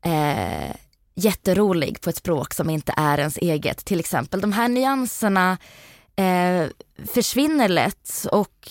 eh, 0.04 0.76
jätterolig 1.14 2.00
på 2.00 2.10
ett 2.10 2.16
språk 2.16 2.54
som 2.54 2.70
inte 2.70 2.94
är 2.96 3.18
ens 3.18 3.36
eget. 3.36 3.84
Till 3.84 4.00
exempel 4.00 4.40
de 4.40 4.52
här 4.52 4.68
nyanserna 4.68 5.58
eh, 6.16 6.66
försvinner 7.06 7.68
lätt 7.68 8.26
och 8.32 8.68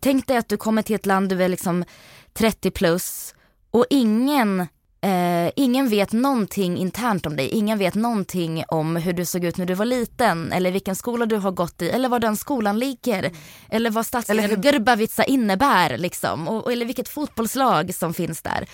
tänk 0.00 0.26
dig 0.26 0.36
att 0.36 0.48
du 0.48 0.56
kommer 0.56 0.82
till 0.82 0.96
ett 0.96 1.06
land, 1.06 1.28
du 1.28 1.42
är 1.42 1.48
liksom 1.48 1.84
30 2.32 2.70
plus 2.70 3.34
och 3.70 3.86
ingen 3.90 4.66
Eh, 5.00 5.50
ingen 5.56 5.88
vet 5.88 6.12
någonting 6.12 6.76
internt 6.78 7.26
om 7.26 7.36
dig, 7.36 7.48
ingen 7.48 7.78
vet 7.78 7.94
någonting 7.94 8.64
om 8.68 8.96
hur 8.96 9.12
du 9.12 9.24
såg 9.24 9.44
ut 9.44 9.56
när 9.56 9.66
du 9.66 9.74
var 9.74 9.84
liten 9.84 10.52
eller 10.52 10.70
vilken 10.70 10.96
skola 10.96 11.26
du 11.26 11.36
har 11.36 11.50
gått 11.50 11.82
i 11.82 11.90
eller 11.90 12.08
var 12.08 12.18
den 12.18 12.36
skolan 12.36 12.78
ligger. 12.78 13.30
Eller 13.70 13.90
vad 13.90 14.06
stadsdelen 14.06 14.50
hur- 14.50 14.56
Grbavica 14.56 15.24
innebär 15.24 15.98
liksom, 15.98 16.48
och, 16.48 16.72
eller 16.72 16.86
vilket 16.86 17.08
fotbollslag 17.08 17.94
som 17.94 18.14
finns 18.14 18.42
där. 18.42 18.66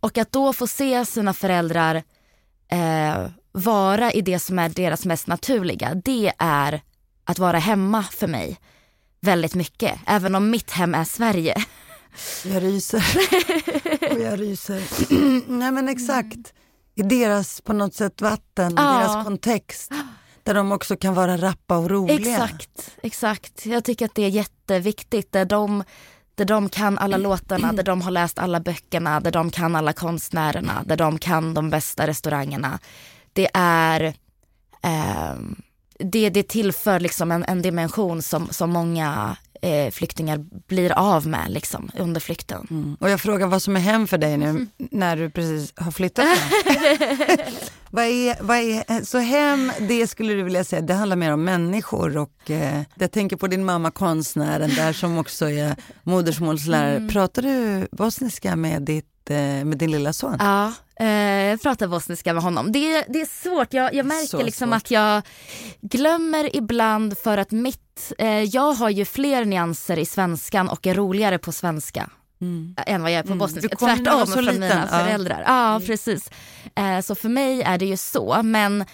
Och 0.00 0.18
att 0.18 0.32
då 0.32 0.52
få 0.52 0.66
se 0.66 1.04
sina 1.04 1.34
föräldrar 1.34 2.02
eh, 2.72 3.26
vara 3.52 4.12
i 4.12 4.20
det 4.20 4.38
som 4.38 4.58
är 4.58 4.68
deras 4.68 5.04
mest 5.06 5.26
naturliga, 5.26 5.94
det 5.94 6.32
är 6.38 6.80
att 7.24 7.38
vara 7.38 7.58
hemma 7.58 8.02
för 8.02 8.26
mig 8.26 8.56
väldigt 9.20 9.54
mycket. 9.54 9.92
Även 10.06 10.34
om 10.34 10.50
mitt 10.50 10.70
hem 10.70 10.94
är 10.94 11.04
Sverige. 11.04 11.54
Jag 12.44 12.62
ryser. 12.62 13.04
och 14.12 14.20
jag 14.20 14.40
ryser. 14.40 14.82
Nej 15.50 15.72
men 15.72 15.88
exakt. 15.88 16.52
I 16.94 17.02
deras 17.02 17.60
på 17.60 17.72
något 17.72 17.94
sätt 17.94 18.20
vatten, 18.20 18.74
Ja. 18.76 18.82
deras 18.82 19.24
kontext. 19.24 19.90
Där 20.42 20.54
de 20.54 20.72
också 20.72 20.96
kan 20.96 21.14
vara 21.14 21.36
rappa 21.36 21.76
och 21.78 21.90
roliga. 21.90 22.32
Exakt, 22.34 22.90
exakt. 23.02 23.66
Jag 23.66 23.84
tycker 23.84 24.04
att 24.04 24.14
det 24.14 24.22
är 24.24 24.28
jätteviktigt. 24.28 25.32
Där 25.32 25.44
de, 25.44 25.84
där 26.34 26.44
de 26.44 26.68
kan 26.68 26.98
alla 26.98 27.16
låtarna, 27.16 27.72
där 27.72 27.82
de 27.82 28.02
har 28.02 28.10
läst 28.10 28.38
alla 28.38 28.60
böckerna, 28.60 29.20
där 29.20 29.30
de 29.30 29.50
kan 29.50 29.76
alla 29.76 29.92
konstnärerna, 29.92 30.82
där 30.86 30.96
de 30.96 31.18
kan 31.18 31.54
de 31.54 31.70
bästa 31.70 32.06
restaurangerna. 32.06 32.78
Det 33.32 33.48
är 33.54 34.14
ehm, 34.82 35.56
det, 35.98 36.30
det 36.30 36.42
tillför 36.48 37.00
liksom 37.00 37.32
en, 37.32 37.44
en 37.44 37.62
dimension 37.62 38.22
som, 38.22 38.48
som 38.50 38.70
många 38.70 39.36
eh, 39.66 39.90
flyktingar 39.90 40.38
blir 40.66 40.92
av 40.92 41.26
med 41.26 41.50
liksom, 41.50 41.90
under 41.98 42.20
flykten. 42.20 42.66
Mm. 42.70 42.96
Och 43.00 43.10
jag 43.10 43.20
frågar 43.20 43.46
vad 43.46 43.62
som 43.62 43.76
är 43.76 43.80
hem 43.80 44.06
för 44.06 44.18
dig 44.18 44.36
nu 44.36 44.66
när 44.76 45.16
du 45.16 45.30
precis 45.30 45.72
har 45.76 45.90
flyttat. 45.90 46.26
vad, 47.90 48.04
är, 48.04 48.42
vad 48.42 48.56
är, 48.56 49.04
så 49.04 49.18
hem, 49.18 49.72
det 49.88 50.06
skulle 50.06 50.34
du 50.34 50.42
vilja 50.42 50.64
säga, 50.64 50.82
det 50.82 50.94
handlar 50.94 51.16
mer 51.16 51.32
om 51.32 51.44
människor 51.44 52.16
och 52.16 52.50
eh, 52.50 52.82
jag 52.94 53.12
tänker 53.12 53.36
på 53.36 53.46
din 53.46 53.64
mamma 53.64 53.90
konstnären 53.90 54.70
där 54.70 54.92
som 54.92 55.18
också 55.18 55.50
är 55.50 55.76
modersmålslärare. 56.02 57.08
Pratar 57.08 57.42
du 57.42 57.88
bosniska 57.92 58.56
med, 58.56 58.82
ditt, 58.82 59.04
eh, 59.04 59.15
med 59.34 59.78
din 59.78 59.90
lilla 59.90 60.12
son? 60.12 60.36
Ja, 60.38 60.72
eh, 61.00 61.06
jag 61.50 61.62
pratar 61.62 61.86
bosniska 61.88 62.34
med 62.34 62.42
honom. 62.42 62.72
Det, 62.72 63.04
det 63.08 63.20
är 63.20 63.42
svårt, 63.42 63.72
jag, 63.74 63.94
jag 63.94 64.06
märker 64.06 64.44
liksom 64.44 64.72
att 64.72 64.90
jag 64.90 65.22
glömmer 65.80 66.56
ibland 66.56 67.18
för 67.18 67.38
att 67.38 67.50
mitt, 67.50 68.12
eh, 68.18 68.42
jag 68.42 68.72
har 68.72 68.90
ju 68.90 69.04
fler 69.04 69.44
nyanser 69.44 69.98
i 69.98 70.06
svenskan 70.06 70.68
och 70.68 70.86
är 70.86 70.94
roligare 70.94 71.38
på 71.38 71.52
svenska. 71.52 72.10
än 72.86 73.02
vad 73.02 73.10
jag 73.10 73.18
är 73.18 73.22
på 73.22 73.26
Mm. 73.28 73.38
bosniska. 73.38 73.76
Tvärtom 73.76 74.26
så 74.26 74.32
från 74.32 74.44
liten, 74.44 74.60
mina 74.60 74.88
ja. 74.90 74.98
föräldrar. 74.98 75.44
Ja, 75.46 75.80
precis. 75.86 76.30
Eh, 76.76 77.00
så 77.00 77.14
för 77.14 77.28
mig 77.28 77.62
är 77.62 77.78
det 77.78 77.86
ju 77.86 77.96
så. 77.96 78.40
Men 78.42 78.84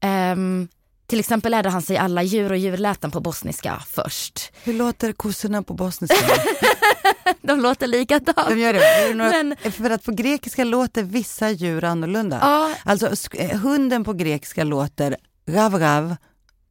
ehm, 0.00 0.68
till 1.10 1.20
exempel 1.20 1.50
lärde 1.50 1.68
han 1.68 1.82
sig 1.82 1.96
alla 1.96 2.22
djur 2.22 2.50
och 2.50 2.56
djurläten 2.58 3.10
på 3.10 3.20
bosniska 3.20 3.82
först. 3.90 4.52
Hur 4.64 4.72
låter 4.74 5.12
kossorna 5.12 5.62
på 5.62 5.74
bosniska? 5.74 6.16
De 7.42 7.60
låter 7.60 7.86
likadant. 7.86 8.48
De 8.48 8.58
gör 8.58 8.72
det. 8.72 9.14
Men- 9.14 9.72
För 9.72 9.90
att 9.90 10.02
på 10.04 10.12
grekiska 10.12 10.64
låter 10.64 11.02
vissa 11.02 11.50
djur 11.50 11.84
annorlunda. 11.84 12.38
Ja, 12.42 12.74
Alltså 12.84 13.10
eh, 13.36 13.58
hunden 13.58 14.04
på 14.04 14.12
grekiska 14.12 14.64
låter 14.64 15.16
rav 15.48 15.78
rav, 15.78 16.16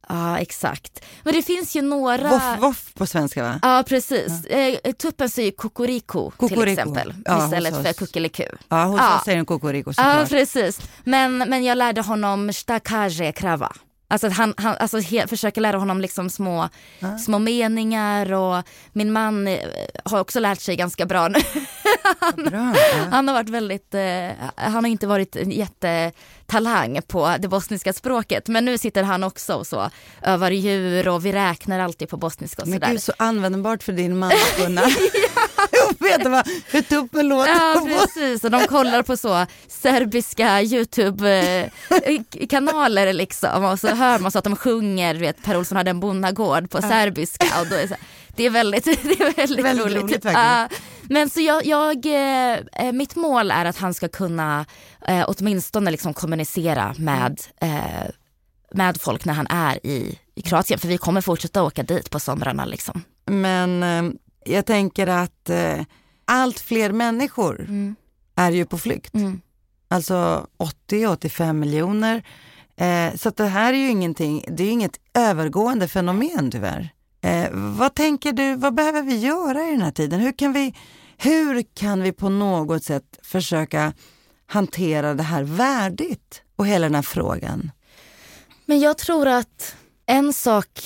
ja, 0.08 0.38
exakt. 0.38 1.04
Men 1.22 1.34
det 1.34 1.42
finns 1.42 1.76
ju 1.76 1.82
några... 1.82 2.30
voff 2.30 2.58
voff 2.60 2.94
på 2.94 3.06
svenska 3.06 3.42
va? 3.42 3.58
Ja 3.62 3.84
precis. 3.88 4.44
Eh, 4.44 4.92
tuppen 4.92 5.28
säger 5.30 5.50
kokoriko, 5.50 6.30
till 6.30 6.38
Kokoriko. 6.38 6.80
exempel 6.80 7.14
Ja, 7.24 7.44
istället 7.44 7.74
för 7.86 7.92
kuckeliku. 7.92 8.44
Ja, 8.68 8.84
hos 8.84 9.00
Ja. 9.00 9.16
oss 9.18 9.24
säger 9.24 9.36
den 9.36 9.46
kokoriko 9.46 9.90
Ja 9.90 9.94
såklart. 9.94 10.28
precis. 10.30 10.80
Men, 11.04 11.38
men 11.38 11.64
jag 11.64 11.78
lärde 11.78 12.00
honom 12.00 12.52
stakaje 12.52 13.32
krava. 13.32 13.72
Alltså 14.10 14.26
att 14.26 14.32
han, 14.32 14.54
han 14.56 14.76
alltså 14.80 14.98
he, 14.98 15.26
försöker 15.26 15.60
lära 15.60 15.78
honom 15.78 16.00
liksom 16.00 16.30
små, 16.30 16.68
ah. 17.00 17.18
små 17.18 17.38
meningar 17.38 18.32
och 18.32 18.62
min 18.92 19.12
man 19.12 19.48
eh, 19.48 19.58
har 20.04 20.20
också 20.20 20.40
lärt 20.40 20.60
sig 20.60 20.76
ganska 20.76 21.06
bra 21.06 21.28
nu. 21.28 21.38
han, 22.20 22.44
bra, 22.44 22.74
ja. 22.76 23.04
han, 23.10 23.28
har 23.28 23.34
varit 23.34 23.48
väldigt, 23.48 23.94
eh, 23.94 24.30
han 24.54 24.84
har 24.84 24.86
inte 24.86 25.06
varit 25.06 25.36
en 25.36 25.50
jättetalang 25.50 27.00
på 27.06 27.34
det 27.38 27.48
bostniska 27.48 27.92
språket 27.92 28.48
men 28.48 28.64
nu 28.64 28.78
sitter 28.78 29.02
han 29.02 29.24
också 29.24 29.54
och 29.54 29.66
så 29.66 29.90
övar 30.22 30.50
djur 30.50 31.08
och 31.08 31.26
vi 31.26 31.32
räknar 31.32 31.78
alltid 31.78 32.08
på 32.08 32.16
bostniska 32.16 32.62
och 32.62 32.68
sådär. 32.68 32.80
Men 32.80 32.90
gud 32.90 33.02
så 33.02 33.12
användbart 33.16 33.82
för 33.82 33.92
din 33.92 34.18
man 34.18 34.32
att 34.32 34.56
kunna 34.64 34.82
veta 35.98 36.28
vad, 36.28 36.48
hur 36.66 36.82
tuppen 36.82 37.28
låter. 37.28 37.50
Ja 37.50 37.88
precis 38.00 38.44
och 38.44 38.50
de 38.50 38.66
kollar 38.66 39.02
på 39.02 39.16
så 39.16 39.46
serbiska 39.68 40.62
Youtube-kanaler 40.62 43.06
eh, 43.06 43.14
liksom 43.14 43.64
och 43.64 43.80
så 43.80 43.88
hör 43.88 44.18
man 44.18 44.30
så 44.30 44.38
att 44.38 44.44
de 44.44 44.56
sjunger, 44.56 45.14
vet 45.14 45.42
Per 45.42 45.56
Olsson 45.56 45.76
hade 45.76 45.90
en 45.90 46.00
bonnagård 46.00 46.70
på 46.70 46.78
ja. 46.78 46.88
serbiska 46.88 47.46
och 47.60 47.66
då 47.66 47.74
är 47.74 47.82
det, 47.82 47.88
så, 47.88 47.94
det 48.36 48.46
är 48.46 48.50
väldigt, 48.50 48.84
det 48.84 48.92
är 48.92 49.36
väldigt, 49.36 49.64
väldigt 49.64 49.86
roligt. 49.86 50.02
roligt 50.02 50.26
uh, 50.26 50.66
men 51.02 51.30
så 51.30 51.40
jag, 51.40 51.66
jag 51.66 52.06
eh, 52.06 52.58
mitt 52.92 53.16
mål 53.16 53.50
är 53.50 53.64
att 53.64 53.76
han 53.76 53.94
ska 53.94 54.08
kunna 54.08 54.66
eh, 55.06 55.24
åtminstone 55.28 55.90
liksom 55.90 56.14
kommunicera 56.14 56.94
med, 56.98 57.40
eh, 57.60 58.10
med 58.74 59.00
folk 59.00 59.24
när 59.24 59.34
han 59.34 59.46
är 59.46 59.86
i, 59.86 60.18
i 60.34 60.42
Kroatien 60.42 60.78
för 60.78 60.88
vi 60.88 60.98
kommer 60.98 61.20
fortsätta 61.20 61.62
åka 61.62 61.82
dit 61.82 62.10
på 62.10 62.20
somrarna 62.20 62.64
liksom. 62.64 63.02
Men 63.26 63.82
jag 64.44 64.66
tänker 64.66 65.06
att 65.06 65.50
eh, 65.50 65.80
allt 66.24 66.60
fler 66.60 66.92
människor 66.92 67.60
mm. 67.60 67.96
är 68.34 68.50
ju 68.50 68.66
på 68.66 68.78
flykt. 68.78 69.14
Mm. 69.14 69.40
Alltså 69.88 70.46
80-85 70.88 71.52
miljoner. 71.52 72.22
Eh, 72.76 73.14
så 73.14 73.30
det 73.30 73.46
här 73.46 73.72
är 73.72 73.78
ju 73.78 73.88
ingenting, 73.88 74.44
det 74.48 74.64
är 74.64 74.70
inget 74.70 75.00
övergående 75.14 75.88
fenomen 75.88 76.50
tyvärr. 76.50 76.88
Eh, 77.20 77.48
vad 77.52 77.94
tänker 77.94 78.32
du, 78.32 78.54
vad 78.54 78.74
behöver 78.74 79.02
vi 79.02 79.18
göra 79.18 79.68
i 79.68 79.70
den 79.70 79.82
här 79.82 79.90
tiden? 79.90 80.20
Hur 80.20 80.32
kan 80.32 80.52
vi, 80.52 80.74
hur 81.18 81.62
kan 81.74 82.02
vi 82.02 82.12
på 82.12 82.28
något 82.28 82.84
sätt 82.84 83.18
försöka 83.22 83.92
hantera 84.46 85.14
det 85.14 85.22
här 85.22 85.42
värdigt 85.42 86.42
och 86.56 86.66
hela 86.66 86.86
den 86.86 86.94
här 86.94 87.02
frågan? 87.02 87.70
Men 88.66 88.80
jag 88.80 88.98
tror 88.98 89.28
att 89.28 89.74
en 90.06 90.32
sak 90.32 90.80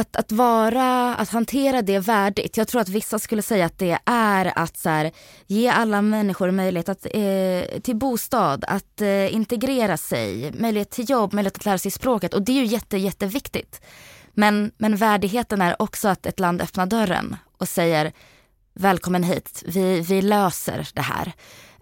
att, 0.00 0.16
att 0.16 0.32
vara, 0.32 1.14
att 1.14 1.28
hantera 1.28 1.82
det 1.82 1.98
värdigt. 1.98 2.56
Jag 2.56 2.68
tror 2.68 2.80
att 2.80 2.88
vissa 2.88 3.18
skulle 3.18 3.42
säga 3.42 3.66
att 3.66 3.78
det 3.78 3.98
är 4.04 4.58
att 4.58 4.76
så 4.76 4.88
här, 4.88 5.10
ge 5.46 5.68
alla 5.68 6.02
människor 6.02 6.50
möjlighet 6.50 6.88
att, 6.88 7.06
eh, 7.06 7.80
till 7.80 7.96
bostad, 7.96 8.64
att 8.68 9.00
eh, 9.00 9.34
integrera 9.34 9.96
sig, 9.96 10.52
möjlighet 10.52 10.90
till 10.90 11.10
jobb, 11.10 11.32
möjlighet 11.32 11.56
att 11.56 11.64
lära 11.64 11.78
sig 11.78 11.90
språket 11.90 12.34
och 12.34 12.42
det 12.42 12.52
är 12.52 12.56
ju 12.56 12.64
jätte, 12.64 12.96
jätteviktigt. 12.96 13.80
Men, 14.34 14.72
men 14.78 14.96
värdigheten 14.96 15.62
är 15.62 15.82
också 15.82 16.08
att 16.08 16.26
ett 16.26 16.40
land 16.40 16.62
öppnar 16.62 16.86
dörren 16.86 17.36
och 17.58 17.68
säger 17.68 18.12
välkommen 18.74 19.22
hit, 19.22 19.64
vi, 19.66 20.00
vi 20.00 20.22
löser 20.22 20.88
det 20.94 21.02
här. 21.02 21.32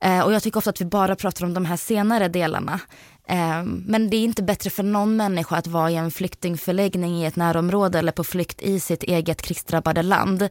Eh, 0.00 0.20
och 0.20 0.32
jag 0.32 0.42
tycker 0.42 0.58
ofta 0.58 0.70
att 0.70 0.80
vi 0.80 0.84
bara 0.84 1.16
pratar 1.16 1.44
om 1.44 1.54
de 1.54 1.64
här 1.64 1.76
senare 1.76 2.28
delarna. 2.28 2.80
Ehm, 3.28 3.84
men 3.86 4.10
det 4.10 4.16
är 4.16 4.24
inte 4.24 4.42
bättre 4.42 4.70
för 4.70 4.82
någon 4.82 5.16
människa 5.16 5.56
att 5.56 5.66
vara 5.66 5.90
i 5.90 5.96
en 5.96 6.10
flyktingförläggning 6.10 7.22
i 7.22 7.26
ett 7.26 7.36
närområde 7.36 7.98
eller 7.98 8.12
på 8.12 8.24
flykt 8.24 8.62
i 8.62 8.80
sitt 8.80 9.02
eget 9.02 9.42
krigsdrabbade 9.42 10.02
land 10.02 10.48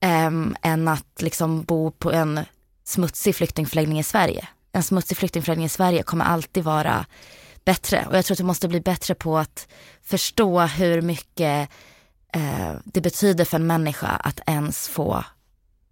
ehm, 0.00 0.56
än 0.62 0.88
att 0.88 1.22
liksom 1.22 1.62
bo 1.62 1.90
på 1.90 2.12
en 2.12 2.40
smutsig 2.84 3.34
flyktingförläggning 3.34 3.98
i 3.98 4.02
Sverige. 4.02 4.48
En 4.72 4.82
smutsig 4.82 5.16
flyktingförläggning 5.16 5.66
i 5.66 5.68
Sverige 5.68 6.02
kommer 6.02 6.24
alltid 6.24 6.64
vara 6.64 7.06
bättre 7.64 8.06
och 8.08 8.16
jag 8.16 8.24
tror 8.24 8.34
att 8.34 8.40
vi 8.40 8.44
måste 8.44 8.68
bli 8.68 8.80
bättre 8.80 9.14
på 9.14 9.38
att 9.38 9.68
förstå 10.02 10.60
hur 10.60 11.02
mycket 11.02 11.70
eh, 12.32 12.72
det 12.84 13.00
betyder 13.00 13.44
för 13.44 13.56
en 13.56 13.66
människa 13.66 14.08
att 14.08 14.40
ens 14.46 14.88
få 14.88 15.24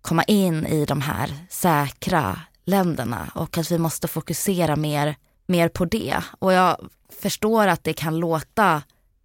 komma 0.02 0.22
in 0.22 0.66
i 0.66 0.84
de 0.84 1.00
här 1.00 1.46
säkra 1.50 2.40
länderna 2.64 3.32
och 3.34 3.58
att 3.58 3.70
vi 3.70 3.78
måste 3.78 4.08
fokusera 4.08 4.76
mer, 4.76 5.16
mer 5.52 5.68
på 5.68 5.84
det. 5.84 6.16
Och 6.38 6.52
jag 6.52 6.76
förstår 7.22 7.66
att 7.66 7.84
det 7.84 7.92
kan 7.92 8.16
låta 8.16 8.82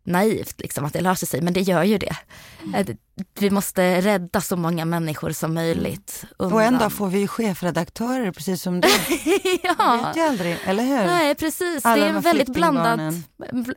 naivt, 0.07 0.61
liksom, 0.61 0.85
att 0.85 0.93
det 0.93 1.01
löser 1.01 1.27
sig, 1.27 1.41
men 1.41 1.53
det 1.53 1.61
gör 1.61 1.83
ju 1.83 1.97
det. 1.97 2.15
Mm. 2.63 2.97
Vi 3.39 3.49
måste 3.49 4.01
rädda 4.01 4.41
så 4.41 4.55
många 4.55 4.85
människor 4.85 5.31
som 5.31 5.53
möjligt. 5.53 6.25
Undan. 6.37 6.53
Och 6.53 6.63
en 6.63 6.77
dag 6.77 6.93
får 6.93 7.07
vi 7.07 7.27
chefredaktörer 7.27 8.31
precis 8.31 8.61
som 8.61 8.81
du. 8.81 8.87
ja. 9.63 10.03
vet 10.05 10.17
ju 10.17 10.21
aldrig, 10.21 10.57
eller 10.65 10.83
hur? 10.83 11.05
Nej, 11.05 11.35
precis. 11.35 11.85
Alla 11.85 12.05
det 12.05 12.11
är 12.11 12.21
väldigt 12.21 12.49
blandat, 12.49 13.15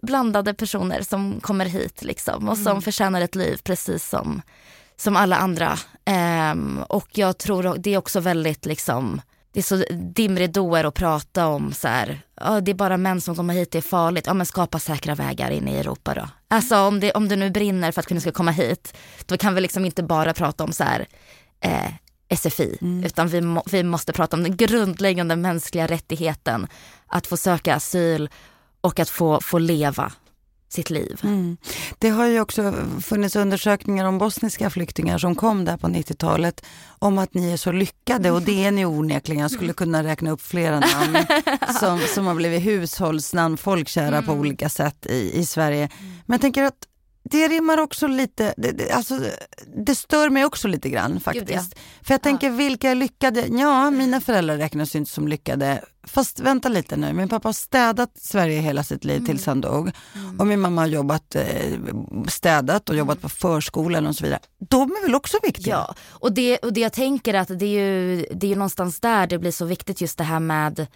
blandade 0.03 0.55
personer 0.55 1.03
som 1.03 1.41
kommer 1.41 1.65
hit 1.65 2.03
liksom, 2.03 2.49
och 2.49 2.57
som 2.57 2.67
mm. 2.67 2.83
förtjänar 2.83 3.21
ett 3.21 3.35
liv 3.35 3.61
precis 3.65 4.09
som, 4.09 4.43
som 4.97 5.17
alla 5.17 5.37
andra. 5.37 5.79
Um, 6.53 6.85
och 6.89 7.09
jag 7.13 7.39
tror 7.39 7.77
det 7.79 7.95
är 7.95 7.99
också 7.99 8.21
väldigt 8.21 8.67
liksom 8.67 9.21
det 9.53 9.61
är 9.61 9.63
så 9.63 9.85
dimridåer 10.15 10.85
att 10.85 10.95
prata 10.95 11.47
om 11.47 11.73
så 11.73 11.89
här, 11.89 12.21
ja, 12.41 12.61
det 12.61 12.71
är 12.71 12.75
bara 12.75 12.97
män 12.97 13.21
som 13.21 13.37
kommer 13.37 13.55
hit, 13.55 13.73
det 13.73 13.79
är 13.79 13.83
farligt. 13.83 14.27
Ja 14.27 14.35
men 14.35 14.47
skapa 14.47 14.79
säkra 14.79 15.15
vägar 15.15 15.51
in 15.51 15.69
i 15.69 15.75
Europa 15.75 16.15
då. 16.15 16.29
Alltså 16.49 16.77
om 16.77 17.01
det, 17.01 17.13
om 17.13 17.29
det 17.29 17.37
nu 17.37 17.51
brinner 17.51 17.93
för 17.93 18.01
att 18.01 18.07
kvinnor 18.07 18.21
ska 18.21 18.33
komma 18.33 18.51
hit, 18.51 18.97
då 19.27 19.37
kan 19.37 19.55
vi 19.55 19.61
liksom 19.61 19.85
inte 19.85 20.03
bara 20.03 20.35
prata 20.35 20.65
om 20.65 20.73
så 20.73 20.85
här, 20.85 21.07
eh, 21.61 21.93
SFI, 22.37 22.79
mm. 22.81 23.05
utan 23.05 23.29
vi, 23.29 23.41
må, 23.41 23.63
vi 23.71 23.83
måste 23.83 24.13
prata 24.13 24.37
om 24.37 24.43
den 24.43 24.57
grundläggande 24.57 25.37
mänskliga 25.37 25.87
rättigheten 25.87 26.67
att 27.07 27.27
få 27.27 27.37
söka 27.37 27.75
asyl 27.75 28.29
och 28.81 29.01
att 29.01 29.09
få, 29.09 29.41
få 29.41 29.59
leva 29.59 30.13
sitt 30.73 30.91
liv. 30.91 31.21
Mm. 31.23 31.57
Det 31.99 32.09
har 32.09 32.27
ju 32.27 32.41
också 32.41 32.75
funnits 33.03 33.37
undersökningar 33.37 34.05
om 34.05 34.19
bosniska 34.19 34.71
flyktingar 34.71 35.19
som 35.19 35.35
kom 35.35 35.65
där 35.65 35.77
på 35.77 35.87
90-talet 35.87 36.65
om 36.99 37.19
att 37.19 37.35
ni 37.35 37.53
är 37.53 37.57
så 37.57 37.73
lyckade 37.73 38.31
och 38.31 38.43
det 38.43 38.65
är 38.65 38.71
ni 38.71 38.85
onekligen. 38.85 39.43
Jag 39.43 39.51
skulle 39.51 39.73
kunna 39.73 40.05
räkna 40.05 40.31
upp 40.31 40.43
flera 40.43 40.81
namn 40.81 41.19
som, 41.81 42.01
som 42.15 42.27
har 42.27 42.35
blivit 42.35 42.67
hushållsnamn, 42.67 43.57
folkkära 43.57 44.07
mm. 44.09 44.27
på 44.27 44.33
olika 44.33 44.69
sätt 44.69 45.07
i, 45.07 45.39
i 45.39 45.47
Sverige. 45.47 45.89
Men 46.27 46.35
jag 46.35 46.41
tänker 46.41 46.63
att 46.63 46.87
det 47.23 47.49
rimmar 47.49 47.79
också 47.79 48.07
lite, 48.07 48.55
det, 48.57 48.73
det, 48.73 48.91
alltså, 48.91 49.21
det 49.77 49.95
stör 49.95 50.31
mig 50.31 50.45
också 50.45 50.69
lite 50.69 50.89
grann 50.89 51.21
faktiskt. 51.21 51.47
Gud, 51.47 51.57
ja. 51.57 51.81
För 52.03 52.15
jag 52.15 52.23
tänker 52.23 52.51
vilka 52.51 52.91
är 52.91 52.95
lyckade? 52.95 53.47
Ja, 53.47 53.91
mina 53.91 54.21
föräldrar 54.21 54.57
räknas 54.57 54.97
inte 54.97 55.11
som 55.11 55.29
lyckade. 55.29 55.85
Fast 56.03 56.41
vänta 56.41 56.69
lite 56.69 56.97
nu, 56.97 57.13
min 57.13 57.29
pappa 57.29 57.49
har 57.49 57.53
städat 57.53 58.19
Sverige 58.19 58.61
hela 58.61 58.85
sitt 58.85 59.05
liv 59.05 59.17
mm. 59.17 59.27
tills 59.27 59.47
han 59.47 59.61
dog. 59.61 59.91
Mm. 60.15 60.41
Och 60.41 60.47
min 60.47 60.61
mamma 60.61 60.81
har 60.81 60.89
jobbat, 60.89 61.35
eh, 61.35 61.45
städat 62.29 62.89
och 62.89 62.97
jobbat 62.97 63.21
på 63.21 63.29
förskolan 63.29 64.07
och 64.07 64.17
så 64.17 64.25
vidare. 64.25 64.41
De 64.59 64.83
är 64.83 65.03
väl 65.03 65.15
också 65.15 65.39
viktiga? 65.43 65.75
Ja, 65.75 65.95
och 66.09 66.33
det, 66.33 66.59
och 66.59 66.73
det 66.73 66.81
jag 66.81 66.93
tänker 66.93 67.35
att 67.35 67.49
det 67.49 67.65
är 67.65 67.87
ju 67.87 68.27
det 68.35 68.53
är 68.53 68.57
någonstans 68.57 69.01
där 69.01 69.27
det 69.27 69.39
blir 69.39 69.53
så 69.53 69.65
viktigt 69.65 70.01
just 70.01 70.19
det 70.19 70.25
här 70.25 70.41
med 70.41 70.87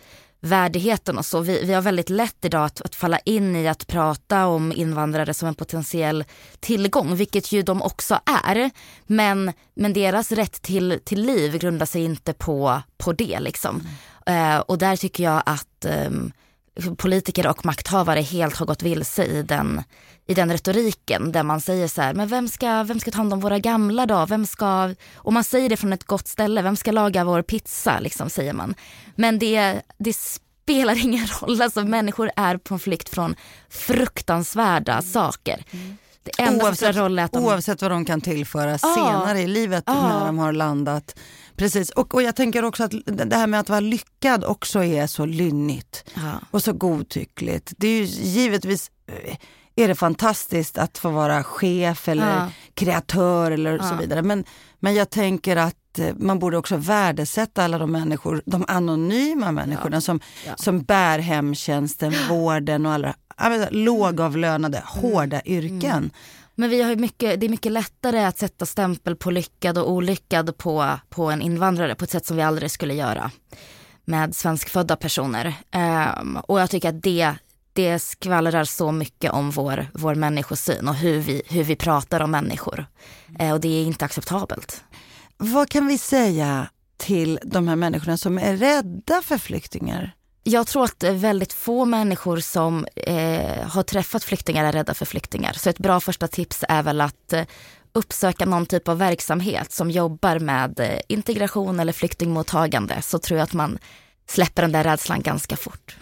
värdigheten 0.44 1.18
och 1.18 1.26
så. 1.26 1.40
Vi, 1.40 1.64
vi 1.64 1.72
har 1.72 1.82
väldigt 1.82 2.10
lätt 2.10 2.44
idag 2.44 2.64
att, 2.64 2.80
att 2.80 2.94
falla 2.94 3.18
in 3.18 3.56
i 3.56 3.68
att 3.68 3.86
prata 3.86 4.46
om 4.46 4.72
invandrare 4.72 5.34
som 5.34 5.48
en 5.48 5.54
potentiell 5.54 6.24
tillgång, 6.60 7.16
vilket 7.16 7.52
ju 7.52 7.62
de 7.62 7.82
också 7.82 8.20
är. 8.44 8.70
Men, 9.06 9.52
men 9.74 9.92
deras 9.92 10.32
rätt 10.32 10.62
till, 10.62 11.00
till 11.04 11.22
liv 11.22 11.58
grundar 11.58 11.86
sig 11.86 12.04
inte 12.04 12.32
på, 12.32 12.82
på 12.96 13.12
det 13.12 13.40
liksom. 13.40 13.82
Mm. 14.26 14.54
Uh, 14.54 14.60
och 14.60 14.78
där 14.78 14.96
tycker 14.96 15.24
jag 15.24 15.42
att 15.46 15.86
um, 16.06 16.32
politiker 16.96 17.46
och 17.46 17.66
makthavare 17.66 18.20
helt 18.20 18.56
har 18.56 18.66
gått 18.66 18.82
vilse 18.82 19.24
i 19.24 19.42
den, 19.42 19.82
i 20.26 20.34
den 20.34 20.52
retoriken 20.52 21.32
där 21.32 21.42
man 21.42 21.60
säger 21.60 21.88
så 21.88 22.02
här, 22.02 22.14
men 22.14 22.28
vem 22.28 22.48
ska, 22.48 22.82
vem 22.82 23.00
ska 23.00 23.10
ta 23.10 23.16
hand 23.16 23.32
om 23.32 23.40
våra 23.40 23.58
gamla 23.58 24.06
då? 24.06 24.26
Vem 24.26 24.46
ska, 24.46 24.94
och 25.16 25.32
man 25.32 25.44
säger 25.44 25.68
det 25.68 25.76
från 25.76 25.92
ett 25.92 26.04
gott 26.04 26.28
ställe, 26.28 26.62
vem 26.62 26.76
ska 26.76 26.92
laga 26.92 27.24
vår 27.24 27.42
pizza 27.42 28.00
liksom 28.00 28.30
säger 28.30 28.52
man. 28.52 28.74
Men 29.16 29.38
det, 29.38 29.80
det 29.98 30.16
spelar 30.16 31.04
ingen 31.04 31.26
roll, 31.40 31.62
alltså 31.62 31.84
människor 31.84 32.30
är 32.36 32.56
på 32.56 32.78
flykt 32.78 33.08
från 33.08 33.36
fruktansvärda 33.68 34.92
mm. 34.92 35.04
saker. 35.04 35.64
Mm. 35.70 35.96
Det 36.24 36.42
enda 36.42 36.64
oavsett, 36.64 36.96
roll 36.96 37.18
är 37.18 37.24
att 37.24 37.32
de... 37.32 37.44
oavsett 37.44 37.82
vad 37.82 37.90
de 37.90 38.04
kan 38.04 38.20
tillföra 38.20 38.74
ah, 38.74 38.94
senare 38.94 39.40
i 39.40 39.46
livet 39.46 39.84
ah. 39.86 40.08
när 40.08 40.26
de 40.26 40.38
har 40.38 40.52
landat. 40.52 41.18
Precis, 41.56 41.90
och, 41.90 42.14
och 42.14 42.22
jag 42.22 42.36
tänker 42.36 42.64
också 42.64 42.84
att 42.84 42.92
det 43.06 43.36
här 43.36 43.46
med 43.46 43.60
att 43.60 43.68
vara 43.68 43.80
lyckad 43.80 44.44
också 44.44 44.84
är 44.84 45.06
så 45.06 45.26
lynnigt 45.26 46.04
ah. 46.16 46.20
och 46.50 46.62
så 46.62 46.72
godtyckligt. 46.72 47.72
Det 47.76 47.88
är 47.88 47.98
ju 47.98 48.04
givetvis 48.04 48.90
eh, 49.06 49.36
är 49.76 49.88
det 49.88 49.94
fantastiskt 49.94 50.78
att 50.78 50.98
få 50.98 51.10
vara 51.10 51.44
chef 51.44 52.08
eller 52.08 52.48
kreatör 52.74 53.50
eller 53.50 53.78
så 53.78 53.94
vidare. 53.94 54.22
Men, 54.22 54.44
men 54.80 54.94
jag 54.94 55.10
tänker 55.10 55.56
att 55.56 55.98
eh, 55.98 56.14
man 56.16 56.38
borde 56.38 56.56
också 56.56 56.76
värdesätta 56.76 57.64
alla 57.64 57.78
de 57.78 57.92
människor, 57.92 58.42
de 58.46 58.64
anonyma 58.68 59.52
människorna 59.52 59.96
ja. 59.96 60.00
Som, 60.00 60.20
ja. 60.46 60.56
som 60.56 60.82
bär 60.82 61.18
hemtjänsten, 61.18 62.14
vården 62.28 62.86
och 62.86 62.92
alla 62.92 63.14
menar, 63.36 63.68
lågavlönade, 63.70 64.78
mm. 64.78 64.88
hårda 64.88 65.42
yrken. 65.44 65.84
Mm. 65.84 66.10
Men 66.54 66.70
vi 66.70 66.82
har 66.82 66.96
mycket, 66.96 67.40
det 67.40 67.46
är 67.46 67.50
mycket 67.50 67.72
lättare 67.72 68.24
att 68.24 68.38
sätta 68.38 68.66
stämpel 68.66 69.16
på 69.16 69.30
lyckad 69.30 69.78
och 69.78 69.90
olyckad 69.90 70.58
på, 70.58 70.98
på 71.08 71.30
en 71.30 71.42
invandrare 71.42 71.94
på 71.94 72.04
ett 72.04 72.10
sätt 72.10 72.26
som 72.26 72.36
vi 72.36 72.42
aldrig 72.42 72.70
skulle 72.70 72.94
göra 72.94 73.30
med 74.04 74.36
svenskfödda 74.36 74.96
personer. 74.96 75.54
Um, 76.20 76.36
och 76.36 76.60
jag 76.60 76.70
tycker 76.70 76.88
att 76.88 77.02
det, 77.02 77.34
det 77.72 77.98
skvallrar 77.98 78.64
så 78.64 78.92
mycket 78.92 79.32
om 79.32 79.50
vår, 79.50 79.86
vår 79.94 80.14
människosyn 80.14 80.88
och 80.88 80.94
hur 80.94 81.18
vi, 81.18 81.42
hur 81.46 81.64
vi 81.64 81.76
pratar 81.76 82.20
om 82.20 82.30
människor. 82.30 82.86
Eh, 83.38 83.52
och 83.52 83.60
det 83.60 83.68
är 83.68 83.84
inte 83.84 84.04
acceptabelt. 84.04 84.84
Vad 85.36 85.68
kan 85.68 85.86
vi 85.86 85.98
säga 85.98 86.68
till 86.96 87.38
de 87.42 87.68
här 87.68 87.76
människorna 87.76 88.16
som 88.16 88.38
är 88.38 88.56
rädda 88.56 89.22
för 89.22 89.38
flyktingar? 89.38 90.14
Jag 90.46 90.66
tror 90.66 90.84
att 90.84 91.02
väldigt 91.02 91.52
få 91.52 91.84
människor 91.84 92.36
som 92.36 92.86
eh, 92.96 93.66
har 93.68 93.82
träffat 93.82 94.24
flyktingar 94.24 94.64
är 94.64 94.72
rädda 94.72 94.94
för 94.94 95.04
flyktingar. 95.04 95.52
Så 95.52 95.70
ett 95.70 95.78
bra 95.78 96.00
första 96.00 96.28
tips 96.28 96.64
är 96.68 96.82
väl 96.82 97.00
att 97.00 97.32
eh, 97.32 97.44
uppsöka 97.92 98.46
någon 98.46 98.66
typ 98.66 98.88
av 98.88 98.98
verksamhet 98.98 99.72
som 99.72 99.90
jobbar 99.90 100.38
med 100.38 100.80
eh, 100.80 101.00
integration 101.08 101.80
eller 101.80 101.92
flyktingmottagande 101.92 103.02
så 103.02 103.18
tror 103.18 103.38
jag 103.38 103.44
att 103.44 103.52
man 103.52 103.78
släpper 104.26 104.62
den 104.62 104.72
där 104.72 104.84
rädslan 104.84 105.22
ganska 105.22 105.56
fort. 105.56 105.96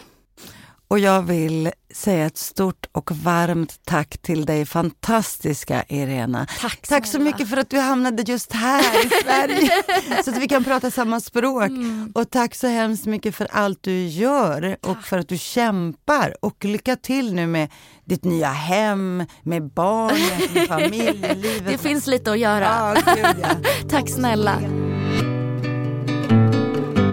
Och 0.87 0.99
jag 0.99 1.21
vill 1.21 1.71
säga 1.93 2.25
ett 2.25 2.37
stort 2.37 2.85
och 2.91 3.11
varmt 3.11 3.79
tack 3.85 4.17
till 4.17 4.45
dig 4.45 4.65
fantastiska 4.65 5.83
Irena. 5.89 6.47
Tack, 6.61 6.87
tack 6.87 7.07
så 7.07 7.19
mycket 7.19 7.49
för 7.49 7.57
att 7.57 7.69
du 7.69 7.79
hamnade 7.79 8.23
just 8.23 8.53
här 8.53 9.05
i 9.05 9.09
Sverige 9.23 9.83
så 10.23 10.31
att 10.31 10.37
vi 10.37 10.47
kan 10.47 10.63
prata 10.63 10.91
samma 10.91 11.19
språk. 11.19 11.69
Mm. 11.69 12.11
Och 12.15 12.29
tack 12.29 12.55
så 12.55 12.67
hemskt 12.67 13.05
mycket 13.05 13.35
för 13.35 13.47
allt 13.51 13.83
du 13.83 14.07
gör 14.07 14.77
och 14.81 15.03
för 15.03 15.19
att 15.19 15.29
du 15.29 15.37
kämpar. 15.37 16.35
Och 16.41 16.65
lycka 16.65 16.95
till 16.95 17.33
nu 17.33 17.47
med 17.47 17.69
ditt 18.05 18.23
nya 18.23 18.49
hem, 18.49 19.25
med 19.43 19.63
barn, 19.63 20.17
med 20.53 20.67
familjelivet. 20.67 21.65
Det 21.67 21.77
finns 21.77 22.07
lite 22.07 22.31
att 22.31 22.39
göra. 22.39 22.69
Ah, 22.69 22.93
gud, 22.93 23.35
ja. 23.41 23.49
tack 23.89 24.09
snälla. 24.09 24.61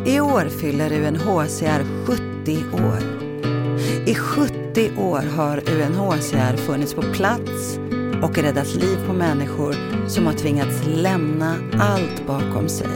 I 0.06 0.20
år 0.20 0.48
fyller 0.60 0.92
UNHCR 0.92 2.06
70 2.06 2.64
år. 2.72 3.19
I 4.10 4.14
70 4.14 4.90
år 4.98 5.36
har 5.36 5.56
UNHCR 5.70 6.56
funnits 6.56 6.94
på 6.94 7.02
plats 7.02 7.78
och 8.22 8.38
räddat 8.38 8.74
liv 8.74 9.06
på 9.06 9.12
människor 9.12 9.74
som 10.08 10.26
har 10.26 10.32
tvingats 10.32 10.82
lämna 10.86 11.56
allt 11.80 12.26
bakom 12.26 12.68
sig. 12.68 12.88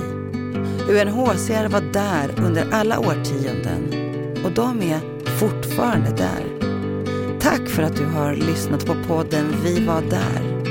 UNHCR 0.88 1.68
var 1.68 1.92
där 1.92 2.44
under 2.44 2.66
alla 2.72 2.98
årtionden 2.98 3.84
och 4.44 4.52
de 4.52 4.82
är 4.82 5.00
fortfarande 5.38 6.10
där. 6.10 6.44
Tack 7.40 7.68
för 7.68 7.82
att 7.82 7.96
du 7.96 8.04
har 8.04 8.34
lyssnat 8.34 8.86
på 8.86 8.94
podden 9.08 9.46
Vi 9.62 9.86
var 9.86 10.02
där. 10.02 10.64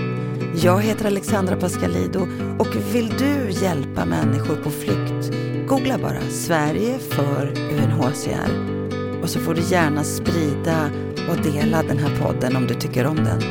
Jag 0.63 0.81
heter 0.81 1.05
Alexandra 1.05 1.55
Pascalido 1.55 2.27
och 2.59 2.75
vill 2.93 3.09
du 3.09 3.51
hjälpa 3.51 4.05
människor 4.05 4.55
på 4.55 4.69
flykt? 4.69 5.33
Googla 5.67 5.97
bara 5.97 6.21
Sverige 6.29 6.99
för 6.99 7.53
UNHCR 7.57 8.82
och 9.23 9.29
så 9.29 9.39
får 9.39 9.53
du 9.53 9.61
gärna 9.61 10.03
sprida 10.03 10.89
och 11.29 11.37
dela 11.37 11.83
den 11.83 11.97
här 11.97 12.19
podden 12.21 12.55
om 12.55 12.67
du 12.67 12.73
tycker 12.73 13.05
om 13.05 13.15
den. 13.15 13.41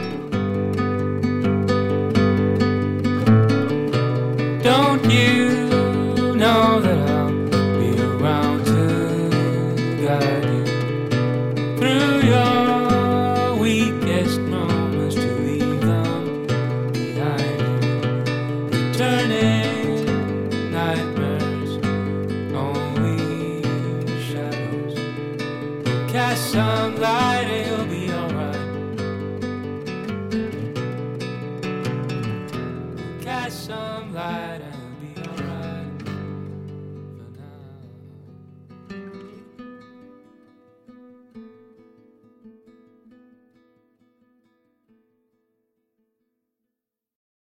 Don't 4.63 5.13
you 5.13 6.33
know 6.35 6.83
that 6.83 7.09
I 7.09 7.12